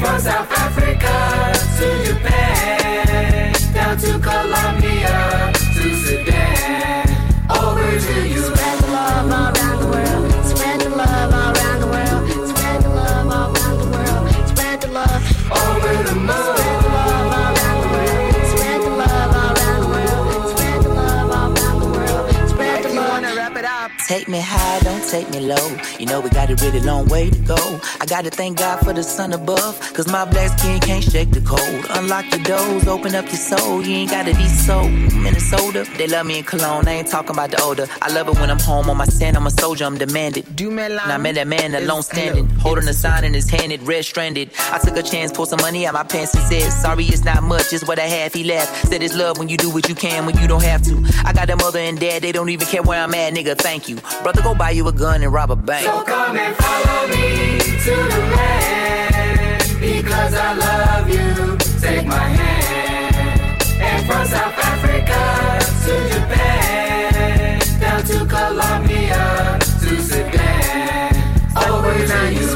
[0.00, 5.49] From South Africa to Japan, down to Colombia
[25.50, 25.66] low.
[25.98, 27.80] You know we got a really long way to go.
[28.00, 29.74] I gotta thank God for the sun above.
[29.94, 31.82] Cause my black skin can't shake the cold.
[31.98, 33.82] Unlock your doors, open up your soul.
[33.82, 34.88] You ain't gotta be so
[35.24, 35.86] Minnesota.
[35.98, 37.86] They love me in Cologne, I ain't talking about the odor.
[38.00, 39.36] I love it when I'm home on my stand.
[39.36, 40.44] I'm a soldier, I'm demanded.
[40.56, 43.72] Do me And I met that man alone standing, holding a sign in his hand,
[43.72, 44.50] it red stranded.
[44.74, 47.42] I took a chance, pulled some money out my pants and said, Sorry, it's not
[47.42, 48.32] much, it's what I have.
[48.32, 48.88] He left.
[48.88, 50.94] Said it's love when you do what you can, when you don't have to.
[51.24, 53.56] I got a mother and dad, they don't even care where I'm at, nigga.
[53.56, 53.96] Thank you.
[54.22, 55.86] Brother, go buy you a gun and rob a bank.
[55.86, 61.56] So come and follow me to the land because I love you.
[61.80, 63.62] Take my hand.
[63.88, 65.22] And from South Africa
[65.84, 71.12] to Japan, down to Colombia to Sudan,
[71.56, 72.49] over to you.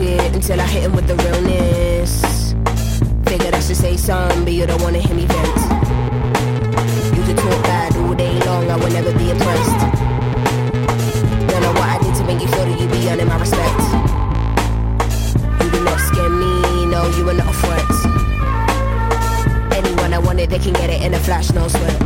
[0.00, 2.12] Shit until I hit him with the realness.
[3.28, 5.58] Figured I should say something, but you don't wanna hear me vent.
[7.16, 9.80] You could talk bad all day long, I will never be impressed.
[11.50, 13.80] Don't know what I did to make you feel that you be earning my respect.
[15.62, 16.54] You do not scare me,
[16.94, 17.90] no, you are not a threat.
[19.78, 21.98] Anyone I wanted, they can get it in a flash, no sweat.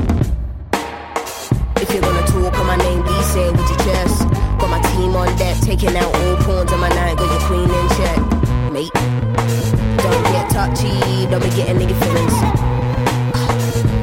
[1.82, 4.34] If you're gonna talk on my name, be say with your chest.
[5.15, 8.19] On deck, taking out all pawns on my night, got your queen in check,
[8.74, 8.91] mate.
[10.03, 10.91] Don't get touchy,
[11.31, 12.35] don't be getting nigga feelings.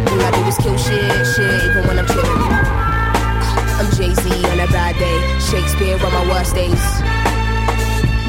[0.07, 1.03] All I do is kill shit,
[1.35, 2.41] shit, even when I'm chillin'.
[3.75, 4.23] I'm Jay Z
[4.55, 5.19] on a bad day,
[5.51, 6.79] Shakespeare on my worst days.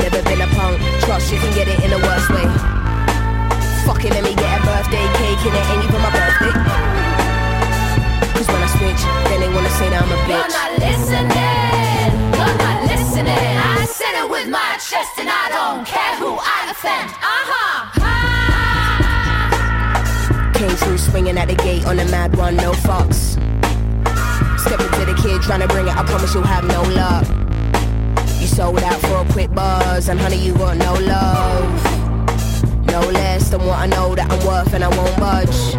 [0.03, 2.45] Never been a punk, trust you can get it in the worst way.
[3.87, 6.55] Fuck it, let me get a birthday cake and it ain't even my birthday.
[8.35, 10.51] Cause when I switch, then they wanna say that I'm a You're bitch.
[10.51, 11.91] not listening.
[12.37, 13.29] You're not listening.
[13.29, 17.11] I said it with my chest, and I don't care who I offend.
[17.11, 17.73] Uh huh.
[20.55, 23.39] Came through swinging at the gate on a mad one, no fucks.
[24.59, 27.27] Step to the kid trying to bring it, I promise you'll have no luck.
[28.41, 31.83] You sold out for a quick buzz, and honey, you got no love.
[32.87, 35.75] No less than what I know that I'm worth, and I won't budge.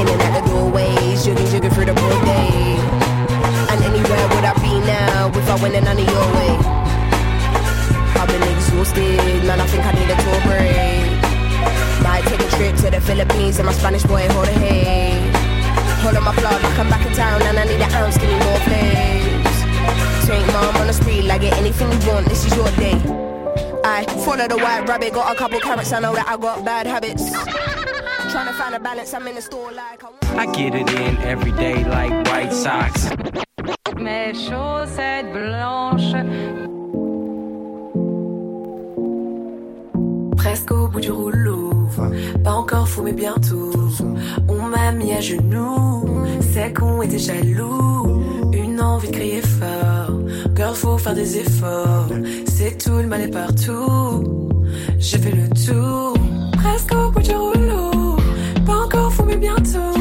[0.00, 2.85] In and out the doorways, jigging, jigging through the broad day
[5.46, 6.52] flowing in any your way.
[8.18, 9.60] I've been exhausted, man.
[9.60, 11.06] I think I need a tour break.
[12.02, 15.30] Might take a trip to the Philippines and my Spanish boy hold a hey.
[16.02, 18.28] Hold on my plug, I come back in town and I need an ounce, give
[18.28, 19.56] me more flames.
[20.26, 22.26] Take mom on the street, like get anything you want.
[22.28, 22.98] This is your day.
[23.84, 25.92] I follow the white rabbit, got a couple carrots.
[25.92, 27.30] I know that I got bad habits.
[28.32, 31.16] Trying to find a balance, I'm in the store like I, I get it in
[31.18, 33.15] every day like white socks.
[34.06, 36.14] mes chaussettes blanches.
[40.36, 41.70] Presque au bout du rouleau,
[42.44, 43.72] pas encore fou mais bientôt.
[44.48, 46.04] On m'a mis à genoux,
[46.52, 48.22] c'est qu'on était jaloux.
[48.52, 50.20] Une envie de crier fort,
[50.54, 52.10] girl faut faire des efforts.
[52.46, 54.60] C'est tout le mal est partout,
[54.98, 56.14] j'ai fait le tour.
[56.62, 58.16] Presque au bout du rouleau,
[58.64, 59.98] pas encore fou mais bientôt.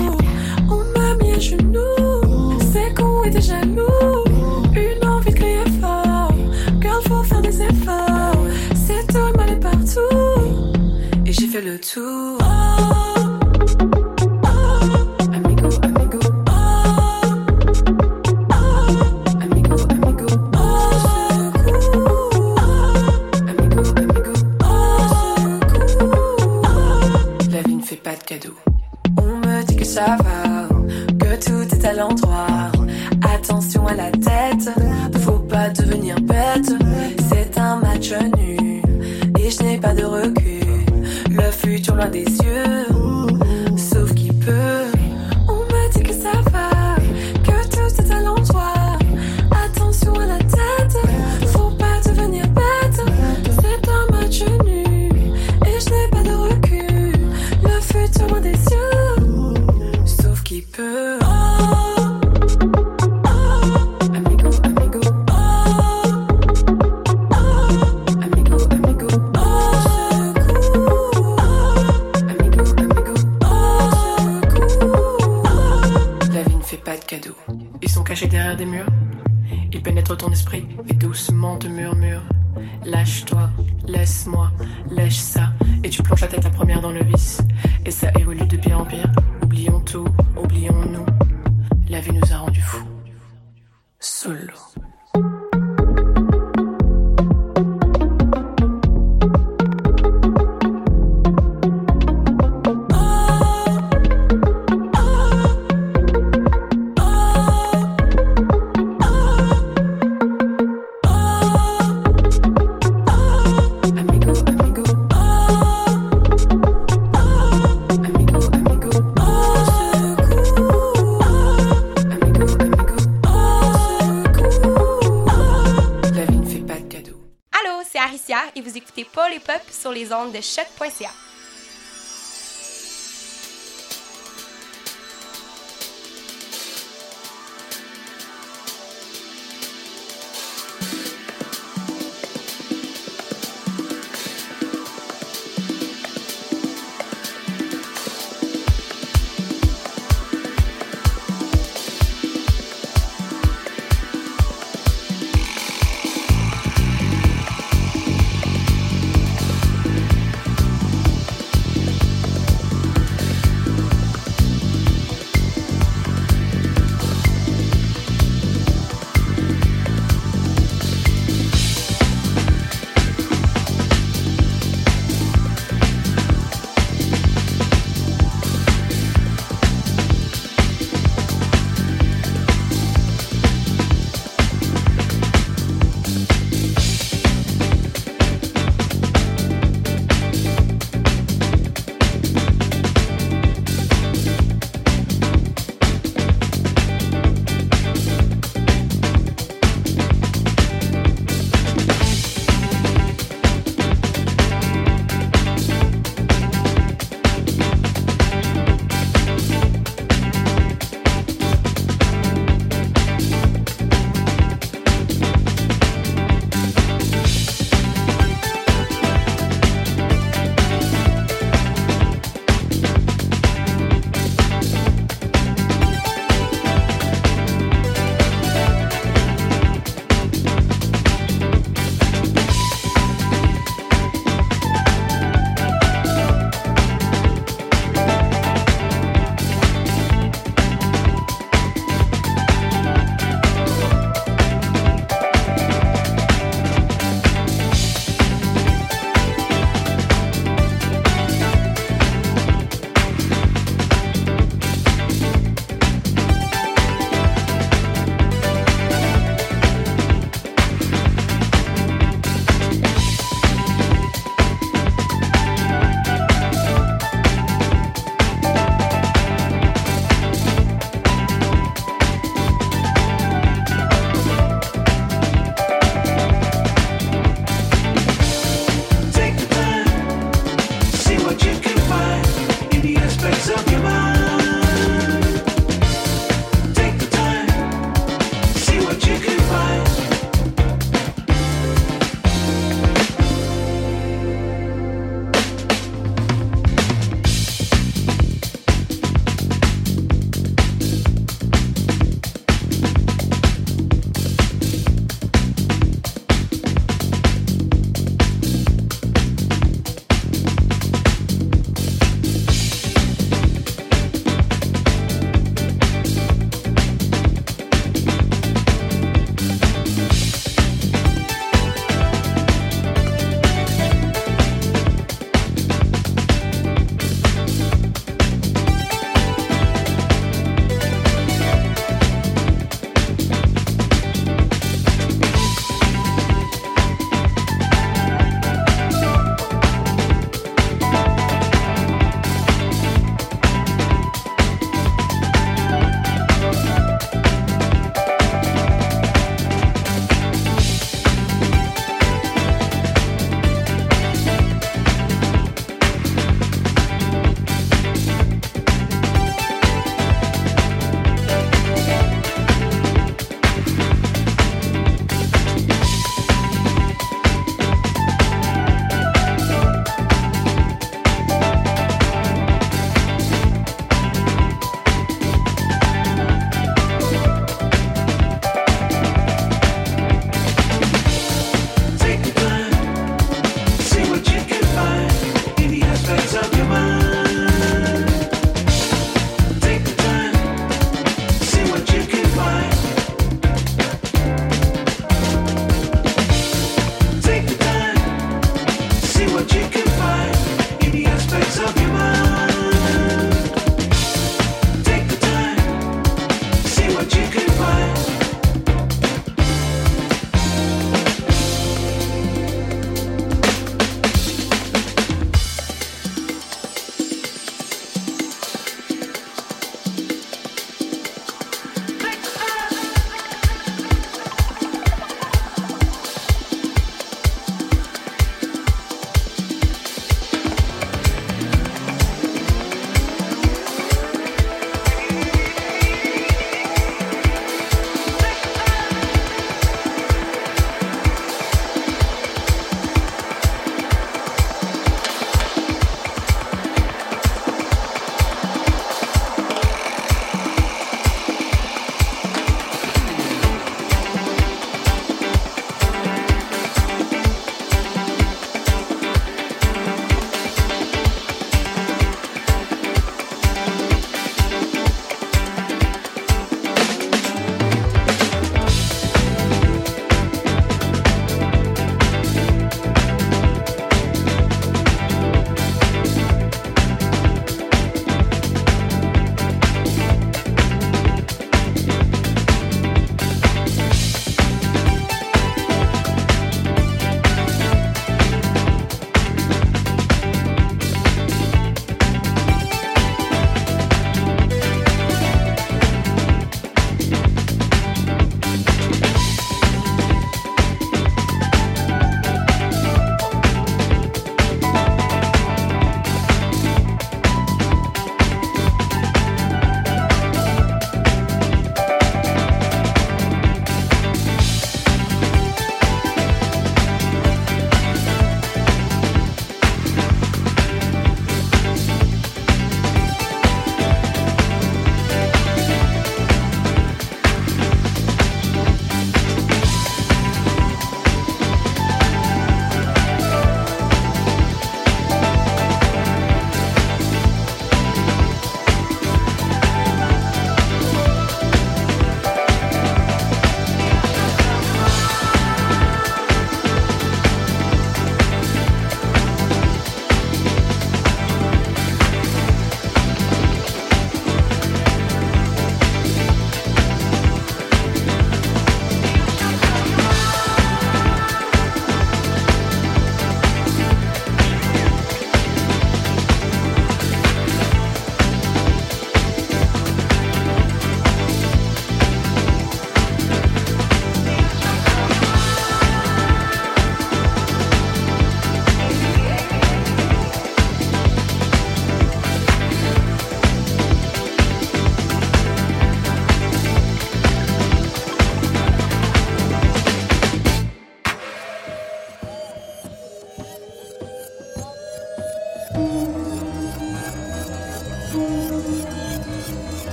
[0.70, 3.75] On m'a mis à genoux, c'est qu'on était jaloux.
[11.96, 12.35] to